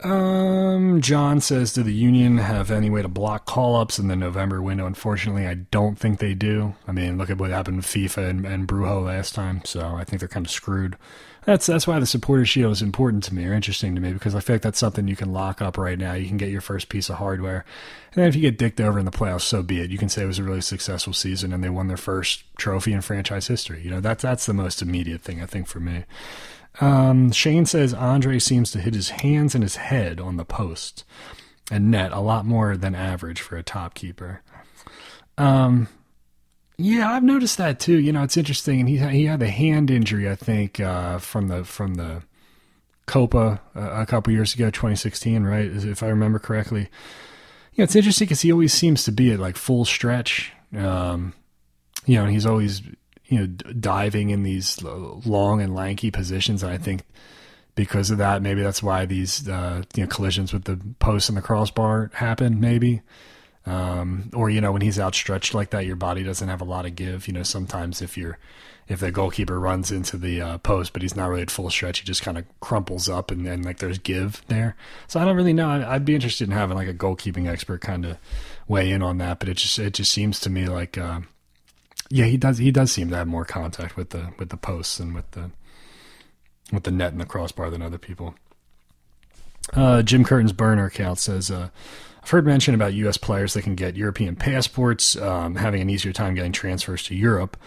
Um, 0.03 0.99
John 0.99 1.39
says, 1.39 1.71
do 1.71 1.81
the 1.81 1.93
union 1.93 2.37
have 2.37 2.71
any 2.71 2.89
way 2.89 3.01
to 3.01 3.07
block 3.07 3.45
call 3.45 3.77
ups 3.77 3.97
in 3.99 4.09
the 4.09 4.17
November 4.17 4.61
window? 4.61 4.85
Unfortunately, 4.85 5.47
I 5.47 5.53
don't 5.53 5.97
think 5.97 6.19
they 6.19 6.33
do. 6.33 6.75
I 6.87 6.91
mean, 6.91 7.17
look 7.17 7.29
at 7.29 7.37
what 7.37 7.51
happened 7.51 7.77
with 7.77 7.85
FIFA 7.85 8.29
and, 8.29 8.45
and 8.45 8.67
Brujo 8.67 9.05
last 9.05 9.33
time, 9.33 9.61
so 9.63 9.95
I 9.95 10.03
think 10.03 10.19
they're 10.19 10.27
kind 10.27 10.45
of 10.45 10.51
screwed. 10.51 10.97
That's 11.45 11.65
that's 11.65 11.85
why 11.85 11.99
the 11.99 12.05
supporter 12.05 12.45
shield 12.45 12.71
is 12.71 12.81
important 12.81 13.23
to 13.25 13.33
me 13.33 13.45
or 13.45 13.53
interesting 13.53 13.95
to 13.95 14.01
me 14.01 14.13
because 14.13 14.33
I 14.33 14.39
feel 14.39 14.55
like 14.55 14.61
that's 14.61 14.79
something 14.79 15.07
you 15.07 15.15
can 15.15 15.33
lock 15.33 15.61
up 15.61 15.77
right 15.77 15.97
now. 15.97 16.13
You 16.13 16.27
can 16.27 16.37
get 16.37 16.49
your 16.49 16.61
first 16.61 16.89
piece 16.89 17.09
of 17.09 17.17
hardware, 17.17 17.65
and 18.13 18.21
then 18.21 18.29
if 18.29 18.35
you 18.35 18.41
get 18.41 18.57
dicked 18.57 18.79
over 18.79 18.97
in 18.97 19.05
the 19.05 19.11
playoffs, 19.11 19.41
so 19.41 19.61
be 19.61 19.81
it. 19.81 19.91
You 19.91 19.97
can 19.97 20.09
say 20.09 20.23
it 20.23 20.27
was 20.27 20.39
a 20.39 20.43
really 20.43 20.61
successful 20.61 21.13
season 21.13 21.51
and 21.51 21.63
they 21.63 21.69
won 21.69 21.87
their 21.87 21.97
first 21.97 22.43
trophy 22.57 22.93
in 22.93 23.01
franchise 23.01 23.47
history. 23.47 23.81
You 23.81 23.91
know, 23.91 23.99
that's 23.99 24.23
that's 24.23 24.45
the 24.45 24.53
most 24.53 24.81
immediate 24.81 25.21
thing 25.21 25.41
I 25.41 25.45
think 25.45 25.67
for 25.67 25.79
me. 25.79 26.05
Um, 26.81 27.31
Shane 27.31 27.65
says 27.65 27.93
Andre 27.93 28.39
seems 28.39 28.71
to 28.71 28.79
hit 28.79 28.93
his 28.93 29.09
hands 29.09 29.53
and 29.53 29.63
his 29.63 29.75
head 29.75 30.19
on 30.19 30.37
the 30.37 30.45
post 30.45 31.03
and 31.71 31.91
net 31.91 32.11
a 32.11 32.19
lot 32.19 32.45
more 32.45 32.75
than 32.75 32.95
average 32.95 33.41
for 33.41 33.57
a 33.57 33.63
top 33.63 33.93
keeper. 33.93 34.41
Um, 35.37 35.87
yeah, 36.77 37.11
I've 37.11 37.23
noticed 37.23 37.57
that 37.57 37.79
too. 37.79 37.99
You 37.99 38.11
know, 38.11 38.23
it's 38.23 38.37
interesting, 38.37 38.79
and 38.79 38.89
he 38.89 38.97
he 38.97 39.25
had 39.25 39.39
the 39.39 39.49
hand 39.49 39.91
injury, 39.91 40.29
I 40.29 40.35
think, 40.35 40.79
uh, 40.79 41.19
from 41.19 41.47
the 41.47 41.63
from 41.63 41.95
the 41.95 42.23
Copa 43.05 43.61
uh, 43.75 44.01
a 44.01 44.05
couple 44.05 44.33
years 44.33 44.53
ago, 44.53 44.65
2016, 44.69 45.43
right? 45.43 45.65
If 45.65 46.01
I 46.01 46.07
remember 46.07 46.39
correctly. 46.39 46.89
Yeah, 47.73 47.83
it's 47.83 47.95
interesting 47.95 48.25
because 48.25 48.41
he 48.41 48.51
always 48.51 48.73
seems 48.73 49.03
to 49.05 49.11
be 49.11 49.31
at 49.31 49.39
like 49.39 49.55
full 49.55 49.83
stretch. 49.85 50.53
Um, 50.75 51.33
you 52.05 52.17
know, 52.17 52.25
he's 52.25 52.45
always 52.45 52.81
you 53.25 53.39
know 53.39 53.47
diving 53.47 54.29
in 54.29 54.43
these 54.43 54.81
long 54.81 55.61
and 55.61 55.75
lanky 55.75 56.11
positions. 56.11 56.63
And 56.63 56.71
I 56.71 56.77
think 56.77 57.03
because 57.75 58.11
of 58.11 58.19
that, 58.19 58.41
maybe 58.41 58.61
that's 58.61 58.83
why 58.83 59.05
these 59.05 59.47
uh, 59.47 59.83
you 59.95 60.03
know 60.03 60.07
collisions 60.07 60.53
with 60.53 60.65
the 60.65 60.79
post 60.99 61.29
and 61.29 61.37
the 61.37 61.41
crossbar 61.41 62.11
happen. 62.13 62.59
Maybe. 62.59 63.01
Um, 63.65 64.29
or 64.33 64.49
you 64.49 64.59
know 64.59 64.71
when 64.73 64.81
he's 64.81 64.99
outstretched 64.99 65.53
like 65.53 65.69
that, 65.69 65.85
your 65.85 65.95
body 65.95 66.23
doesn't 66.23 66.47
have 66.47 66.61
a 66.61 66.65
lot 66.65 66.85
of 66.85 66.95
give. 66.95 67.27
You 67.27 67.33
know 67.33 67.43
sometimes 67.43 68.01
if 68.01 68.17
you're 68.17 68.37
if 68.87 68.99
the 68.99 69.11
goalkeeper 69.11 69.59
runs 69.59 69.91
into 69.91 70.17
the 70.17 70.41
uh, 70.41 70.57
post, 70.57 70.91
but 70.91 71.01
he's 71.01 71.15
not 71.15 71.29
really 71.29 71.43
at 71.43 71.51
full 71.51 71.69
stretch, 71.69 71.99
he 71.99 72.05
just 72.05 72.21
kind 72.21 72.37
of 72.37 72.45
crumples 72.59 73.07
up 73.07 73.31
and 73.31 73.45
then 73.45 73.61
like 73.61 73.79
there's 73.79 73.97
give 73.97 74.43
there. 74.47 74.75
So 75.07 75.19
I 75.19 75.25
don't 75.25 75.37
really 75.37 75.53
know. 75.53 75.69
I'd 75.69 76.03
be 76.03 76.15
interested 76.15 76.49
in 76.49 76.53
having 76.53 76.75
like 76.75 76.89
a 76.89 76.93
goalkeeping 76.93 77.47
expert 77.47 77.79
kind 77.79 78.05
of 78.05 78.17
weigh 78.67 78.91
in 78.91 79.01
on 79.01 79.19
that, 79.19 79.39
but 79.39 79.47
it 79.47 79.55
just 79.55 79.79
it 79.79 79.93
just 79.93 80.11
seems 80.11 80.39
to 80.41 80.49
me 80.49 80.67
like 80.67 80.97
uh, 80.97 81.21
yeah, 82.09 82.25
he 82.25 82.37
does. 82.37 82.57
He 82.57 82.71
does 82.71 82.91
seem 82.91 83.09
to 83.09 83.15
have 83.15 83.27
more 83.27 83.45
contact 83.45 83.95
with 83.95 84.09
the 84.09 84.33
with 84.37 84.49
the 84.49 84.57
posts 84.57 84.99
and 84.99 85.15
with 85.15 85.31
the 85.31 85.51
with 86.71 86.83
the 86.83 86.91
net 86.91 87.11
and 87.11 87.21
the 87.21 87.25
crossbar 87.25 87.69
than 87.69 87.81
other 87.81 87.97
people. 87.97 88.35
Uh, 89.73 90.01
Jim 90.01 90.25
Curtin's 90.25 90.53
burner 90.53 90.85
account 90.85 91.19
says, 91.19 91.49
uh, 91.49 91.69
"I've 92.23 92.29
heard 92.29 92.45
mention 92.45 92.73
about 92.73 92.93
U.S. 92.93 93.17
players 93.17 93.53
that 93.53 93.61
can 93.63 93.75
get 93.75 93.95
European 93.95 94.35
passports, 94.35 95.15
um, 95.17 95.55
having 95.55 95.81
an 95.81 95.89
easier 95.89 96.13
time 96.13 96.35
getting 96.35 96.51
transfers 96.51 97.03
to 97.03 97.15
Europe." 97.15 97.57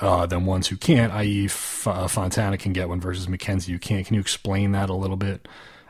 Uh, 0.00 0.26
than 0.26 0.46
ones 0.46 0.66
who 0.66 0.76
can't, 0.76 1.12
i.e., 1.12 1.44
F- 1.44 1.86
uh, 1.86 2.08
Fontana 2.08 2.58
can 2.58 2.72
get 2.72 2.88
one 2.88 3.00
versus 3.00 3.28
McKenzie 3.28 3.68
who 3.68 3.78
can't. 3.78 4.04
Can 4.04 4.14
you 4.14 4.20
explain 4.20 4.72
that 4.72 4.90
a 4.90 4.94
little 4.94 5.16
bit 5.16 5.46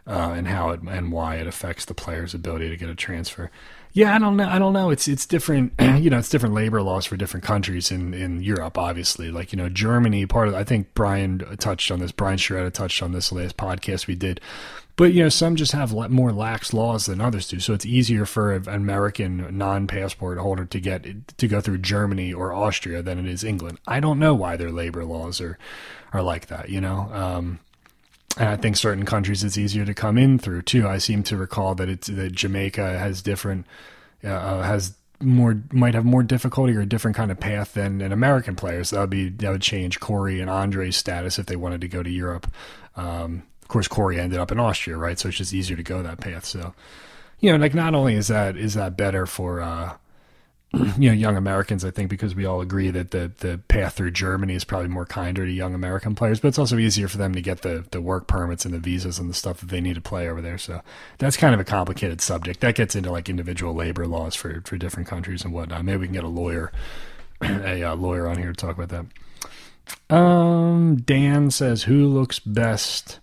uh, 0.07 0.35
and 0.37 0.46
how 0.48 0.68
it 0.70 0.83
and 0.83 1.11
why 1.12 1.37
it 1.37 1.46
affects 1.46 1.87
the 1.87 1.94
player's 1.94 2.35
ability 2.35 2.68
to 2.68 2.77
get 2.77 2.90
a 2.90 2.94
transfer? 2.94 3.51
Yeah, 3.94 4.14
I 4.14 4.18
don't 4.18 4.37
know. 4.37 4.48
I 4.48 4.59
don't 4.59 4.72
know. 4.72 4.90
It's 4.90 5.07
it's 5.07 5.27
different. 5.27 5.75
You 6.03 6.11
know, 6.11 6.18
it's 6.18 6.31
different 6.31 6.57
labor 6.57 6.83
laws 6.83 7.07
for 7.07 7.16
different 7.16 7.44
countries 7.44 7.92
in 7.92 8.12
in 8.12 8.42
Europe. 8.42 8.77
Obviously, 8.77 9.31
like 9.31 9.53
you 9.53 9.57
know, 9.57 9.68
Germany. 9.68 10.27
Part 10.27 10.48
of 10.48 10.55
I 10.55 10.64
think 10.64 10.94
Brian 10.94 11.38
touched 11.59 11.92
on 11.92 12.01
this. 12.01 12.11
Brian 12.11 12.38
Sciaretta 12.38 12.72
touched 12.72 13.03
on 13.03 13.12
this 13.12 13.31
last 13.31 13.57
podcast 13.57 14.09
we 14.09 14.16
did. 14.16 14.40
But 14.96 15.14
you 15.14 15.22
know, 15.22 15.28
some 15.28 15.57
just 15.57 15.72
have 15.72 15.92
more 16.11 16.33
lax 16.33 16.72
laws 16.72 17.07
than 17.07 17.20
others 17.20 17.48
do. 17.48 17.61
So 17.61 17.72
it's 17.72 17.87
easier 17.87 18.26
for 18.26 18.52
an 18.52 18.68
American 18.68 19.57
non-passport 19.57 20.38
holder 20.38 20.67
to 20.67 20.81
get 20.81 21.37
to 21.38 21.48
go 21.48 21.60
through 21.60 21.79
Germany 21.79 22.33
or 22.33 22.52
Austria 22.52 23.02
than 23.02 23.19
it 23.19 23.27
is 23.27 23.42
England. 23.42 23.79
I 23.87 24.00
don't 24.00 24.19
know 24.19 24.35
why 24.35 24.56
their 24.56 24.71
labor 24.71 25.04
laws 25.04 25.40
are 25.40 25.58
are 26.12 26.23
like 26.23 26.46
that. 26.46 26.69
You 26.69 26.81
know. 26.81 27.10
Um, 27.12 27.60
and 28.38 28.48
I 28.48 28.56
think 28.56 28.77
certain 28.77 29.04
countries 29.04 29.44
it's 29.44 29.58
easier 29.58 29.85
to 29.85 29.94
come 29.94 30.17
in 30.17 30.38
through 30.38 30.62
too. 30.62 30.88
I 30.88 30.98
seem 30.98 31.23
to 31.25 31.37
recall 31.37 31.75
that 31.75 31.88
it's 31.88 32.06
that 32.06 32.33
Jamaica 32.33 32.98
has 32.98 33.23
different 33.23 33.67
uh, 34.25 34.29
uh, 34.29 34.62
has 34.62 34.94
more 35.21 35.62
might 35.71 35.94
have 35.94 36.04
more 36.04 36.23
difficulty 36.23 36.75
or 36.75 36.81
a 36.81 36.87
different 36.87 37.17
kind 37.17 37.31
of 37.31 37.38
path 37.38 37.75
than 37.75 38.00
an 38.00 38.12
American 38.12 38.56
player. 38.56 38.85
So 38.85 38.96
that 38.96 39.02
would 39.02 39.10
be 39.10 39.29
that 39.29 39.50
would 39.50 39.62
change 39.62 40.00
Cory 40.00 40.40
and 40.40 40.50
Andre's 40.50 40.96
status 40.96 41.38
if 41.38 41.46
they 41.46 41.56
wanted 41.56 41.81
to 41.83 41.88
go 41.88 42.02
to 42.02 42.10
Europe. 42.10 42.50
Um, 42.96 43.44
course, 43.73 43.88
Cory 43.88 44.20
ended 44.20 44.38
up 44.38 44.52
in 44.52 44.60
Austria, 44.60 44.96
right? 44.96 45.18
So 45.18 45.29
it's 45.29 45.38
just 45.38 45.54
easier 45.54 45.77
to 45.77 45.83
go 45.83 46.02
that 46.02 46.20
path. 46.20 46.44
So 46.44 46.75
you 47.42 47.50
know, 47.50 47.58
like 47.58 47.75
not 47.75 47.94
only 47.94 48.14
is 48.14 48.29
that 48.29 48.56
is 48.56 48.75
that 48.75 48.96
better 48.96 49.27
for 49.27 49.60
uh, 49.60 49.96
you 50.73 51.08
know 51.10 51.12
young 51.12 51.37
Americans. 51.37 51.85
I 51.85 51.90
think 51.90 52.08
because 52.08 52.37
we 52.37 52.46
all 52.46 52.60
agree 52.60 52.90
that 52.90 53.10
the 53.10 53.33
the 53.38 53.58
path 53.68 53.94
through 53.94 54.12
Germany 54.12 54.54
is 54.54 54.64
probably 54.64 54.88
more 54.88 55.04
kinder 55.04 55.44
to 55.44 55.50
young 55.50 55.75
American 55.75 56.14
players, 56.14 56.38
but 56.38 56.48
it's 56.48 56.58
also 56.58 56.79
easier 56.79 57.08
for 57.08 57.18
them 57.18 57.35
to 57.35 57.42
get 57.42 57.62
the 57.62 57.85
the 57.90 58.00
work 58.00 58.29
permits 58.29 58.64
and 58.64 58.73
the 58.73 58.79
visas 58.79 59.18
and 59.18 59.29
the 59.29 59.35
stuff 59.35 59.58
that 59.58 59.70
they 59.70 59.81
need 59.81 59.96
to 59.96 60.00
play 60.00 60.29
over 60.29 60.40
there. 60.40 60.56
So 60.56 60.83
that's 61.18 61.37
kind 61.37 61.52
of 61.52 61.60
a 61.60 61.64
complicated 61.64 62.20
subject. 62.20 62.60
That 62.60 62.77
gets 62.77 62.94
into 62.94 63.10
like 63.10 63.29
individual 63.29 63.75
labor 63.75 64.06
laws 64.06 64.37
for 64.37 64.62
for 64.64 64.79
different 64.79 65.08
countries 65.08 65.44
and 65.44 65.52
whatnot. 65.52 65.85
Maybe 65.85 65.98
we 65.98 66.06
can 66.06 66.14
get 66.14 66.25
a 66.25 66.29
lawyer 66.29 66.70
a 67.42 67.83
uh, 67.83 67.96
lawyer 67.96 68.29
on 68.29 68.38
here 68.38 68.52
to 68.52 68.56
talk 68.56 68.79
about 68.79 68.88
that. 68.90 70.14
Um, 70.14 70.96
Dan 70.96 71.50
says 71.50 71.83
who 71.83 72.06
looks 72.06 72.38
best 72.38 73.18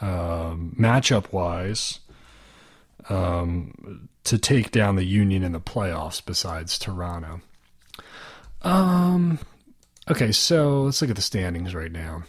um, 0.00 0.74
matchup 0.78 1.32
wise 1.32 2.00
um, 3.08 4.08
to 4.24 4.38
take 4.38 4.70
down 4.70 4.96
the 4.96 5.04
Union 5.04 5.42
in 5.42 5.52
the 5.52 5.60
playoffs 5.60 6.24
besides 6.24 6.78
Toronto. 6.78 7.40
Um, 8.62 9.38
okay, 10.10 10.32
so 10.32 10.82
let's 10.82 11.00
look 11.00 11.10
at 11.10 11.16
the 11.16 11.22
standings 11.22 11.74
right 11.74 11.92
now. 11.92 12.24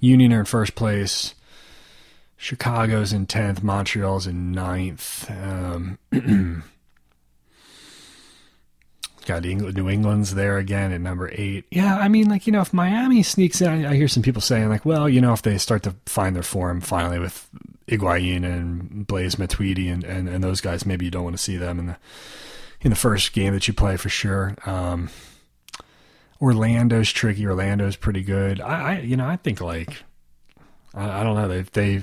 Union 0.00 0.32
are 0.32 0.40
in 0.40 0.46
first 0.46 0.74
place. 0.74 1.34
Chicago's 2.36 3.12
in 3.12 3.26
tenth. 3.26 3.62
Montreal's 3.62 4.26
in 4.26 4.52
ninth. 4.52 5.30
Um, 5.30 5.98
New 9.38 9.88
England's 9.88 10.34
there 10.34 10.58
again 10.58 10.92
at 10.92 11.00
number 11.00 11.30
eight. 11.32 11.64
Yeah, 11.70 11.96
I 11.96 12.08
mean, 12.08 12.28
like 12.28 12.46
you 12.46 12.52
know, 12.52 12.60
if 12.60 12.72
Miami 12.72 13.22
sneaks 13.22 13.60
in, 13.60 13.68
I, 13.68 13.90
I 13.90 13.94
hear 13.94 14.08
some 14.08 14.22
people 14.22 14.42
saying 14.42 14.68
like, 14.68 14.84
well, 14.84 15.08
you 15.08 15.20
know, 15.20 15.32
if 15.32 15.42
they 15.42 15.58
start 15.58 15.82
to 15.84 15.94
find 16.06 16.34
their 16.34 16.42
form 16.42 16.80
finally 16.80 17.18
with 17.18 17.48
Higuain 17.86 18.44
and 18.44 19.06
Blaise 19.06 19.36
Matuidi 19.36 19.92
and, 19.92 20.04
and, 20.04 20.28
and 20.28 20.42
those 20.42 20.60
guys, 20.60 20.86
maybe 20.86 21.04
you 21.04 21.10
don't 21.10 21.24
want 21.24 21.36
to 21.36 21.42
see 21.42 21.56
them 21.56 21.78
in 21.78 21.86
the 21.86 21.96
in 22.80 22.90
the 22.90 22.96
first 22.96 23.32
game 23.32 23.52
that 23.52 23.68
you 23.68 23.74
play 23.74 23.96
for 23.96 24.08
sure. 24.08 24.56
Um, 24.66 25.10
Orlando's 26.40 27.12
tricky. 27.12 27.46
Orlando's 27.46 27.96
pretty 27.96 28.22
good. 28.22 28.60
I, 28.60 28.94
I 28.94 28.98
you 29.00 29.16
know 29.16 29.26
I 29.26 29.36
think 29.36 29.60
like 29.60 30.04
I, 30.94 31.20
I 31.20 31.22
don't 31.22 31.36
know 31.36 31.48
they 31.48 31.62
they 31.62 32.02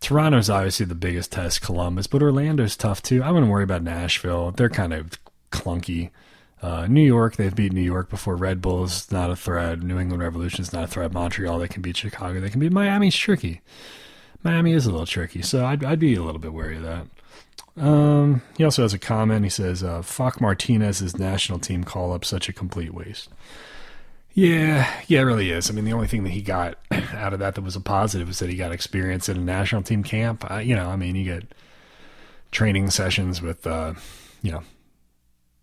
Toronto's 0.00 0.50
obviously 0.50 0.86
the 0.86 0.94
biggest 0.94 1.32
test. 1.32 1.62
Columbus, 1.62 2.06
but 2.06 2.22
Orlando's 2.22 2.76
tough 2.76 3.02
too. 3.02 3.22
I 3.22 3.30
wouldn't 3.30 3.50
worry 3.50 3.64
about 3.64 3.82
Nashville. 3.82 4.52
They're 4.52 4.68
kind 4.68 4.92
of 4.92 5.12
clunky. 5.50 6.10
Uh, 6.60 6.86
New 6.86 7.04
York, 7.04 7.36
they've 7.36 7.54
beat 7.54 7.72
New 7.72 7.80
York 7.80 8.10
before. 8.10 8.36
Red 8.36 8.60
Bull's 8.60 9.10
not 9.12 9.30
a 9.30 9.36
threat. 9.36 9.80
New 9.80 9.98
England 9.98 10.22
Revolution 10.22 10.62
is 10.62 10.72
not 10.72 10.84
a 10.84 10.88
threat. 10.88 11.12
Montreal, 11.12 11.58
they 11.58 11.68
can 11.68 11.82
beat 11.82 11.96
Chicago. 11.96 12.40
They 12.40 12.50
can 12.50 12.60
beat 12.60 12.72
Miami's 12.72 13.16
tricky. 13.16 13.60
Miami 14.42 14.72
is 14.72 14.86
a 14.86 14.90
little 14.90 15.06
tricky, 15.06 15.42
so 15.42 15.64
I'd, 15.64 15.84
I'd 15.84 15.98
be 15.98 16.14
a 16.14 16.22
little 16.22 16.40
bit 16.40 16.52
wary 16.52 16.76
of 16.76 16.82
that. 16.82 17.06
Um, 17.76 18.42
he 18.56 18.64
also 18.64 18.82
has 18.82 18.92
a 18.92 18.98
comment. 18.98 19.44
He 19.44 19.50
says, 19.50 19.82
uh, 19.82 20.02
"Fuck 20.02 20.40
Martinez's 20.40 21.18
national 21.18 21.58
team 21.60 21.84
call 21.84 22.12
up 22.12 22.24
such 22.24 22.48
a 22.48 22.52
complete 22.52 22.92
waste." 22.92 23.28
Yeah, 24.34 24.88
yeah, 25.08 25.20
it 25.20 25.24
really 25.24 25.50
is. 25.50 25.68
I 25.68 25.72
mean, 25.72 25.84
the 25.84 25.92
only 25.92 26.06
thing 26.06 26.22
that 26.24 26.30
he 26.30 26.42
got 26.42 26.78
out 26.90 27.32
of 27.32 27.38
that 27.40 27.54
that 27.54 27.62
was 27.62 27.76
a 27.76 27.80
positive 27.80 28.28
was 28.28 28.38
that 28.38 28.48
he 28.48 28.56
got 28.56 28.72
experience 28.72 29.28
in 29.28 29.36
a 29.36 29.40
national 29.40 29.82
team 29.82 30.02
camp. 30.02 30.44
You 30.62 30.76
know, 30.76 30.90
I 30.90 30.96
mean, 30.96 31.16
you 31.16 31.24
get 31.24 31.54
training 32.50 32.90
sessions 32.90 33.42
with, 33.42 33.66
uh, 33.66 33.94
you 34.42 34.52
know, 34.52 34.62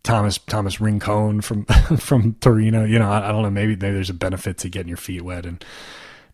Thomas 0.05 0.37
Thomas 0.37 0.79
Rincon 0.79 1.41
from 1.41 1.65
from 1.97 2.35
Torino. 2.35 2.85
You 2.85 2.99
know, 2.99 3.09
I, 3.09 3.29
I 3.29 3.31
don't 3.31 3.41
know. 3.41 3.49
Maybe, 3.49 3.75
maybe 3.75 3.95
there's 3.95 4.09
a 4.09 4.13
benefit 4.13 4.57
to 4.59 4.69
getting 4.69 4.87
your 4.87 4.97
feet 4.97 5.23
wet 5.23 5.45
and 5.45 5.63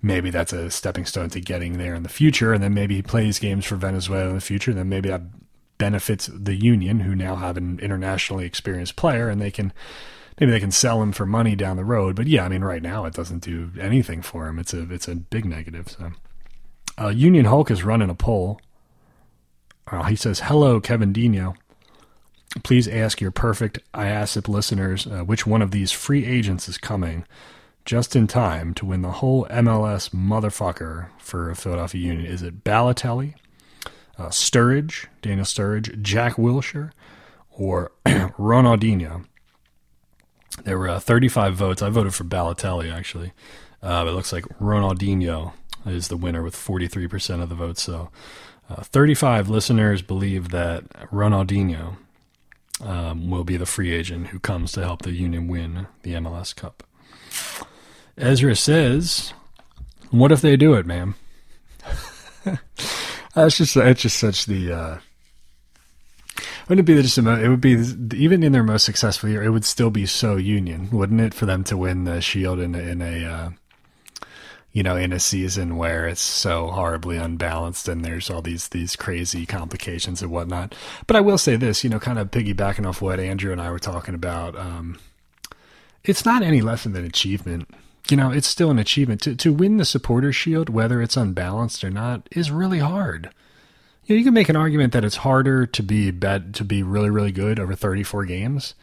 maybe 0.02 0.30
that's 0.30 0.54
a 0.54 0.70
stepping 0.70 1.06
stone 1.06 1.30
to 1.30 1.40
getting 1.40 1.78
there 1.78 1.96
in 1.96 2.04
the 2.04 2.10
future. 2.10 2.54
And 2.54 2.64
then 2.64 2.74
maybe 2.74 2.96
he 2.96 3.02
plays 3.02 3.40
games 3.40 3.66
for 3.66 3.76
Venezuela 3.76 4.30
in 4.30 4.36
the 4.36 4.42
future. 4.42 4.74
Then 4.74 4.90
maybe 4.90 5.10
that 5.10 5.22
benefits 5.78 6.28
the 6.28 6.56
union, 6.56 7.00
who 7.00 7.16
now 7.16 7.36
have 7.38 7.58
an 7.58 7.80
internationally 7.80 8.46
experienced 8.46 8.96
player, 8.96 9.30
and 9.30 9.42
they 9.42 9.52
can 9.52 9.74
maybe 10.40 10.52
they 10.52 10.60
can 10.60 10.72
sell 10.72 11.02
him 11.02 11.12
for 11.12 11.26
money 11.26 11.56
down 11.56 11.78
the 11.78 11.86
road. 11.86 12.16
But 12.16 12.28
yeah, 12.28 12.46
I 12.46 12.50
mean, 12.50 12.64
right 12.64 12.84
now 12.84 13.06
it 13.06 13.14
doesn't 13.14 13.44
do 13.44 13.72
anything 13.80 14.22
for 14.22 14.48
him. 14.48 14.60
It's 14.60 14.74
a 14.74 14.92
it's 14.92 15.08
a 15.08 15.16
big 15.16 15.46
negative. 15.46 15.90
So, 15.90 16.12
uh, 17.00 17.10
Union 17.10 17.46
Hulk 17.46 17.72
is 17.72 17.84
running 17.84 18.10
a 18.10 18.16
poll. 18.16 18.60
Uh, 19.88 20.04
he 20.04 20.16
says, 20.16 20.42
"Hello, 20.42 20.80
Kevin 20.80 21.14
Dino. 21.14 21.56
Please 22.64 22.88
ask 22.88 23.22
your 23.22 23.32
perfect 23.32 23.80
IASIP 23.94 24.48
listeners 24.48 25.08
uh, 25.08 25.24
which 25.24 25.48
one 25.48 25.62
of 25.62 25.72
these 25.72 25.92
free 25.92 26.26
agents 26.26 26.68
is 26.68 26.78
coming." 26.78 27.26
just 27.86 28.16
in 28.16 28.28
time 28.28 28.74
to 28.76 28.86
win 28.86 29.02
the 29.02 29.12
whole 29.12 29.46
MLS 29.46 30.10
motherfucker 30.10 31.08
for 31.18 31.50
a 31.50 31.56
Philadelphia 31.56 32.02
Union. 32.02 32.26
Is 32.26 32.44
it 32.44 32.64
Balotelli, 32.64 33.34
uh, 34.18 34.28
Sturridge, 34.28 35.08
Daniel 35.22 35.46
Sturridge, 35.46 36.02
Jack 36.02 36.36
Wilshere, 36.36 36.92
or 37.50 37.92
Ronaldinho? 38.06 39.26
There 40.64 40.78
were 40.78 40.90
uh, 40.90 41.00
35 41.00 41.56
votes. 41.56 41.82
I 41.82 41.90
voted 41.90 42.14
for 42.14 42.24
Balotelli, 42.24 42.94
actually. 42.94 43.34
Uh, 43.82 44.06
it 44.08 44.12
looks 44.12 44.32
like 44.32 44.46
Ronaldinho 44.60 45.54
is 45.86 46.10
the 46.10 46.18
winner 46.18 46.44
with 46.44 46.56
43% 46.56 47.42
of 47.42 47.50
the 47.50 47.56
votes. 47.56 47.82
So 47.82 48.12
uh, 48.70 48.84
35 48.84 49.50
listeners 49.50 50.02
believe 50.04 50.50
that 50.50 50.88
Ronaldinho 51.10 51.98
um, 52.84 53.30
will 53.30 53.44
be 53.44 53.58
the 53.58 53.66
free 53.66 53.94
agent 53.94 54.28
who 54.28 54.40
comes 54.40 54.72
to 54.74 54.82
help 54.82 55.02
the 55.02 55.12
Union 55.12 55.48
win 55.48 55.88
the 56.04 56.14
MLS 56.14 56.56
Cup. 56.56 56.84
Ezra 58.18 58.56
says, 58.56 59.34
"What 60.10 60.32
if 60.32 60.42
they 60.42 60.58
do 60.58 60.74
it, 60.74 60.86
ma'am?" 60.86 61.16
That's 63.34 63.58
just 63.58 63.78
it's 63.78 64.02
just 64.02 64.20
such 64.20 64.46
the. 64.46 64.74
Uh, 64.74 64.98
wouldn't 66.68 66.88
it 66.88 66.94
be 66.96 67.02
just 67.02 67.18
a, 67.18 67.44
it 67.44 67.50
would 67.50 67.62
be 67.62 67.72
even 68.16 68.44
in 68.44 68.52
their 68.52 68.64
most 68.64 68.86
successful 68.86 69.30
year, 69.30 69.44
it 69.44 69.50
would 69.50 69.66
still 69.66 69.90
be 69.90 70.06
so 70.06 70.38
Union, 70.38 70.90
wouldn't 70.92 71.20
it, 71.20 71.34
for 71.34 71.46
them 71.46 71.64
to 71.66 71.76
win 71.76 72.06
the 72.06 72.22
Shield 72.22 72.60
in 72.60 72.76
a, 72.76 72.80
in 72.80 73.02
a 73.02 73.26
uh, 73.26 73.50
you 74.74 74.84
know 74.84 74.96
in 74.96 75.12
a 75.12 75.20
season 75.20 75.78
where 75.78 76.08
it's 76.08 76.22
so 76.22 76.68
horribly 76.68 77.18
unbalanced 77.18 77.88
and 77.88 78.04
there's 78.06 78.30
all 78.30 78.42
these 78.42 78.70
these 78.70 78.96
crazy 78.96 79.46
complications 79.46 80.22
and 80.22 80.32
whatnot. 80.32 80.76
But 81.08 81.18
I 81.18 81.22
will 81.22 81.38
say 81.38 81.56
this, 81.56 81.84
you 81.84 81.90
know, 81.90 82.00
kind 82.00 82.20
of 82.20 82.32
piggybacking 82.32 82.88
off 82.88 83.02
what 83.02 83.20
Andrew 83.20 83.52
and 83.52 83.62
I 83.62 83.72
were 83.72 83.80
talking 83.80 84.16
about. 84.16 84.56
Um, 84.58 85.00
it's 86.04 86.26
not 86.26 86.42
any 86.42 86.62
less 86.62 86.84
than 86.84 86.96
an 86.96 87.06
achievement 87.06 87.70
you 88.12 88.18
know, 88.18 88.32
it's 88.32 88.48
still 88.48 88.70
an 88.70 88.80
achievement 88.80 89.22
to 89.22 89.36
to 89.36 89.54
win 89.54 89.78
the 89.78 89.86
supporter 89.86 90.34
shield, 90.34 90.70
whether 90.70 91.02
it's 91.02 91.18
unbalanced 91.18 91.84
or 91.84 91.90
not, 91.90 92.28
is 92.32 92.52
really 92.52 92.80
hard. 92.80 93.30
You 94.06 94.16
know, 94.16 94.20
you 94.20 94.26
can 94.26 94.34
make 94.34 94.50
an 94.50 94.56
argument 94.56 94.94
that 94.94 95.06
it's 95.06 95.18
harder 95.18 95.66
to 95.66 95.84
be 95.84 96.12
bad 96.12 96.54
to 96.56 96.66
be 96.66 96.84
really 96.84 97.10
really 97.10 97.32
good 97.32 97.60
over 97.60 97.76
34 97.76 98.26
games 98.26 98.76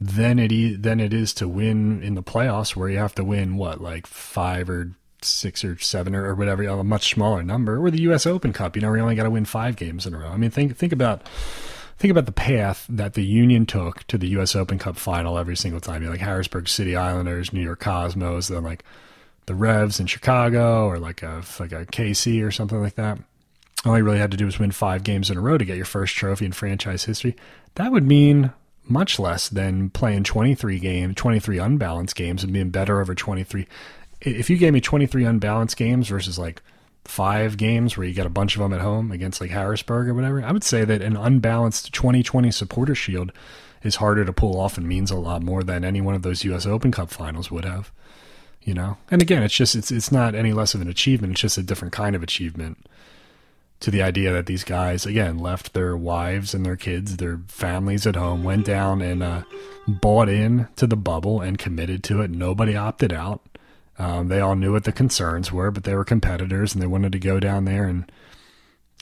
than 0.00 0.38
it 0.38 0.82
than 0.82 1.00
it 1.00 1.12
is 1.12 1.34
to 1.34 1.48
win 1.48 2.02
in 2.02 2.14
the 2.14 2.22
playoffs, 2.22 2.76
where 2.76 2.88
you 2.88 2.98
have 2.98 3.14
to 3.16 3.24
win 3.24 3.56
what 3.56 3.80
like 3.80 4.06
five 4.06 4.70
or 4.70 4.92
six 5.24 5.64
or 5.64 5.78
seven 5.78 6.14
or, 6.14 6.24
or 6.26 6.34
whatever, 6.34 6.62
a 6.64 6.84
much 6.84 7.14
smaller 7.14 7.42
number, 7.42 7.84
or 7.84 7.90
the 7.90 8.02
U.S. 8.02 8.26
Open 8.26 8.52
Cup. 8.52 8.76
You 8.76 8.82
know, 8.82 8.90
we 8.90 9.00
only 9.00 9.14
got 9.14 9.24
to 9.24 9.30
win 9.30 9.44
five 9.44 9.76
games 9.76 10.06
in 10.06 10.14
a 10.14 10.18
row. 10.18 10.28
I 10.28 10.36
mean, 10.36 10.50
think 10.50 10.76
think 10.76 10.92
about 10.92 11.22
think 11.98 12.10
about 12.10 12.26
the 12.26 12.32
path 12.32 12.86
that 12.88 13.14
the 13.14 13.24
Union 13.24 13.66
took 13.66 14.06
to 14.08 14.18
the 14.18 14.28
U.S. 14.28 14.56
Open 14.56 14.78
Cup 14.78 14.96
final 14.96 15.38
every 15.38 15.56
single 15.56 15.80
time. 15.80 16.02
You 16.02 16.06
know, 16.06 16.12
like 16.12 16.20
Harrisburg 16.20 16.68
City 16.68 16.96
Islanders, 16.96 17.52
New 17.52 17.62
York 17.62 17.80
Cosmos, 17.80 18.48
then 18.48 18.64
like 18.64 18.84
the 19.46 19.54
Revs 19.54 20.00
in 20.00 20.06
Chicago, 20.06 20.86
or 20.86 20.98
like 20.98 21.22
a 21.22 21.42
like 21.58 21.72
a 21.72 21.86
KC 21.86 22.44
or 22.44 22.50
something 22.50 22.80
like 22.80 22.94
that. 22.94 23.18
All 23.84 23.96
you 23.96 24.04
really 24.04 24.18
had 24.18 24.30
to 24.30 24.36
do 24.36 24.44
was 24.44 24.58
win 24.58 24.72
five 24.72 25.04
games 25.04 25.30
in 25.30 25.38
a 25.38 25.40
row 25.40 25.56
to 25.56 25.64
get 25.64 25.76
your 25.76 25.86
first 25.86 26.14
trophy 26.14 26.44
in 26.44 26.52
franchise 26.52 27.04
history. 27.04 27.34
That 27.76 27.92
would 27.92 28.06
mean 28.06 28.52
much 28.90 29.18
less 29.18 29.48
than 29.48 29.88
playing 29.90 30.24
23 30.24 30.78
games, 30.78 31.14
23 31.14 31.58
unbalanced 31.58 32.16
games, 32.16 32.42
and 32.42 32.52
being 32.52 32.70
better 32.70 33.00
over 33.00 33.14
23. 33.14 33.66
If 34.20 34.50
you 34.50 34.56
gave 34.56 34.72
me 34.72 34.80
23 34.80 35.24
unbalanced 35.24 35.76
games 35.76 36.08
versus 36.08 36.38
like 36.38 36.62
five 37.04 37.56
games 37.56 37.96
where 37.96 38.06
you 38.06 38.12
get 38.12 38.26
a 38.26 38.30
bunch 38.30 38.54
of 38.54 38.60
them 38.60 38.72
at 38.72 38.80
home 38.80 39.10
against 39.10 39.40
like 39.40 39.50
Harrisburg 39.50 40.08
or 40.08 40.14
whatever, 40.14 40.42
I 40.42 40.52
would 40.52 40.64
say 40.64 40.84
that 40.84 41.02
an 41.02 41.16
unbalanced 41.16 41.92
2020 41.92 42.50
supporter 42.50 42.94
shield 42.94 43.32
is 43.82 43.96
harder 43.96 44.24
to 44.24 44.32
pull 44.32 44.60
off 44.60 44.76
and 44.76 44.86
means 44.86 45.10
a 45.10 45.16
lot 45.16 45.42
more 45.42 45.62
than 45.62 45.84
any 45.84 46.00
one 46.00 46.14
of 46.14 46.22
those 46.22 46.44
US 46.44 46.66
Open 46.66 46.92
Cup 46.92 47.10
finals 47.10 47.50
would 47.50 47.64
have. 47.64 47.90
You 48.62 48.74
know? 48.74 48.98
And 49.10 49.22
again, 49.22 49.42
it's 49.42 49.54
just 49.54 49.74
it's 49.74 49.90
it's 49.90 50.12
not 50.12 50.34
any 50.34 50.52
less 50.52 50.74
of 50.74 50.82
an 50.82 50.88
achievement, 50.88 51.32
it's 51.32 51.40
just 51.40 51.58
a 51.58 51.62
different 51.62 51.92
kind 51.92 52.14
of 52.14 52.22
achievement 52.22 52.86
to 53.80 53.90
the 53.90 54.02
idea 54.02 54.30
that 54.32 54.44
these 54.44 54.62
guys 54.62 55.06
again 55.06 55.38
left 55.38 55.72
their 55.72 55.96
wives 55.96 56.52
and 56.52 56.66
their 56.66 56.76
kids, 56.76 57.16
their 57.16 57.40
families 57.48 58.06
at 58.06 58.16
home, 58.16 58.44
went 58.44 58.66
down 58.66 59.00
and 59.00 59.22
uh, 59.22 59.42
bought 59.88 60.28
in 60.28 60.68
to 60.76 60.86
the 60.86 60.96
bubble 60.96 61.40
and 61.40 61.58
committed 61.58 62.04
to 62.04 62.20
it. 62.20 62.30
Nobody 62.30 62.76
opted 62.76 63.14
out 63.14 63.40
um, 64.00 64.28
they 64.28 64.40
all 64.40 64.56
knew 64.56 64.72
what 64.72 64.84
the 64.84 64.92
concerns 64.92 65.52
were, 65.52 65.70
but 65.70 65.84
they 65.84 65.94
were 65.94 66.06
competitors 66.06 66.72
and 66.72 66.82
they 66.82 66.86
wanted 66.86 67.12
to 67.12 67.18
go 67.18 67.38
down 67.38 67.66
there 67.66 67.84
and 67.84 68.10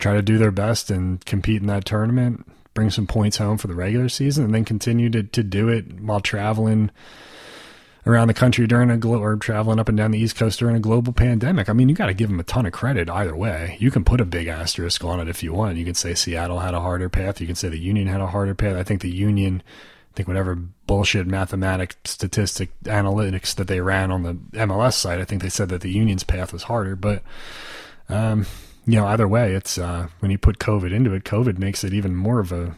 try 0.00 0.14
to 0.14 0.22
do 0.22 0.38
their 0.38 0.50
best 0.50 0.90
and 0.90 1.24
compete 1.24 1.60
in 1.60 1.68
that 1.68 1.84
tournament, 1.84 2.44
bring 2.74 2.90
some 2.90 3.06
points 3.06 3.36
home 3.36 3.58
for 3.58 3.68
the 3.68 3.76
regular 3.76 4.08
season, 4.08 4.44
and 4.44 4.52
then 4.52 4.64
continue 4.64 5.08
to, 5.08 5.22
to 5.22 5.44
do 5.44 5.68
it 5.68 6.00
while 6.00 6.18
traveling 6.18 6.90
around 8.08 8.26
the 8.26 8.34
country 8.34 8.66
during 8.66 8.90
a 8.90 8.96
glo- 8.96 9.22
or 9.22 9.36
traveling 9.36 9.78
up 9.78 9.88
and 9.88 9.96
down 9.96 10.10
the 10.10 10.18
East 10.18 10.34
Coast 10.34 10.58
during 10.58 10.74
a 10.74 10.80
global 10.80 11.12
pandemic. 11.12 11.68
I 11.68 11.74
mean, 11.74 11.88
you 11.88 11.94
got 11.94 12.06
to 12.06 12.14
give 12.14 12.28
them 12.28 12.40
a 12.40 12.44
ton 12.44 12.66
of 12.66 12.72
credit 12.72 13.08
either 13.08 13.36
way. 13.36 13.76
You 13.78 13.92
can 13.92 14.02
put 14.02 14.20
a 14.20 14.24
big 14.24 14.48
asterisk 14.48 15.04
on 15.04 15.20
it 15.20 15.28
if 15.28 15.44
you 15.44 15.52
want. 15.52 15.76
You 15.76 15.84
can 15.84 15.94
say 15.94 16.14
Seattle 16.14 16.58
had 16.58 16.74
a 16.74 16.80
harder 16.80 17.08
path. 17.08 17.40
You 17.40 17.46
can 17.46 17.54
say 17.54 17.68
the 17.68 17.78
Union 17.78 18.08
had 18.08 18.20
a 18.20 18.26
harder 18.26 18.56
path. 18.56 18.76
I 18.76 18.82
think 18.82 19.02
the 19.02 19.10
Union, 19.10 19.62
think 20.18 20.26
whatever 20.26 20.56
bullshit 20.56 21.28
mathematic 21.28 21.94
statistic 22.04 22.70
analytics 22.82 23.54
that 23.54 23.68
they 23.68 23.80
ran 23.80 24.10
on 24.10 24.24
the 24.24 24.34
MLS 24.58 24.94
site, 24.94 25.20
I 25.20 25.24
think 25.24 25.42
they 25.42 25.48
said 25.48 25.68
that 25.68 25.80
the 25.80 25.92
Union's 25.92 26.24
path 26.24 26.52
was 26.52 26.64
harder. 26.64 26.96
But, 26.96 27.22
um, 28.08 28.44
you 28.84 28.96
know, 28.96 29.06
either 29.06 29.28
way, 29.28 29.54
it's 29.54 29.78
uh, 29.78 30.08
when 30.18 30.32
you 30.32 30.36
put 30.36 30.58
COVID 30.58 30.92
into 30.92 31.12
it, 31.14 31.22
COVID 31.22 31.58
makes 31.58 31.84
it 31.84 31.94
even 31.94 32.16
more 32.16 32.40
of 32.40 32.50
a 32.50 32.74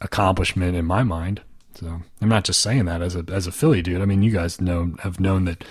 accomplishment 0.00 0.76
in 0.76 0.84
my 0.84 1.02
mind. 1.02 1.40
So 1.74 2.02
I'm 2.20 2.28
not 2.28 2.44
just 2.44 2.60
saying 2.60 2.84
that 2.84 3.02
as 3.02 3.16
a 3.16 3.24
as 3.28 3.48
a 3.48 3.52
Philly 3.52 3.82
dude. 3.82 4.00
I 4.00 4.04
mean, 4.04 4.22
you 4.22 4.30
guys 4.30 4.60
know 4.60 4.94
have 5.00 5.18
known 5.18 5.44
that 5.46 5.64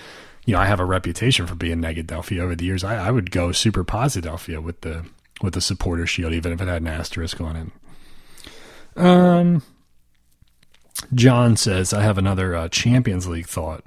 you 0.44 0.52
know 0.52 0.60
I 0.60 0.66
have 0.66 0.80
a 0.80 0.84
reputation 0.84 1.46
for 1.46 1.54
being 1.54 1.78
Negadelphia 1.78 2.40
over 2.40 2.54
the 2.54 2.66
years. 2.66 2.84
I, 2.84 3.06
I 3.06 3.10
would 3.10 3.30
go 3.30 3.52
super 3.52 3.84
Posidelphia 3.84 4.62
with 4.62 4.82
the 4.82 5.06
with 5.40 5.54
the 5.54 5.62
supporter 5.62 6.06
shield, 6.06 6.34
even 6.34 6.52
if 6.52 6.60
it 6.60 6.68
had 6.68 6.82
an 6.82 6.88
asterisk 6.88 7.40
on 7.40 7.56
it. 7.56 9.00
Um, 9.02 9.62
John 11.14 11.56
says 11.56 11.92
I 11.92 12.02
have 12.02 12.18
another 12.18 12.54
uh, 12.54 12.68
Champions 12.68 13.26
League 13.26 13.46
thought. 13.46 13.84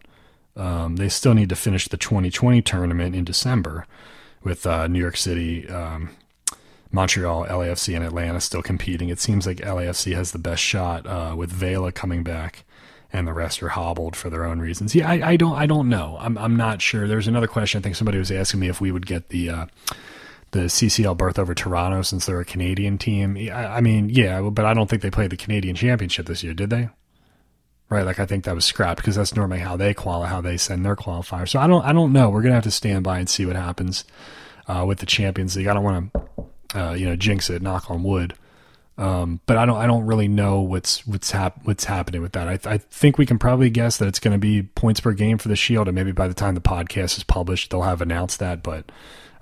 Um, 0.56 0.96
they 0.96 1.10
still 1.10 1.34
need 1.34 1.50
to 1.50 1.56
finish 1.56 1.88
the 1.88 1.98
2020 1.98 2.62
tournament 2.62 3.16
in 3.16 3.26
December 3.26 3.86
with 4.44 4.66
uh, 4.66 4.88
New 4.88 5.00
York 5.00 5.18
City, 5.18 5.68
um, 5.68 6.12
Montreal, 6.92 7.46
LAFC, 7.48 7.96
and 7.96 8.06
Atlanta 8.06 8.40
still 8.40 8.62
competing. 8.62 9.10
It 9.10 9.20
seems 9.20 9.46
like 9.46 9.58
LAFC 9.58 10.16
has 10.16 10.32
the 10.32 10.40
best 10.40 10.62
shot 10.62 11.06
uh, 11.06 11.36
with 11.36 11.52
Vela 11.52 11.92
coming 11.92 12.24
back, 12.24 12.64
and 13.12 13.28
the 13.28 13.34
rest 13.34 13.62
are 13.64 13.70
hobbled 13.70 14.16
for 14.16 14.30
their 14.30 14.46
own 14.46 14.60
reasons. 14.60 14.96
Yeah, 14.96 15.10
I, 15.10 15.32
I 15.32 15.36
don't, 15.36 15.56
I 15.56 15.66
don't 15.66 15.90
know. 15.90 16.18
I'm, 16.22 16.38
I'm 16.38 16.56
not 16.56 16.82
sure. 16.82 17.08
There's 17.08 17.28
another 17.28 17.48
question. 17.48 17.80
I 17.80 17.82
think 17.82 17.98
somebody 17.98 18.18
was 18.18 18.32
asking 18.32 18.62
me 18.62 18.70
if 18.70 18.80
we 18.80 18.92
would 18.92 19.06
get 19.06 19.30
the. 19.30 19.50
Uh, 19.50 19.66
the 20.52 20.70
CCL 20.70 21.18
berth 21.18 21.38
over 21.38 21.54
Toronto 21.54 22.02
since 22.02 22.26
they're 22.26 22.40
a 22.40 22.46
Canadian 22.46 22.98
team. 22.98 23.36
I, 23.36 23.66
I 23.66 23.82
mean, 23.82 24.10
yeah, 24.10 24.40
but 24.40 24.64
I 24.64 24.74
don't 24.74 24.90
think 24.90 25.02
they 25.02 25.12
played 25.12 25.32
the 25.32 25.36
Canadian 25.36 25.76
Championship 25.76 26.28
this 26.28 26.44
year, 26.44 26.54
did 26.54 26.70
they? 26.70 26.88
Right? 27.90 28.06
Like 28.06 28.20
I 28.20 28.26
think 28.26 28.46
that 28.46 28.56
was 28.56 28.66
scrapped 28.66 28.98
because 28.98 29.16
that's 29.16 29.36
normally 29.36 29.60
how 29.60 29.78
they 29.78 29.94
qualify, 29.94 30.30
how 30.30 30.42
they 30.42 30.58
send 30.58 30.84
their 30.86 30.96
qualifier. 30.96 31.48
So 31.48 31.60
I 31.60 31.68
don't, 31.68 31.86
I 31.86 31.94
don't 31.94 32.12
know. 32.12 32.30
We're 32.30 32.42
gonna 32.42 32.56
have 32.56 32.64
to 32.64 32.72
stand 32.72 33.04
by 33.04 33.20
and 33.20 33.30
see 33.30 33.46
what 33.46 33.56
happens 33.56 34.06
uh, 34.68 34.84
with 34.88 35.00
the 35.00 35.06
Champions 35.06 35.56
League. 35.56 35.68
I 35.68 35.74
don't 35.74 35.84
want 35.84 36.14
to, 36.14 36.80
uh, 36.80 36.94
you 36.94 37.06
know, 37.06 37.16
jinx 37.16 37.50
it, 37.50 37.62
knock 37.62 37.92
on 37.92 38.04
wood. 38.04 38.34
Um, 38.98 39.42
but 39.46 39.58
I 39.58 39.66
don't, 39.66 39.76
I 39.76 39.88
don't 39.88 40.06
really 40.06 40.30
know 40.30 40.62
what's 40.62 41.06
what's 41.06 41.32
hap- 41.32 41.66
what's 41.66 41.84
happening 41.84 42.22
with 42.22 42.32
that. 42.32 42.48
I, 42.48 42.74
I 42.74 42.78
think 42.78 43.18
we 43.18 43.26
can 43.26 43.38
probably 43.38 43.70
guess 43.70 43.98
that 43.98 44.08
it's 44.08 44.20
going 44.20 44.32
to 44.32 44.38
be 44.38 44.64
points 44.64 45.02
per 45.02 45.12
game 45.12 45.38
for 45.38 45.50
the 45.50 45.56
Shield, 45.56 45.88
and 45.88 45.96
maybe 45.96 46.14
by 46.14 46.30
the 46.30 46.34
time 46.34 46.56
the 46.56 46.62
podcast 46.62 47.18
is 47.18 47.24
published, 47.24 47.72
they'll 47.72 47.82
have 47.82 48.02
announced 48.02 48.40
that. 48.40 48.64
But 48.64 48.90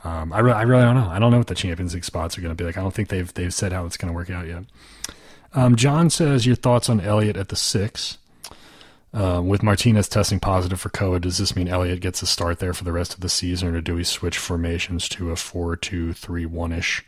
um, 0.04 0.34
I, 0.34 0.40
re- 0.40 0.54
I 0.54 0.64
really 0.64 0.82
don't 0.82 0.96
know. 0.96 1.08
I 1.08 1.20
don't 1.20 1.32
know 1.32 1.38
what 1.38 1.48
the 1.48 1.56
Champions 1.56 1.94
League 1.94 2.04
spots 2.04 2.36
are 2.38 2.42
going 2.42 2.56
to 2.56 2.62
be 2.62 2.66
like. 2.66 2.78
I 2.78 2.82
don't 2.82 2.94
think 2.94 3.10
they've 3.10 3.32
they've 3.32 3.54
said 3.54 3.72
how 3.74 3.86
it's 3.86 3.98
going 3.98 4.12
to 4.12 4.16
work 4.16 4.32
out 4.32 4.48
yet. 4.48 4.64
Um, 5.54 5.76
John 5.76 6.10
says 6.10 6.48
your 6.48 6.56
thoughts 6.56 6.90
on 6.90 7.00
Elliott 7.00 7.38
at 7.38 7.50
the 7.50 7.56
six. 7.56 8.18
Uh, 9.14 9.42
with 9.44 9.62
Martinez 9.62 10.10
testing 10.10 10.40
positive 10.40 10.80
for 10.80 10.90
COVID, 10.90 11.22
does 11.22 11.38
this 11.38 11.56
mean 11.56 11.68
Elliott 11.68 12.00
gets 12.00 12.24
a 12.24 12.26
start 12.26 12.58
there 12.58 12.74
for 12.74 12.84
the 12.84 12.92
rest 12.92 13.14
of 13.14 13.20
the 13.20 13.30
season, 13.30 13.76
or 13.76 13.80
do 13.80 13.94
we 13.94 14.04
switch 14.04 14.40
formations 14.40 15.08
to 15.10 15.30
a 15.30 15.36
four-two-three-one 15.36 16.72
ish 16.72 17.06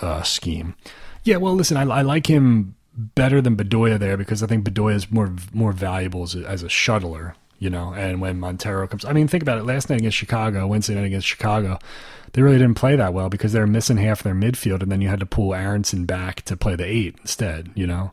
uh, 0.00 0.22
scheme? 0.22 0.76
Yeah, 1.24 1.38
well, 1.38 1.54
listen, 1.54 1.76
I, 1.76 1.82
I, 1.82 2.02
like 2.02 2.28
him 2.28 2.76
better 2.94 3.40
than 3.40 3.56
Bedoya 3.56 3.98
there 3.98 4.16
because 4.16 4.44
I 4.44 4.46
think 4.46 4.64
Bedoya 4.64 4.94
is 4.94 5.10
more 5.10 5.34
more 5.52 5.72
valuable 5.72 6.22
as 6.22 6.36
a, 6.36 6.46
as 6.46 6.62
a 6.62 6.68
shuttler, 6.68 7.34
you 7.58 7.68
know. 7.68 7.92
And 7.92 8.20
when 8.20 8.38
Monteiro 8.38 8.88
comes, 8.88 9.04
I 9.04 9.12
mean, 9.12 9.26
think 9.26 9.42
about 9.42 9.58
it. 9.58 9.64
Last 9.64 9.90
night 9.90 9.98
against 9.98 10.16
Chicago, 10.16 10.68
Wednesday 10.68 10.94
night 10.94 11.06
against 11.06 11.26
Chicago, 11.26 11.80
they 12.32 12.42
really 12.42 12.58
didn't 12.58 12.74
play 12.74 12.94
that 12.94 13.12
well 13.12 13.28
because 13.28 13.52
they 13.52 13.60
were 13.60 13.66
missing 13.66 13.96
half 13.96 14.22
their 14.22 14.34
midfield, 14.34 14.82
and 14.82 14.92
then 14.92 15.00
you 15.00 15.08
had 15.08 15.20
to 15.20 15.26
pull 15.26 15.52
Aaronson 15.52 16.04
back 16.04 16.42
to 16.42 16.56
play 16.56 16.76
the 16.76 16.86
eight 16.86 17.16
instead, 17.22 17.70
you 17.74 17.88
know. 17.88 18.12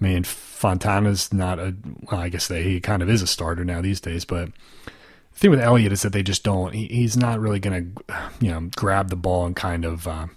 I 0.00 0.04
mean, 0.04 0.24
Fontana's 0.24 1.32
not 1.32 1.58
a. 1.58 1.74
Well, 2.10 2.20
I 2.20 2.28
guess 2.28 2.46
they, 2.48 2.62
he 2.62 2.80
kind 2.80 3.02
of 3.02 3.10
is 3.10 3.22
a 3.22 3.26
starter 3.26 3.64
now 3.64 3.80
these 3.80 4.00
days. 4.00 4.24
But 4.24 4.50
the 4.84 5.38
thing 5.38 5.50
with 5.50 5.60
Elliott 5.60 5.92
is 5.92 6.02
that 6.02 6.12
they 6.12 6.22
just 6.22 6.44
don't. 6.44 6.72
He, 6.72 6.86
he's 6.86 7.16
not 7.16 7.40
really 7.40 7.58
going 7.58 7.94
to, 7.94 8.04
you 8.40 8.50
know, 8.50 8.70
grab 8.76 9.08
the 9.08 9.16
ball 9.16 9.46
and 9.46 9.56
kind 9.56 9.84
of 9.84 10.06
uh, 10.06 10.28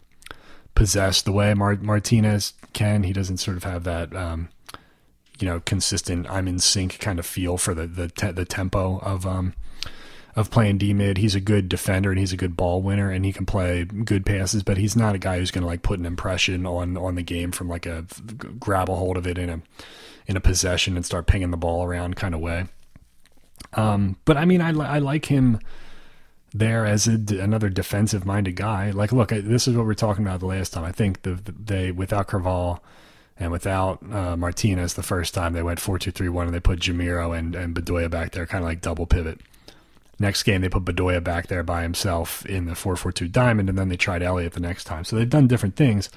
possess 0.73 1.21
the 1.21 1.31
way 1.31 1.53
Mar- 1.53 1.75
Martinez 1.75 2.53
can. 2.73 3.03
He 3.03 3.13
doesn't 3.13 3.37
sort 3.37 3.57
of 3.57 3.63
have 3.63 3.83
that, 3.83 4.15
um, 4.15 4.49
you 5.39 5.47
know, 5.47 5.59
consistent. 5.59 6.29
I'm 6.29 6.47
in 6.47 6.59
sync 6.59 6.99
kind 6.99 7.19
of 7.19 7.25
feel 7.25 7.57
for 7.57 7.73
the 7.75 7.85
the 7.85 8.07
te- 8.09 8.31
the 8.31 8.45
tempo 8.45 8.99
of 8.99 9.27
um, 9.27 9.53
of 10.35 10.49
playing 10.49 10.77
D 10.77 10.93
mid. 10.93 11.17
He's 11.17 11.35
a 11.35 11.41
good 11.41 11.69
defender 11.69 12.09
and 12.09 12.19
he's 12.19 12.33
a 12.33 12.37
good 12.37 12.55
ball 12.55 12.81
winner 12.81 13.09
and 13.11 13.25
he 13.25 13.33
can 13.33 13.45
play 13.45 13.83
good 13.83 14.25
passes, 14.25 14.63
but 14.63 14.77
he's 14.77 14.95
not 14.95 15.15
a 15.15 15.19
guy 15.19 15.37
who's 15.37 15.51
going 15.51 15.63
to 15.63 15.67
like 15.67 15.81
put 15.81 15.99
an 15.99 16.05
impression 16.05 16.65
on 16.65 16.97
on 16.97 17.15
the 17.15 17.23
game 17.23 17.51
from 17.51 17.67
like 17.67 17.85
a 17.85 18.05
grab 18.59 18.89
a 18.89 18.95
hold 18.95 19.17
of 19.17 19.27
it 19.27 19.37
in 19.37 19.49
a 19.49 19.61
in 20.27 20.37
a 20.37 20.41
possession 20.41 20.95
and 20.95 21.05
start 21.05 21.27
pinging 21.27 21.51
the 21.51 21.57
ball 21.57 21.83
around 21.83 22.15
kind 22.15 22.33
of 22.33 22.41
way. 22.41 22.65
Um, 23.73 24.17
but 24.25 24.37
I 24.37 24.45
mean, 24.45 24.61
I 24.61 24.69
I 24.69 24.99
like 24.99 25.25
him 25.25 25.59
there 26.53 26.85
as 26.85 27.07
another 27.07 27.69
defensive 27.69 28.25
minded 28.25 28.55
guy. 28.55 28.91
Like, 28.91 29.11
look, 29.11 29.29
this 29.29 29.67
is 29.67 29.75
what 29.75 29.85
we 29.85 29.91
are 29.91 29.95
talking 29.95 30.25
about 30.25 30.41
the 30.41 30.47
last 30.47 30.73
time. 30.73 30.83
I 30.83 30.91
think 30.91 31.21
the, 31.23 31.35
the 31.35 31.51
they 31.51 31.91
without 31.91 32.27
Creavalle 32.27 32.83
and 33.37 33.51
without 33.51 34.03
uh, 34.11 34.35
Martinez 34.35 34.93
the 34.93 35.03
first 35.03 35.33
time 35.33 35.53
they 35.53 35.63
went 35.63 35.79
four 35.79 35.97
two 35.97 36.11
three 36.11 36.29
one 36.29 36.47
and 36.47 36.55
they 36.55 36.59
put 36.59 36.79
Jamiro 36.79 37.37
and 37.37 37.55
and 37.55 37.75
Bedoya 37.75 38.09
back 38.09 38.31
there, 38.31 38.45
kind 38.45 38.63
of 38.63 38.69
like 38.69 38.81
double 38.81 39.05
pivot. 39.05 39.39
Next 40.21 40.43
game, 40.43 40.61
they 40.61 40.69
put 40.69 40.85
Bedoya 40.85 41.23
back 41.23 41.47
there 41.47 41.63
by 41.63 41.81
himself 41.81 42.45
in 42.45 42.65
the 42.65 42.75
442 42.75 43.27
diamond, 43.27 43.69
and 43.69 43.77
then 43.77 43.89
they 43.89 43.97
tried 43.97 44.21
Elliott 44.21 44.53
the 44.53 44.59
next 44.59 44.83
time. 44.83 45.03
So 45.03 45.15
they've 45.15 45.27
done 45.27 45.47
different 45.47 45.75
things. 45.75 46.11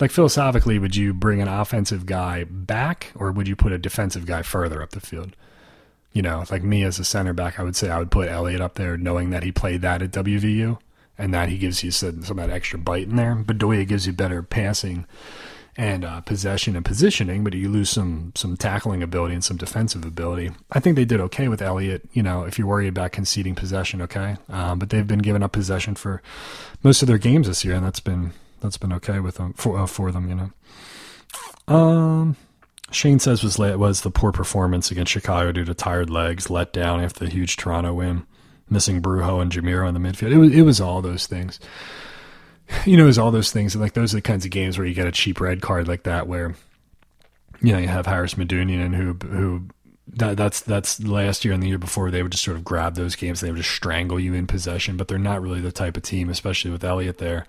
Like 0.00 0.12
philosophically, 0.12 0.78
would 0.78 0.94
you 0.94 1.12
bring 1.12 1.42
an 1.42 1.48
offensive 1.48 2.06
guy 2.06 2.44
back, 2.44 3.10
or 3.16 3.32
would 3.32 3.48
you 3.48 3.56
put 3.56 3.72
a 3.72 3.78
defensive 3.78 4.26
guy 4.26 4.42
further 4.42 4.80
up 4.80 4.90
the 4.90 5.00
field? 5.00 5.34
You 6.12 6.22
know, 6.22 6.44
like 6.52 6.62
me 6.62 6.84
as 6.84 7.00
a 7.00 7.04
center 7.04 7.32
back, 7.32 7.58
I 7.58 7.64
would 7.64 7.74
say 7.74 7.90
I 7.90 7.98
would 7.98 8.12
put 8.12 8.28
Elliott 8.28 8.60
up 8.60 8.74
there, 8.76 8.96
knowing 8.96 9.30
that 9.30 9.42
he 9.42 9.50
played 9.50 9.82
that 9.82 10.02
at 10.02 10.12
WVU, 10.12 10.78
and 11.18 11.34
that 11.34 11.48
he 11.48 11.58
gives 11.58 11.82
you 11.82 11.90
some, 11.90 12.22
some 12.22 12.38
of 12.38 12.46
that 12.46 12.54
extra 12.54 12.78
bite 12.78 13.08
in 13.08 13.16
there. 13.16 13.34
Bedoya 13.34 13.88
gives 13.88 14.06
you 14.06 14.12
better 14.12 14.44
passing 14.44 15.04
and 15.76 16.04
uh, 16.04 16.20
possession 16.20 16.76
and 16.76 16.84
positioning, 16.84 17.42
but 17.44 17.54
you 17.54 17.68
lose 17.68 17.88
some 17.88 18.32
some 18.34 18.56
tackling 18.56 19.02
ability 19.02 19.34
and 19.34 19.44
some 19.44 19.56
defensive 19.56 20.04
ability. 20.04 20.50
I 20.70 20.80
think 20.80 20.96
they 20.96 21.04
did 21.04 21.20
okay 21.20 21.48
with 21.48 21.62
Elliott. 21.62 22.06
You 22.12 22.22
know, 22.22 22.44
if 22.44 22.58
you're 22.58 22.66
worried 22.66 22.88
about 22.88 23.12
conceding 23.12 23.54
possession, 23.54 24.02
okay, 24.02 24.36
um, 24.48 24.78
but 24.78 24.90
they've 24.90 25.06
been 25.06 25.20
giving 25.20 25.42
up 25.42 25.52
possession 25.52 25.94
for 25.94 26.22
most 26.82 27.02
of 27.02 27.08
their 27.08 27.18
games 27.18 27.46
this 27.46 27.64
year, 27.64 27.74
and 27.74 27.84
that's 27.84 28.00
been 28.00 28.32
that's 28.60 28.76
been 28.76 28.92
okay 28.92 29.20
with 29.20 29.36
them 29.36 29.54
for 29.54 29.78
uh, 29.78 29.86
for 29.86 30.12
them. 30.12 30.28
You 30.28 30.34
know. 30.34 31.74
Um, 31.74 32.36
Shane 32.90 33.18
says 33.18 33.42
was 33.42 33.58
was 33.58 34.02
the 34.02 34.10
poor 34.10 34.32
performance 34.32 34.90
against 34.90 35.12
Chicago 35.12 35.52
due 35.52 35.64
to 35.64 35.74
tired 35.74 36.10
legs, 36.10 36.50
let 36.50 36.74
down 36.74 37.02
after 37.02 37.24
the 37.24 37.30
huge 37.30 37.56
Toronto 37.56 37.94
win, 37.94 38.26
missing 38.68 39.00
Brujo 39.00 39.40
and 39.40 39.50
Jamiro 39.50 39.88
in 39.88 39.94
the 39.94 40.00
midfield. 40.00 40.32
It 40.32 40.38
was 40.38 40.52
it 40.52 40.62
was 40.62 40.80
all 40.82 41.00
those 41.00 41.26
things 41.26 41.58
you 42.86 42.96
know, 42.96 43.04
there's 43.04 43.18
all 43.18 43.30
those 43.30 43.52
things. 43.52 43.74
And 43.74 43.82
like 43.82 43.94
those 43.94 44.12
are 44.12 44.18
the 44.18 44.22
kinds 44.22 44.44
of 44.44 44.50
games 44.50 44.78
where 44.78 44.86
you 44.86 44.94
get 44.94 45.06
a 45.06 45.12
cheap 45.12 45.40
red 45.40 45.60
card 45.60 45.88
like 45.88 46.04
that, 46.04 46.26
where 46.26 46.54
you 47.60 47.72
know 47.72 47.78
you 47.78 47.88
have 47.88 48.06
Haris 48.06 48.34
Medunjanin 48.34 48.94
who 48.94 49.14
who 49.26 49.68
that, 50.14 50.36
that's 50.36 50.60
that's 50.60 51.02
last 51.02 51.44
year 51.44 51.54
and 51.54 51.62
the 51.62 51.68
year 51.68 51.78
before 51.78 52.10
they 52.10 52.22
would 52.22 52.32
just 52.32 52.44
sort 52.44 52.56
of 52.56 52.64
grab 52.64 52.94
those 52.94 53.16
games. 53.16 53.40
They 53.40 53.50
would 53.50 53.58
just 53.58 53.70
strangle 53.70 54.20
you 54.20 54.34
in 54.34 54.46
possession, 54.46 54.96
but 54.96 55.08
they're 55.08 55.18
not 55.18 55.42
really 55.42 55.60
the 55.60 55.72
type 55.72 55.96
of 55.96 56.02
team, 56.02 56.28
especially 56.28 56.70
with 56.70 56.84
Elliott 56.84 57.18
there. 57.18 57.46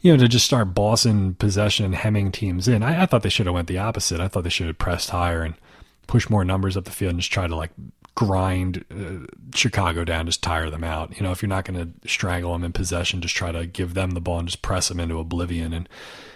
You 0.00 0.12
know, 0.12 0.22
to 0.22 0.28
just 0.28 0.46
start 0.46 0.74
bossing 0.74 1.34
possession 1.34 1.84
and 1.84 1.94
hemming 1.94 2.30
teams 2.30 2.68
in. 2.68 2.84
I, 2.84 3.02
I 3.02 3.06
thought 3.06 3.22
they 3.22 3.28
should 3.28 3.46
have 3.46 3.54
went 3.54 3.66
the 3.66 3.78
opposite. 3.78 4.20
I 4.20 4.28
thought 4.28 4.44
they 4.44 4.50
should 4.50 4.68
have 4.68 4.78
pressed 4.78 5.10
higher 5.10 5.42
and 5.42 5.54
push 6.06 6.30
more 6.30 6.44
numbers 6.44 6.76
up 6.76 6.84
the 6.84 6.92
field 6.92 7.10
and 7.10 7.20
just 7.20 7.32
try 7.32 7.48
to 7.48 7.56
like 7.56 7.72
grind 8.18 8.84
uh, 8.90 9.24
Chicago 9.54 10.02
down, 10.02 10.26
just 10.26 10.42
tire 10.42 10.70
them 10.70 10.82
out. 10.82 11.16
You 11.16 11.22
know, 11.22 11.30
if 11.30 11.40
you're 11.40 11.48
not 11.48 11.64
going 11.64 11.78
to 11.78 12.08
strangle 12.08 12.52
them 12.52 12.64
in 12.64 12.72
possession, 12.72 13.20
just 13.20 13.36
try 13.36 13.52
to 13.52 13.64
give 13.64 13.94
them 13.94 14.10
the 14.10 14.20
ball 14.20 14.40
and 14.40 14.48
just 14.48 14.60
press 14.60 14.88
them 14.88 14.98
into 14.98 15.20
oblivion 15.20 15.72
and 15.72 15.88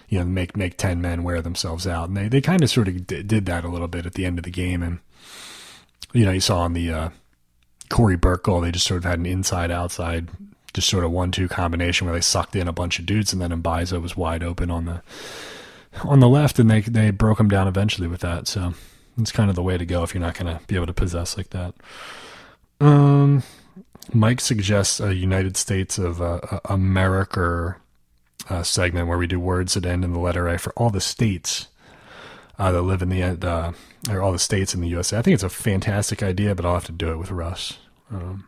you 0.07 0.17
know 0.17 0.23
make 0.23 0.55
make 0.55 0.77
ten 0.77 1.01
men 1.01 1.23
wear 1.23 1.41
themselves 1.41 1.85
out. 1.85 2.07
And 2.07 2.15
they 2.15 2.29
they 2.29 2.39
kind 2.39 2.63
of 2.63 2.69
sort 2.69 2.87
of 2.87 3.05
d- 3.05 3.23
did 3.23 3.45
that 3.47 3.65
a 3.65 3.67
little 3.67 3.89
bit 3.89 4.05
at 4.05 4.13
the 4.13 4.25
end 4.25 4.39
of 4.39 4.45
the 4.45 4.49
game. 4.49 4.81
And 4.81 4.99
you 6.13 6.23
know, 6.23 6.31
you 6.31 6.39
saw 6.39 6.59
on 6.59 6.71
the 6.71 6.89
uh, 6.89 7.09
Cory 7.89 8.15
Burke 8.15 8.45
goal, 8.45 8.61
they 8.61 8.71
just 8.71 8.87
sort 8.87 8.99
of 8.99 9.03
had 9.03 9.19
an 9.19 9.25
inside 9.25 9.69
outside. 9.69 10.29
Just 10.73 10.87
sort 10.87 11.03
of 11.03 11.11
one-two 11.11 11.49
combination 11.49 12.07
where 12.07 12.15
they 12.15 12.21
sucked 12.21 12.55
in 12.55 12.69
a 12.69 12.73
bunch 12.73 12.97
of 12.97 13.05
dudes, 13.05 13.33
and 13.33 13.41
then 13.41 13.51
Mbaizo 13.61 14.01
was 14.01 14.15
wide 14.15 14.41
open 14.41 14.71
on 14.71 14.85
the 14.85 15.01
on 16.01 16.21
the 16.21 16.29
left, 16.29 16.59
and 16.59 16.71
they 16.71 16.79
they 16.79 17.11
broke 17.11 17.41
him 17.41 17.49
down 17.49 17.67
eventually 17.67 18.07
with 18.07 18.21
that. 18.21 18.47
So 18.47 18.73
it's 19.17 19.31
kind 19.31 19.49
of 19.49 19.55
the 19.55 19.63
way 19.63 19.77
to 19.77 19.85
go 19.85 20.03
if 20.03 20.13
you're 20.13 20.21
not 20.21 20.37
going 20.37 20.57
to 20.57 20.63
be 20.65 20.75
able 20.75 20.87
to 20.87 20.93
possess 20.93 21.37
like 21.37 21.49
that. 21.51 21.73
Um, 22.79 23.43
Mike 24.11 24.41
suggests 24.41 24.99
a 24.99 25.13
United 25.15 25.55
States 25.55 25.97
of 25.97 26.21
uh, 26.21 26.59
America 26.65 27.77
uh, 28.49 28.63
segment 28.63 29.07
where 29.07 29.17
we 29.17 29.27
do 29.27 29.39
words 29.39 29.75
that 29.75 29.85
end 29.85 30.03
in 30.03 30.13
the 30.13 30.19
letter 30.19 30.47
A 30.47 30.57
for 30.57 30.73
all 30.73 30.89
the 30.89 30.99
states 30.99 31.67
uh, 32.59 32.71
that 32.71 32.81
live 32.81 33.01
in 33.01 33.09
the 33.09 33.23
uh, 33.23 33.71
or 34.09 34.21
all 34.21 34.31
the 34.31 34.39
states 34.39 34.73
in 34.73 34.81
the 34.81 34.87
USA. 34.89 35.17
I 35.17 35.21
think 35.21 35.35
it's 35.35 35.43
a 35.43 35.49
fantastic 35.49 36.21
idea, 36.21 36.55
but 36.55 36.65
I'll 36.65 36.73
have 36.73 36.85
to 36.85 36.91
do 36.91 37.11
it 37.11 37.17
with 37.17 37.31
Russ. 37.31 37.77
Um, 38.11 38.47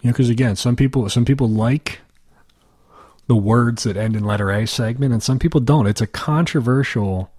you 0.00 0.08
know, 0.08 0.12
because 0.12 0.28
again, 0.28 0.56
some 0.56 0.76
people 0.76 1.08
some 1.08 1.24
people 1.24 1.48
like 1.48 2.00
the 3.26 3.36
words 3.36 3.84
that 3.84 3.96
end 3.96 4.16
in 4.16 4.24
letter 4.24 4.50
A 4.50 4.66
segment, 4.66 5.12
and 5.12 5.22
some 5.22 5.38
people 5.38 5.60
don't. 5.60 5.86
It's 5.86 6.00
a 6.00 6.06
controversial 6.06 7.30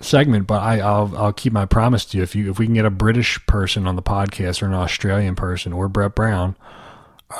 segment, 0.00 0.46
but 0.46 0.62
I, 0.62 0.76
will 0.76 1.16
I'll 1.16 1.32
keep 1.32 1.52
my 1.52 1.66
promise 1.66 2.04
to 2.06 2.18
you. 2.18 2.22
If 2.22 2.34
you 2.34 2.50
if 2.50 2.58
we 2.58 2.66
can 2.66 2.74
get 2.74 2.84
a 2.84 2.90
British 2.90 3.44
person 3.46 3.86
on 3.86 3.96
the 3.96 4.02
podcast 4.02 4.62
or 4.62 4.66
an 4.66 4.74
Australian 4.74 5.34
person 5.34 5.72
or 5.72 5.88
Brett 5.88 6.14
Brown, 6.14 6.56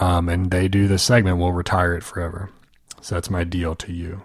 um, 0.00 0.28
and 0.28 0.50
they 0.50 0.68
do 0.68 0.88
this 0.88 1.02
segment, 1.02 1.38
we'll 1.38 1.52
retire 1.52 1.94
it 1.94 2.02
forever. 2.02 2.50
So 3.00 3.14
that's 3.14 3.30
my 3.30 3.44
deal 3.44 3.74
to 3.76 3.92
you. 3.92 4.22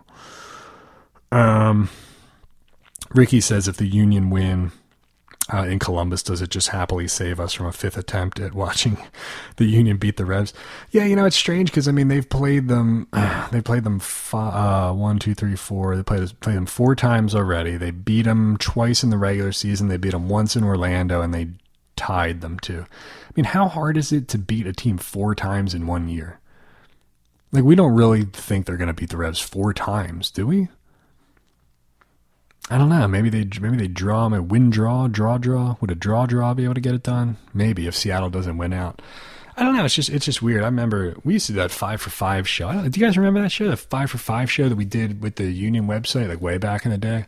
Um, 1.32 1.90
Ricky 3.14 3.42
says 3.42 3.68
if 3.68 3.78
the 3.78 3.88
Union 3.88 4.30
win 4.30 4.72
uh, 5.54 5.64
in 5.64 5.80
Columbus, 5.80 6.24
does 6.24 6.42
it 6.42 6.50
just 6.50 6.70
happily 6.70 7.08
save 7.08 7.40
us 7.40 7.54
from 7.54 7.66
a 7.66 7.72
fifth 7.72 7.98
attempt 7.98 8.40
at 8.40 8.54
watching 8.54 8.98
the 9.58 9.66
Union 9.66 9.98
beat 9.98 10.18
the 10.18 10.26
Revs? 10.26 10.54
Yeah, 10.92 11.06
you 11.06 11.16
know 11.16 11.26
it's 11.26 11.36
strange 11.36 11.72
because 11.72 11.88
I 11.88 11.92
mean 11.92 12.08
they've 12.08 12.28
played 12.28 12.68
them, 12.68 13.08
they 13.52 13.62
played 13.62 13.84
them 13.84 14.02
uh, 14.34 14.94
one, 14.94 15.20
two, 15.20 15.34
three, 15.34 15.56
four. 15.56 15.96
They 15.96 16.04
played 16.04 16.40
played 16.40 16.58
them 16.58 16.66
four 16.66 16.96
times 16.96 17.34
already. 17.34 17.78
They 17.78 17.92
beat 17.92 18.24
them 18.24 18.58
twice 18.58 19.04
in 19.04 19.10
the 19.10 19.18
regular 19.18 19.52
season. 19.52 19.88
They 19.88 19.98
beat 19.98 20.12
them 20.12 20.30
once 20.30 20.56
in 20.56 20.64
Orlando, 20.64 21.22
and 21.22 21.34
they 21.34 21.50
tied 21.96 22.42
them 22.42 22.60
too. 22.60 22.86
I 22.90 23.32
mean, 23.36 23.46
how 23.46 23.68
hard 23.68 23.98
is 23.98 24.12
it 24.12 24.28
to 24.30 24.38
beat 24.38 24.68
a 24.68 24.74
team 24.74 24.98
four 24.98 25.36
times 25.36 25.74
in 25.74 25.88
one 25.88 26.08
year? 26.08 26.40
Like 27.52 27.64
we 27.64 27.76
don't 27.76 27.96
really 27.96 28.24
think 28.26 28.66
they're 28.66 28.78
going 28.78 28.88
to 28.88 28.94
beat 28.94 29.10
the 29.10 29.18
Revs 29.18 29.40
four 29.40 29.74
times, 29.74 30.32
do 30.32 30.46
we? 30.46 30.70
I 32.70 32.78
don't 32.78 32.90
know. 32.90 33.08
Maybe 33.08 33.30
they 33.30 33.48
maybe 33.60 33.78
they 33.78 33.88
draw, 33.88 34.28
a 34.28 34.42
win 34.42 34.70
draw, 34.70 35.08
draw 35.08 35.38
draw. 35.38 35.76
Would 35.82 35.92
a 35.92 35.96
draw 35.96 36.28
draw 36.28 36.54
be 36.54 36.66
able 36.66 36.76
to 36.76 36.82
get 36.82 36.94
it 36.94 37.04
done? 37.04 37.38
Maybe 37.54 37.88
if 37.88 37.96
Seattle 37.96 38.30
doesn't 38.30 38.58
win 38.58 38.74
out. 38.74 39.02
I 39.58 39.64
don't 39.64 39.76
know. 39.76 39.84
It's 39.84 39.96
just 39.96 40.10
it's 40.10 40.26
just 40.26 40.42
weird. 40.42 40.62
I 40.62 40.68
remember 40.68 41.16
we 41.24 41.34
used 41.34 41.48
to 41.48 41.54
do 41.54 41.58
that 41.58 41.72
five 41.72 42.00
for 42.00 42.12
five 42.12 42.48
show. 42.48 42.72
Do 42.72 43.00
you 43.00 43.06
guys 43.06 43.18
remember 43.18 43.42
that 43.42 43.52
show? 43.52 43.68
The 43.70 43.76
five 43.76 44.12
for 44.12 44.20
five 44.20 44.52
show 44.52 44.70
that 44.70 44.76
we 44.76 44.86
did 44.86 45.22
with 45.22 45.36
the 45.36 45.52
Union 45.52 45.88
website, 45.88 46.30
like 46.30 46.42
way 46.42 46.58
back 46.58 46.86
in 46.86 46.92
the 46.92 46.98
day. 46.98 47.26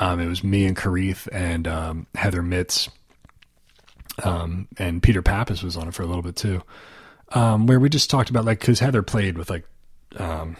Um, 0.00 0.18
it 0.18 0.26
was 0.26 0.42
me 0.42 0.64
and 0.64 0.76
Karith 0.76 1.28
and 1.30 1.68
um, 1.68 2.06
Heather 2.14 2.42
Mitts, 2.42 2.88
um, 4.24 4.66
and 4.78 5.02
Peter 5.02 5.22
Pappas 5.22 5.62
was 5.62 5.76
on 5.76 5.88
it 5.88 5.94
for 5.94 6.02
a 6.02 6.06
little 6.06 6.22
bit 6.22 6.36
too, 6.36 6.62
um, 7.32 7.66
where 7.66 7.78
we 7.78 7.88
just 7.88 8.10
talked 8.10 8.30
about 8.30 8.44
like 8.44 8.60
because 8.60 8.80
Heather 8.80 9.02
played 9.02 9.38
with 9.38 9.50
like 9.50 9.64
um, 10.16 10.56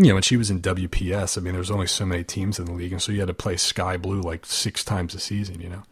you 0.00 0.08
know, 0.08 0.14
when 0.14 0.22
she 0.22 0.36
was 0.36 0.50
in 0.50 0.62
WPS, 0.62 1.36
I 1.36 1.42
mean, 1.42 1.52
there's 1.52 1.70
only 1.70 1.86
so 1.86 2.06
many 2.06 2.24
teams 2.24 2.58
in 2.58 2.64
the 2.64 2.72
league, 2.72 2.92
and 2.92 3.02
so 3.02 3.12
you 3.12 3.20
had 3.20 3.28
to 3.28 3.34
play 3.34 3.56
Sky 3.56 3.96
Blue 3.96 4.22
like 4.22 4.46
six 4.46 4.82
times 4.82 5.14
a 5.14 5.20
season. 5.20 5.60
You 5.60 5.68
know, 5.68 5.82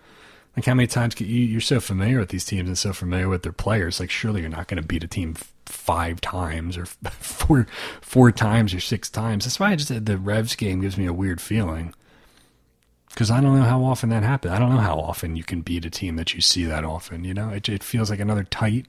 like 0.56 0.64
how 0.64 0.74
many 0.74 0.86
times 0.86 1.14
can 1.14 1.26
you? 1.26 1.34
You're 1.34 1.60
so 1.60 1.78
familiar 1.78 2.18
with 2.18 2.30
these 2.30 2.46
teams 2.46 2.68
and 2.68 2.78
so 2.78 2.94
familiar 2.94 3.28
with 3.28 3.42
their 3.42 3.52
players. 3.52 4.00
Like, 4.00 4.10
surely 4.10 4.40
you're 4.40 4.50
not 4.50 4.66
going 4.66 4.80
to 4.80 4.86
beat 4.86 5.04
a 5.04 5.08
team 5.08 5.34
five 5.66 6.22
times 6.22 6.78
or 6.78 6.86
four 7.10 7.66
four 8.00 8.32
times 8.32 8.72
or 8.72 8.80
six 8.80 9.10
times. 9.10 9.44
That's 9.44 9.60
why 9.60 9.72
I 9.72 9.76
just 9.76 10.04
the 10.04 10.16
Revs 10.16 10.56
game 10.56 10.80
gives 10.80 10.96
me 10.96 11.06
a 11.06 11.12
weird 11.12 11.40
feeling 11.40 11.92
because 13.10 13.30
I 13.30 13.40
don't 13.40 13.58
know 13.58 13.64
how 13.64 13.84
often 13.84 14.08
that 14.10 14.22
happens. 14.22 14.52
I 14.54 14.58
don't 14.58 14.70
know 14.70 14.80
how 14.80 14.98
often 14.98 15.36
you 15.36 15.44
can 15.44 15.60
beat 15.60 15.84
a 15.84 15.90
team 15.90 16.16
that 16.16 16.34
you 16.34 16.40
see 16.40 16.64
that 16.64 16.84
often. 16.84 17.24
You 17.24 17.34
know, 17.34 17.50
it, 17.50 17.68
it 17.68 17.82
feels 17.82 18.10
like 18.10 18.20
another 18.20 18.44
tight, 18.44 18.86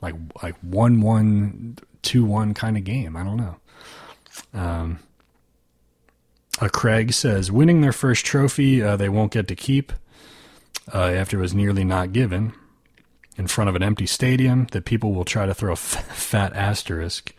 like 0.00 0.14
like 0.42 0.56
one 0.62 1.00
one 1.00 1.76
two 2.02 2.24
one 2.24 2.54
kind 2.54 2.76
of 2.76 2.84
game. 2.84 3.16
I 3.16 3.24
don't 3.24 3.36
know. 3.36 3.56
Um, 4.52 5.00
Craig 6.72 7.12
says 7.12 7.50
winning 7.50 7.80
their 7.80 7.92
first 7.92 8.24
trophy 8.24 8.82
uh, 8.82 8.96
they 8.96 9.08
won't 9.08 9.32
get 9.32 9.48
to 9.48 9.56
keep 9.56 9.92
uh, 10.92 10.98
after 10.98 11.38
it 11.38 11.40
was 11.40 11.54
nearly 11.54 11.84
not 11.84 12.12
given 12.12 12.52
in 13.36 13.46
front 13.46 13.68
of 13.68 13.76
an 13.76 13.82
empty 13.82 14.06
stadium 14.06 14.66
that 14.72 14.84
people 14.84 15.12
will 15.12 15.24
try 15.24 15.46
to 15.46 15.54
throw 15.54 15.70
a 15.70 15.72
f- 15.72 16.06
fat 16.14 16.52
asterisk 16.54 17.34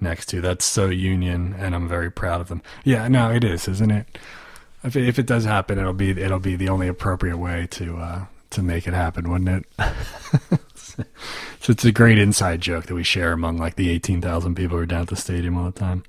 next 0.00 0.26
to. 0.26 0.40
That's 0.40 0.64
so 0.64 0.88
Union, 0.88 1.54
and 1.58 1.74
I'm 1.74 1.88
very 1.88 2.10
proud 2.10 2.40
of 2.40 2.48
them. 2.48 2.62
Yeah, 2.84 3.08
no, 3.08 3.30
it 3.30 3.44
is, 3.44 3.68
isn't 3.68 3.90
it? 3.90 4.18
If 4.84 4.94
it, 4.96 5.08
if 5.08 5.18
it 5.18 5.26
does 5.26 5.44
happen, 5.44 5.78
it'll 5.78 5.92
be 5.92 6.10
it'll 6.10 6.38
be 6.38 6.54
the 6.56 6.68
only 6.68 6.86
appropriate 6.88 7.38
way 7.38 7.66
to 7.72 7.96
uh, 7.96 8.24
to 8.50 8.62
make 8.62 8.86
it 8.86 8.94
happen, 8.94 9.30
wouldn't 9.30 9.66
it? 9.78 9.84
so 11.60 11.72
it's 11.72 11.84
a 11.84 11.92
great 11.92 12.18
inside 12.18 12.60
joke 12.60 12.86
that 12.86 12.94
we 12.94 13.02
share 13.02 13.32
among 13.32 13.58
like 13.58 13.76
the 13.76 13.90
18,000 13.90 14.54
people 14.54 14.76
who 14.76 14.82
are 14.82 14.86
down 14.86 15.02
at 15.02 15.08
the 15.08 15.16
stadium 15.16 15.56
all 15.56 15.70
the 15.70 15.78
time. 15.78 16.04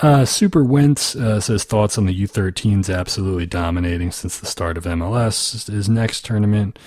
Uh, 0.00 0.24
Super 0.24 0.62
Wentz 0.62 1.16
uh, 1.16 1.40
says 1.40 1.64
thoughts 1.64 1.98
on 1.98 2.06
the 2.06 2.26
U13s 2.26 2.94
absolutely 2.94 3.46
dominating 3.46 4.12
since 4.12 4.38
the 4.38 4.46
start 4.46 4.76
of 4.78 4.84
MLS. 4.84 5.68
His 5.68 5.88
next 5.88 6.24
tournament, 6.24 6.78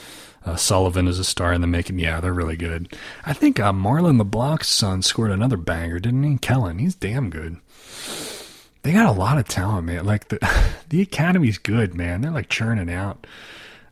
uh, 0.45 0.55
Sullivan 0.55 1.07
is 1.07 1.19
a 1.19 1.25
star 1.25 1.51
in 1.51 1.59
the 1.59 1.67
making. 1.67 1.99
Yeah, 1.99 2.21
they're 2.21 2.33
really 2.33 2.55
good. 2.55 2.95
I 3.25 3.33
think 3.33 3.59
uh, 3.59 3.73
Marlon 3.73 4.17
LeBlanc's 4.17 4.69
son 4.69 5.01
scored 5.01 5.31
another 5.31 5.57
banger, 5.57 5.99
didn't 5.99 6.23
he? 6.23 6.37
Kellen, 6.37 6.79
he's 6.79 6.95
damn 6.95 7.29
good. 7.29 7.57
They 8.83 8.93
got 8.93 9.09
a 9.09 9.19
lot 9.19 9.37
of 9.37 9.47
talent, 9.47 9.87
man. 9.87 10.05
Like 10.05 10.29
the 10.29 10.39
the 10.89 11.01
academy's 11.01 11.57
good, 11.57 11.93
man. 11.93 12.21
They're 12.21 12.31
like 12.31 12.49
churning 12.49 12.91
out 12.91 13.27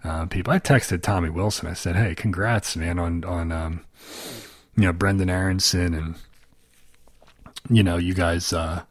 uh, 0.04 0.26
people. 0.26 0.54
I 0.54 0.60
texted 0.60 1.02
Tommy 1.02 1.30
Wilson. 1.30 1.68
I 1.68 1.74
said, 1.74 1.96
"Hey, 1.96 2.16
congrats, 2.16 2.76
man, 2.76 3.00
on 3.00 3.24
on 3.24 3.52
um, 3.52 3.86
you 4.76 4.84
know 4.84 4.94
Brenden 4.94 5.30
Aaronson 5.30 5.94
and 5.94 6.16
you 7.70 7.84
know 7.84 7.98
you 7.98 8.14
guys 8.14 8.54
uh, 8.54 8.84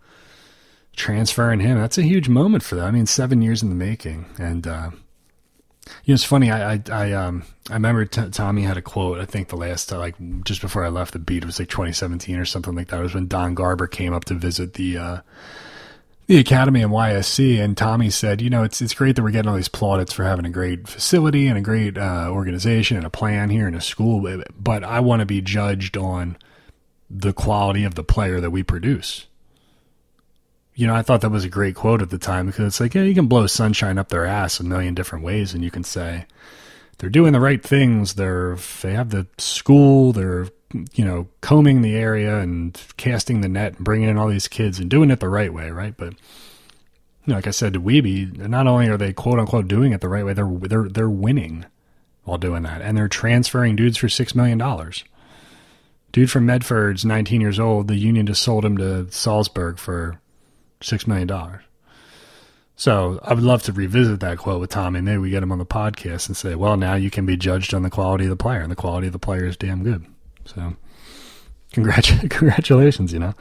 transferring 0.96 1.60
him. 1.60 1.78
That's 1.78 1.98
a 1.98 2.02
huge 2.02 2.28
moment 2.28 2.62
for 2.62 2.74
them. 2.74 2.84
I 2.84 2.90
mean, 2.90 3.06
seven 3.06 3.40
years 3.40 3.62
in 3.62 3.70
the 3.70 3.74
making, 3.74 4.26
and 4.38 4.66
uh, 4.66 4.90
you 6.04 6.12
know 6.12 6.14
it's 6.14 6.24
funny. 6.24 6.50
I 6.50 6.74
I 6.74 6.82
I, 6.90 7.12
um, 7.12 7.44
I 7.70 7.74
remember 7.74 8.04
t- 8.04 8.30
Tommy 8.30 8.62
had 8.62 8.76
a 8.76 8.82
quote. 8.82 9.18
I 9.18 9.24
think 9.24 9.48
the 9.48 9.56
last 9.56 9.92
uh, 9.92 9.98
like 9.98 10.16
just 10.44 10.60
before 10.60 10.84
I 10.84 10.88
left 10.88 11.12
the 11.12 11.18
beat, 11.18 11.42
it 11.42 11.46
was 11.46 11.58
like 11.58 11.68
2017 11.68 12.36
or 12.36 12.44
something 12.44 12.74
like 12.74 12.88
that. 12.88 13.00
It 13.00 13.04
was 13.04 13.14
when 13.14 13.28
Don 13.28 13.54
Garber 13.54 13.86
came 13.86 14.12
up 14.12 14.26
to 14.26 14.34
visit 14.34 14.74
the 14.74 14.98
uh, 14.98 15.20
the 16.28 16.36
academy 16.36 16.82
and 16.82 16.92
YSC, 16.92 17.58
and 17.58 17.74
Tommy 17.74 18.10
said, 18.10 18.42
you 18.42 18.50
know, 18.50 18.62
it's 18.62 18.82
it's 18.82 18.92
great 18.92 19.16
that 19.16 19.22
we're 19.22 19.30
getting 19.30 19.48
all 19.48 19.56
these 19.56 19.68
plaudits 19.68 20.12
for 20.12 20.24
having 20.24 20.44
a 20.44 20.50
great 20.50 20.86
facility 20.86 21.46
and 21.46 21.56
a 21.56 21.62
great 21.62 21.96
uh, 21.96 22.28
organization 22.30 22.98
and 22.98 23.06
a 23.06 23.10
plan 23.10 23.48
here 23.48 23.66
in 23.66 23.74
a 23.74 23.80
school, 23.80 24.42
but 24.60 24.84
I 24.84 25.00
want 25.00 25.20
to 25.20 25.26
be 25.26 25.40
judged 25.40 25.96
on 25.96 26.36
the 27.08 27.32
quality 27.32 27.82
of 27.82 27.94
the 27.94 28.04
player 28.04 28.40
that 28.40 28.50
we 28.50 28.62
produce. 28.62 29.26
You 30.74 30.86
know, 30.86 30.94
I 30.94 31.00
thought 31.00 31.22
that 31.22 31.30
was 31.30 31.46
a 31.46 31.48
great 31.48 31.74
quote 31.74 32.02
at 32.02 32.10
the 32.10 32.18
time 32.18 32.46
because 32.46 32.66
it's 32.66 32.80
like, 32.80 32.94
yeah, 32.94 33.02
you 33.02 33.14
can 33.14 33.26
blow 33.26 33.46
sunshine 33.46 33.96
up 33.96 34.10
their 34.10 34.26
ass 34.26 34.60
a 34.60 34.64
million 34.64 34.94
different 34.94 35.24
ways, 35.24 35.54
and 35.54 35.64
you 35.64 35.70
can 35.70 35.82
say 35.82 36.26
they're 36.98 37.08
doing 37.08 37.32
the 37.32 37.40
right 37.40 37.62
things. 37.62 38.14
They're 38.14 38.58
they 38.82 38.92
have 38.92 39.08
the 39.08 39.26
school. 39.38 40.12
They're 40.12 40.48
you 40.92 41.04
know, 41.04 41.28
combing 41.40 41.82
the 41.82 41.96
area 41.96 42.38
and 42.38 42.80
casting 42.96 43.40
the 43.40 43.48
net 43.48 43.76
and 43.76 43.84
bringing 43.84 44.08
in 44.08 44.18
all 44.18 44.28
these 44.28 44.48
kids 44.48 44.78
and 44.78 44.90
doing 44.90 45.10
it 45.10 45.20
the 45.20 45.28
right 45.28 45.52
way, 45.52 45.70
right? 45.70 45.96
But 45.96 46.12
you 46.12 47.32
know, 47.32 47.36
like 47.36 47.46
I 47.46 47.52
said 47.52 47.72
to 47.74 47.80
Wiebe, 47.80 48.36
not 48.48 48.66
only 48.66 48.88
are 48.88 48.96
they 48.96 49.12
quote 49.12 49.38
unquote 49.38 49.68
doing 49.68 49.92
it 49.92 50.00
the 50.00 50.08
right 50.08 50.24
way, 50.24 50.34
they're 50.34 50.50
they're 50.50 50.88
they're 50.88 51.10
winning 51.10 51.64
while 52.24 52.38
doing 52.38 52.62
that, 52.64 52.82
and 52.82 52.96
they're 52.96 53.08
transferring 53.08 53.76
dudes 53.76 53.96
for 53.96 54.08
six 54.08 54.34
million 54.34 54.58
dollars. 54.58 55.04
Dude 56.10 56.30
from 56.30 56.46
Medford's 56.46 57.04
19 57.04 57.40
years 57.40 57.60
old. 57.60 57.88
The 57.88 57.96
union 57.96 58.26
just 58.26 58.42
sold 58.42 58.64
him 58.64 58.78
to 58.78 59.10
Salzburg 59.10 59.78
for 59.78 60.20
six 60.80 61.06
million 61.06 61.28
dollars. 61.28 61.62
So 62.76 63.18
I 63.22 63.34
would 63.34 63.42
love 63.42 63.62
to 63.64 63.72
revisit 63.72 64.20
that 64.20 64.38
quote 64.38 64.60
with 64.60 64.70
Tommy. 64.70 65.00
Maybe 65.00 65.18
we 65.18 65.30
get 65.30 65.42
him 65.42 65.50
on 65.50 65.58
the 65.58 65.66
podcast 65.66 66.28
and 66.28 66.36
say, 66.36 66.54
"Well, 66.54 66.76
now 66.76 66.94
you 66.94 67.10
can 67.10 67.26
be 67.26 67.36
judged 67.36 67.74
on 67.74 67.82
the 67.82 67.90
quality 67.90 68.24
of 68.24 68.30
the 68.30 68.36
player, 68.36 68.60
and 68.60 68.70
the 68.70 68.76
quality 68.76 69.08
of 69.08 69.12
the 69.12 69.18
player 69.18 69.44
is 69.46 69.56
damn 69.56 69.82
good." 69.82 70.06
So, 70.54 70.74
congrat- 71.72 72.30
congratulations, 72.30 73.12
you 73.12 73.18
know. 73.18 73.34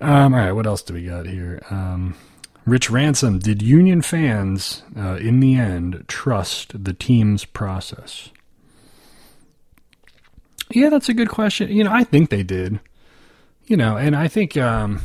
Um, 0.00 0.34
all 0.34 0.40
right, 0.40 0.52
what 0.52 0.66
else 0.66 0.82
do 0.82 0.94
we 0.94 1.04
got 1.04 1.26
here? 1.26 1.62
Um, 1.70 2.16
Rich 2.64 2.90
Ransom, 2.90 3.38
did 3.38 3.60
Union 3.62 4.02
fans, 4.02 4.82
uh, 4.96 5.16
in 5.16 5.40
the 5.40 5.54
end, 5.56 6.04
trust 6.08 6.84
the 6.84 6.92
team's 6.92 7.44
process? 7.44 8.30
Yeah, 10.70 10.88
that's 10.88 11.08
a 11.08 11.14
good 11.14 11.28
question. 11.28 11.70
You 11.70 11.84
know, 11.84 11.92
I 11.92 12.04
think 12.04 12.30
they 12.30 12.42
did. 12.42 12.80
You 13.66 13.76
know, 13.76 13.96
and 13.96 14.16
I 14.16 14.28
think 14.28 14.56
um, 14.56 15.02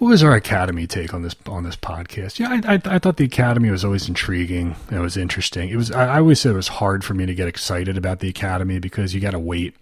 what 0.00 0.08
was 0.08 0.22
our 0.22 0.34
academy 0.34 0.86
take 0.86 1.12
on 1.12 1.20
this 1.20 1.36
on 1.46 1.62
this 1.62 1.76
podcast? 1.76 2.38
Yeah, 2.38 2.48
I, 2.48 2.74
I, 2.74 2.96
I 2.96 2.98
thought 2.98 3.18
the 3.18 3.24
academy 3.24 3.70
was 3.70 3.84
always 3.84 4.08
intriguing. 4.08 4.74
It 4.90 4.98
was 4.98 5.14
interesting. 5.14 5.68
It 5.68 5.76
was. 5.76 5.92
I, 5.92 6.14
I 6.14 6.18
always 6.20 6.40
said 6.40 6.52
it 6.52 6.56
was 6.56 6.68
hard 6.68 7.04
for 7.04 7.12
me 7.12 7.26
to 7.26 7.34
get 7.34 7.46
excited 7.46 7.98
about 7.98 8.20
the 8.20 8.28
academy 8.30 8.78
because 8.78 9.14
you 9.14 9.20
got 9.20 9.32
to 9.32 9.38
wait. 9.38 9.76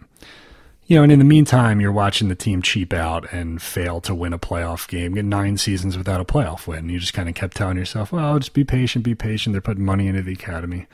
You 0.88 0.96
know, 0.96 1.04
and 1.04 1.12
in 1.12 1.20
the 1.20 1.24
meantime, 1.24 1.80
you're 1.80 1.92
watching 1.92 2.28
the 2.28 2.34
team 2.34 2.62
cheap 2.62 2.92
out 2.92 3.32
and 3.32 3.62
fail 3.62 4.00
to 4.00 4.14
win 4.14 4.32
a 4.32 4.40
playoff 4.40 4.88
game. 4.88 5.14
Get 5.14 5.24
nine 5.24 5.56
seasons 5.56 5.96
without 5.96 6.20
a 6.20 6.24
playoff 6.24 6.66
win. 6.66 6.88
You 6.88 6.98
just 6.98 7.14
kind 7.14 7.28
of 7.28 7.36
kept 7.36 7.56
telling 7.56 7.76
yourself, 7.76 8.10
"Well, 8.10 8.40
just 8.40 8.54
be 8.54 8.64
patient, 8.64 9.04
be 9.04 9.14
patient." 9.14 9.54
They're 9.54 9.60
putting 9.60 9.84
money 9.84 10.08
into 10.08 10.22
the 10.22 10.32
academy. 10.32 10.88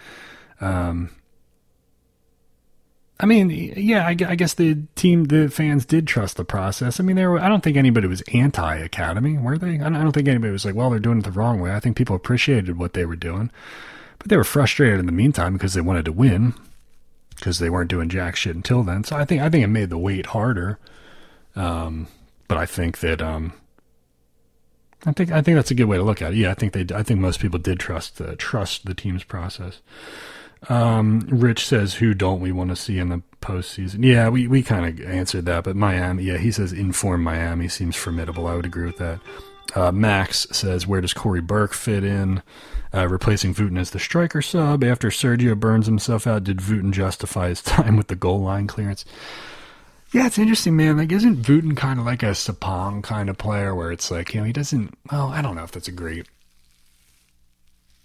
Um, 0.60 1.08
I 3.20 3.26
mean, 3.26 3.50
yeah, 3.50 4.06
I, 4.06 4.10
I 4.10 4.34
guess 4.34 4.54
the 4.54 4.78
team, 4.96 5.24
the 5.26 5.48
fans 5.48 5.84
did 5.84 6.06
trust 6.06 6.36
the 6.36 6.44
process. 6.44 6.98
I 6.98 7.04
mean, 7.04 7.14
there. 7.14 7.30
Were, 7.30 7.38
I 7.38 7.48
don't 7.48 7.62
think 7.62 7.76
anybody 7.76 8.08
was 8.08 8.22
anti-academy, 8.32 9.38
were 9.38 9.56
they? 9.56 9.78
I 9.78 9.88
don't, 9.88 10.12
think 10.12 10.26
anybody 10.26 10.52
was 10.52 10.64
like, 10.64 10.74
well, 10.74 10.90
they're 10.90 10.98
doing 10.98 11.18
it 11.18 11.24
the 11.24 11.30
wrong 11.30 11.60
way. 11.60 11.72
I 11.72 11.80
think 11.80 11.96
people 11.96 12.16
appreciated 12.16 12.76
what 12.76 12.94
they 12.94 13.06
were 13.06 13.14
doing, 13.14 13.52
but 14.18 14.28
they 14.28 14.36
were 14.36 14.42
frustrated 14.42 14.98
in 14.98 15.06
the 15.06 15.12
meantime 15.12 15.52
because 15.52 15.74
they 15.74 15.80
wanted 15.80 16.06
to 16.06 16.12
win, 16.12 16.54
because 17.36 17.60
they 17.60 17.70
weren't 17.70 17.90
doing 17.90 18.08
jack 18.08 18.34
shit 18.34 18.56
until 18.56 18.82
then. 18.82 19.04
So 19.04 19.16
I 19.16 19.24
think 19.24 19.40
I 19.42 19.48
think 19.48 19.62
it 19.62 19.68
made 19.68 19.90
the 19.90 19.98
wait 19.98 20.26
harder. 20.26 20.80
Um, 21.54 22.08
but 22.48 22.58
I 22.58 22.66
think 22.66 22.98
that 22.98 23.22
um, 23.22 23.52
I 25.06 25.12
think 25.12 25.30
I 25.30 25.40
think 25.40 25.54
that's 25.54 25.70
a 25.70 25.74
good 25.74 25.84
way 25.84 25.98
to 25.98 26.02
look 26.02 26.20
at 26.20 26.32
it. 26.32 26.36
Yeah, 26.36 26.50
I 26.50 26.54
think 26.54 26.72
they. 26.72 26.94
I 26.94 27.04
think 27.04 27.20
most 27.20 27.38
people 27.38 27.60
did 27.60 27.78
trust 27.78 28.18
the 28.18 28.34
trust 28.36 28.86
the 28.86 28.94
team's 28.94 29.22
process. 29.22 29.80
Um, 30.68 31.26
Rich 31.30 31.66
says, 31.66 31.94
"Who 31.94 32.14
don't 32.14 32.40
we 32.40 32.52
want 32.52 32.70
to 32.70 32.76
see 32.76 32.98
in 32.98 33.08
the 33.08 33.22
postseason?" 33.40 34.04
Yeah, 34.04 34.28
we, 34.28 34.46
we 34.46 34.62
kind 34.62 34.86
of 34.86 35.06
answered 35.06 35.46
that, 35.46 35.64
but 35.64 35.76
Miami. 35.76 36.24
Yeah, 36.24 36.38
he 36.38 36.50
says 36.52 36.72
inform 36.72 37.22
Miami 37.22 37.68
seems 37.68 37.96
formidable. 37.96 38.46
I 38.46 38.54
would 38.54 38.66
agree 38.66 38.86
with 38.86 38.98
that. 38.98 39.20
Uh, 39.74 39.92
Max 39.92 40.46
says, 40.52 40.86
"Where 40.86 41.00
does 41.00 41.14
Cory 41.14 41.40
Burke 41.40 41.74
fit 41.74 42.04
in?" 42.04 42.42
Uh, 42.92 43.08
replacing 43.08 43.52
Wooten 43.52 43.76
as 43.76 43.90
the 43.90 43.98
striker 43.98 44.40
sub 44.40 44.84
after 44.84 45.08
Sergio 45.08 45.58
burns 45.58 45.86
himself 45.86 46.28
out. 46.28 46.44
Did 46.44 46.68
Wooten 46.68 46.92
justify 46.92 47.48
his 47.48 47.60
time 47.62 47.96
with 47.96 48.06
the 48.06 48.14
goal 48.14 48.40
line 48.40 48.68
clearance? 48.68 49.04
Yeah, 50.12 50.26
it's 50.26 50.38
interesting, 50.38 50.76
man. 50.76 50.96
Like, 50.96 51.10
isn't 51.10 51.48
Wooten 51.48 51.74
kind 51.74 51.98
of 51.98 52.06
like 52.06 52.22
a 52.22 52.26
Sapong 52.36 53.02
kind 53.02 53.28
of 53.28 53.36
player 53.36 53.74
where 53.74 53.90
it's 53.90 54.12
like, 54.12 54.32
you 54.32 54.40
know, 54.40 54.46
he 54.46 54.52
doesn't. 54.52 54.96
Well, 55.10 55.26
I 55.26 55.42
don't 55.42 55.56
know 55.56 55.64
if 55.64 55.72
that's 55.72 55.88
a 55.88 55.92
great 55.92 56.28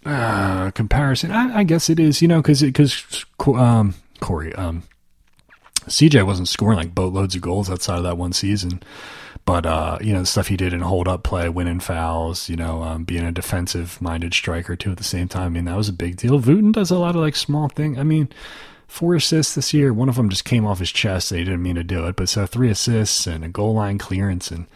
uh, 0.04 0.70
comparison. 0.72 1.30
I, 1.30 1.58
I 1.58 1.64
guess 1.64 1.90
it 1.90 2.00
is, 2.00 2.22
you 2.22 2.28
know, 2.28 2.40
because 2.40 2.62
because 2.62 3.24
um, 3.46 3.94
Cory, 4.20 4.54
um, 4.54 4.82
CJ 5.86 6.24
wasn't 6.24 6.48
scoring 6.48 6.78
like 6.78 6.94
boatloads 6.94 7.34
of 7.34 7.42
goals 7.42 7.70
outside 7.70 7.98
of 7.98 8.04
that 8.04 8.16
one 8.16 8.32
season, 8.32 8.82
but 9.44 9.66
uh, 9.66 9.98
you 10.00 10.12
know, 10.12 10.20
the 10.20 10.26
stuff 10.26 10.48
he 10.48 10.56
did 10.56 10.72
in 10.72 10.80
hold 10.80 11.08
up 11.08 11.22
play, 11.22 11.48
winning 11.48 11.80
fouls, 11.80 12.48
you 12.48 12.56
know, 12.56 12.82
um, 12.82 13.04
being 13.04 13.24
a 13.24 13.32
defensive 13.32 14.00
minded 14.00 14.34
striker 14.34 14.76
too 14.76 14.92
at 14.92 14.98
the 14.98 15.04
same 15.04 15.28
time. 15.28 15.46
I 15.46 15.48
mean, 15.48 15.64
that 15.66 15.76
was 15.76 15.88
a 15.88 15.94
big 15.94 16.16
deal. 16.16 16.38
Wooten 16.38 16.72
does 16.72 16.90
a 16.90 16.98
lot 16.98 17.14
of 17.14 17.20
like 17.22 17.36
small 17.36 17.68
thing. 17.68 17.98
I 17.98 18.02
mean. 18.02 18.28
Four 18.86 19.14
assists 19.14 19.54
this 19.54 19.72
year. 19.72 19.92
One 19.92 20.08
of 20.08 20.16
them 20.16 20.28
just 20.28 20.44
came 20.44 20.66
off 20.66 20.80
his 20.80 20.90
chest 20.90 21.30
he 21.30 21.44
didn't 21.44 21.62
mean 21.62 21.76
to 21.76 21.84
do 21.84 22.08
it. 22.08 22.16
But 22.16 22.28
so 22.28 22.44
three 22.44 22.70
assists 22.70 23.24
and 23.24 23.44
a 23.44 23.48
goal 23.48 23.74
line 23.74 23.98
clearance 23.98 24.50
and 24.50 24.66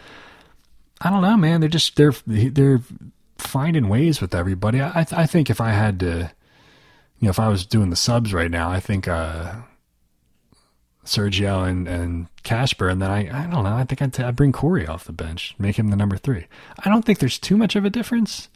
I 1.01 1.11
don't 1.11 1.23
know, 1.23 1.37
man. 1.37 1.59
They're 1.59 1.69
just 1.69 1.97
they're 1.97 2.15
they're 2.25 2.81
finding 3.47 3.89
ways 3.89 4.21
with 4.21 4.35
everybody. 4.35 4.81
I 4.81 5.07
I 5.13 5.27
think 5.27 5.51
if 5.51 5.61
I 5.61 5.71
had 5.71 6.01
to, 6.01 6.33
you 7.19 7.27
know, 7.27 7.31
if 7.31 7.39
I 7.39 7.49
was 7.49 7.67
doing 7.67 7.91
the 7.91 7.97
subs 7.97 8.33
right 8.33 8.51
now, 8.51 8.71
I 8.71 8.81
think 8.81 9.07
uh, 9.09 9.55
Sergio 11.05 11.69
and 11.69 11.87
and 11.87 12.29
Kacper, 12.43 12.91
and 12.91 13.01
then 13.01 13.11
I 13.11 13.45
I 13.45 13.47
don't 13.47 13.65
know. 13.65 13.75
I 13.75 13.85
think 13.85 14.03
I'd, 14.03 14.13
t- 14.13 14.23
I'd 14.23 14.37
bring 14.37 14.53
Cory 14.53 14.87
off 14.87 15.05
the 15.05 15.13
bench, 15.13 15.55
make 15.59 15.79
him 15.79 15.89
the 15.89 15.97
number 15.97 16.17
three. 16.17 16.47
I 16.85 16.89
don't 16.89 17.05
think 17.05 17.19
there's 17.19 17.39
too 17.39 17.57
much 17.57 17.77
of 17.77 17.85
a 17.85 17.91
difference 17.91 18.49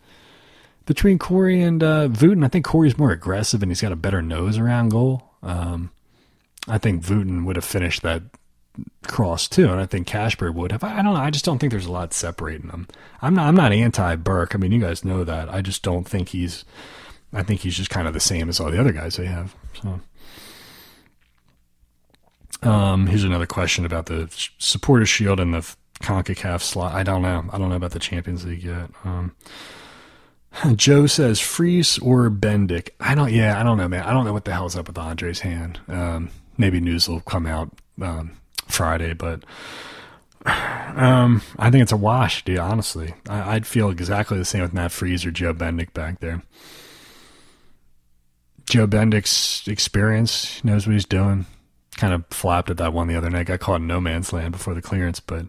between 0.87 1.19
Cory 1.19 1.61
and 1.63 1.83
uh, 1.83 2.09
Wooten. 2.21 2.43
I 2.43 2.49
think 2.49 2.65
Cory's 2.65 2.97
more 2.97 3.11
aggressive 3.11 3.63
and 3.63 3.71
he's 3.71 3.83
got 3.83 3.93
a 3.93 3.97
better 3.97 4.23
nose 4.23 4.57
around 4.57 4.89
goal. 4.89 5.23
Um, 5.43 5.91
I 6.67 6.79
think 6.79 7.07
Wooten 7.09 7.45
would 7.45 7.57
have 7.57 7.65
finished 7.65 8.03
that 8.03 8.23
cross 9.07 9.49
too, 9.49 9.71
and 9.71 9.81
I 9.81 9.87
think 9.87 10.07
Kacper 10.07 10.53
would 10.53 10.73
have. 10.73 10.85
I 10.85 10.97
don't 11.03 11.15
know. 11.15 11.21
I 11.21 11.31
just 11.31 11.45
don't 11.45 11.59
think 11.59 11.71
there's 11.71 11.87
a 11.87 11.93
lot 11.93 12.13
separating 12.13 12.69
them. 12.69 12.87
I'm 13.23 13.35
not. 13.35 13.49
I'm 13.49 13.57
not 13.57 13.73
anti 13.73 14.17
Burke. 14.17 14.55
I 14.55 14.59
mean, 14.59 14.73
you 14.73 14.81
guys 14.81 15.05
know 15.05 15.25
that. 15.25 15.49
I 15.49 15.63
just 15.63 15.83
don't 15.83 16.07
think 16.07 16.31
he's. 16.31 16.65
I 17.33 17.43
think 17.43 17.61
he's 17.61 17.77
just 17.77 17.91
kind 17.91 18.09
of 18.09 18.15
the 18.15 18.21
same 18.21 18.49
as 18.49 18.59
all 18.59 18.71
the 18.71 18.81
other 18.81 18.93
guys 18.93 19.17
they 19.17 19.27
have. 19.27 19.55
So, 19.83 20.01
um, 22.69 23.07
here's 23.07 23.25
another 23.25 23.47
question 23.47 23.85
about 23.85 24.07
the 24.07 24.29
supporters 24.59 25.09
shield 25.09 25.39
and 25.39 25.53
the 25.53 25.75
Concacaf 26.01 26.63
slot. 26.63 26.95
I 26.95 27.03
don't 27.03 27.23
know. 27.23 27.45
I 27.53 27.59
don't 27.59 27.69
know 27.69 27.77
about 27.77 27.91
the 27.91 27.99
Champions 27.99 28.45
League 28.45 28.63
yet. 28.63 28.91
Um, 29.05 29.35
Joe 30.77 31.07
says 31.07 31.41
Freese 31.41 31.99
or 31.99 32.31
Bendik. 32.31 32.91
I 33.01 33.15
don't. 33.15 33.33
Yeah, 33.33 33.61
I 33.61 33.63
don't 33.63 33.77
know, 33.77 33.89
man. 33.89 34.05
I 34.05 34.13
don't 34.13 34.25
know 34.25 34.33
what 34.33 34.45
the 34.45 34.53
hell's 34.53 34.77
up 34.77 34.89
with 34.89 34.99
Andre's 34.99 35.41
hand. 35.41 35.81
Um, 35.89 36.31
maybe 36.57 36.81
news 36.81 37.09
will 37.09 37.21
come 37.21 37.47
out 37.47 37.71
um, 38.01 38.33
Friday, 38.79 39.13
but 39.13 39.43
um, 40.47 41.43
I 41.59 41.69
think 41.69 41.83
it's 41.83 41.93
a 41.93 41.97
wash, 41.97 42.45
dude. 42.45 42.59
Honestly, 42.59 43.13
I, 43.29 43.55
would 43.55 43.67
feel 43.67 43.91
exactly 43.91 44.39
the 44.39 44.45
same 44.45 44.63
with 44.63 44.73
Matt 44.73 44.93
Freese 44.93 45.27
or 45.27 45.33
Joe 45.33 45.53
Bendik 45.53 45.93
back 45.93 46.21
there. 46.21 46.43
Joe 48.71 48.87
Bendik's 48.87 49.67
experience 49.67 50.63
knows 50.63 50.87
what 50.87 50.93
he's 50.93 51.05
doing. 51.05 51.47
Kind 51.97 52.15
of 52.15 52.25
flapped 52.31 52.71
at 52.71 52.77
that 52.77 52.93
one 52.93 53.09
the 53.09 53.17
other 53.17 53.31
night. 53.31 53.47
Got 53.47 53.59
caught 53.59 53.81
in 53.81 53.89
no 53.89 54.01
man's 54.01 54.33
land 54.33 54.53
before 54.53 54.75
the 54.75 54.83
clearance, 54.83 55.19
but 55.19 55.47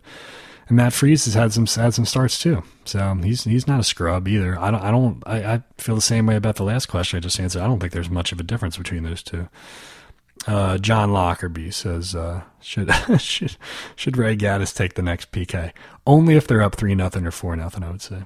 and 0.67 0.75
Matt 0.75 0.93
Freese 0.93 1.25
has 1.25 1.35
had 1.35 1.53
some 1.53 1.67
had 1.67 1.93
some 1.93 2.05
starts 2.05 2.39
too. 2.39 2.63
So 2.85 3.13
he's 3.21 3.43
he's 3.43 3.67
not 3.67 3.79
a 3.79 3.83
scrub 3.83 4.27
either. 4.27 4.59
I 4.59 4.71
don't 4.71 4.81
I 4.81 4.91
don't 4.91 5.23
I, 5.27 5.53
I 5.53 5.63
feel 5.77 5.93
the 5.93 6.01
same 6.01 6.25
way 6.25 6.35
about 6.35 6.55
the 6.55 6.63
last 6.63 6.87
question 6.87 7.17
I 7.17 7.19
just 7.19 7.39
answered. 7.39 7.61
I 7.61 7.67
don't 7.67 7.79
think 7.79 7.93
there's 7.93 8.09
much 8.09 8.31
of 8.31 8.39
a 8.39 8.43
difference 8.43 8.75
between 8.75 9.03
those 9.03 9.21
two. 9.21 9.49
Uh, 10.47 10.77
John 10.77 11.11
Lockerbie 11.11 11.71
says 11.71 12.15
uh, 12.15 12.41
should 12.61 12.89
should 13.19 13.57
should 13.95 14.17
Ray 14.17 14.35
Gaddis 14.37 14.75
take 14.75 14.93
the 14.93 15.01
next 15.01 15.31
PK? 15.31 15.71
Only 16.07 16.35
if 16.35 16.47
they're 16.47 16.61
up 16.61 16.75
three 16.75 16.95
nothing 16.95 17.25
or 17.25 17.31
four 17.31 17.55
nothing. 17.55 17.83
I 17.83 17.91
would 17.91 18.01
say. 18.01 18.23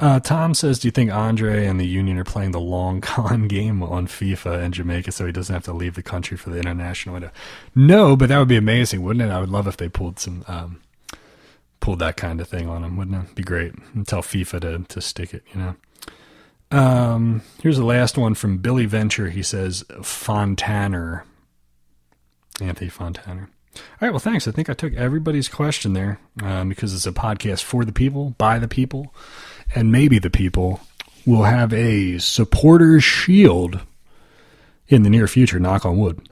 Uh, 0.00 0.18
Tom 0.18 0.54
says, 0.54 0.78
"Do 0.78 0.88
you 0.88 0.92
think 0.92 1.12
Andre 1.12 1.66
and 1.66 1.78
the 1.78 1.86
Union 1.86 2.16
are 2.16 2.24
playing 2.24 2.52
the 2.52 2.60
long 2.60 3.00
con 3.02 3.48
game 3.48 3.82
on 3.82 4.06
FIFA 4.06 4.64
in 4.64 4.72
Jamaica, 4.72 5.12
so 5.12 5.26
he 5.26 5.32
doesn't 5.32 5.52
have 5.52 5.64
to 5.64 5.74
leave 5.74 5.94
the 5.94 6.02
country 6.02 6.38
for 6.38 6.48
the 6.48 6.58
international 6.58 7.12
window?" 7.12 7.30
No, 7.74 8.16
but 8.16 8.30
that 8.30 8.38
would 8.38 8.48
be 8.48 8.56
amazing, 8.56 9.02
wouldn't 9.02 9.28
it? 9.28 9.32
I 9.32 9.40
would 9.40 9.50
love 9.50 9.66
if 9.66 9.76
they 9.76 9.90
pulled 9.90 10.18
some 10.18 10.42
um, 10.48 10.80
pulled 11.80 11.98
that 11.98 12.16
kind 12.16 12.40
of 12.40 12.48
thing 12.48 12.66
on 12.66 12.82
him, 12.82 12.96
wouldn't 12.96 13.28
it? 13.28 13.34
Be 13.34 13.42
great. 13.42 13.74
And 13.94 14.08
tell 14.08 14.22
FIFA 14.22 14.60
to 14.62 14.94
to 14.94 15.00
stick 15.02 15.34
it, 15.34 15.44
you 15.52 15.60
know. 15.60 15.76
Um, 16.70 17.42
here's 17.62 17.78
the 17.78 17.84
last 17.84 18.16
one 18.16 18.34
from 18.34 18.58
Billy 18.58 18.86
Venture. 18.86 19.30
He 19.30 19.42
says 19.42 19.84
Fontaner. 20.00 21.22
Anthony 22.60 22.90
Fontaner. 22.90 23.48
All 23.76 23.82
right, 24.00 24.10
well, 24.10 24.18
thanks. 24.18 24.48
I 24.48 24.50
think 24.50 24.68
I 24.68 24.74
took 24.74 24.94
everybody's 24.94 25.48
question 25.48 25.92
there 25.92 26.18
um, 26.42 26.68
because 26.68 26.94
it's 26.94 27.06
a 27.06 27.12
podcast 27.12 27.62
for 27.62 27.84
the 27.84 27.92
people, 27.92 28.30
by 28.30 28.58
the 28.58 28.68
people, 28.68 29.14
and 29.74 29.92
maybe 29.92 30.18
the 30.18 30.30
people 30.30 30.80
will 31.24 31.44
have 31.44 31.72
a 31.72 32.18
supporters 32.18 33.04
shield 33.04 33.80
in 34.88 35.02
the 35.02 35.10
near 35.10 35.28
future. 35.28 35.60
Knock 35.60 35.86
on 35.86 35.98
wood. 35.98 36.26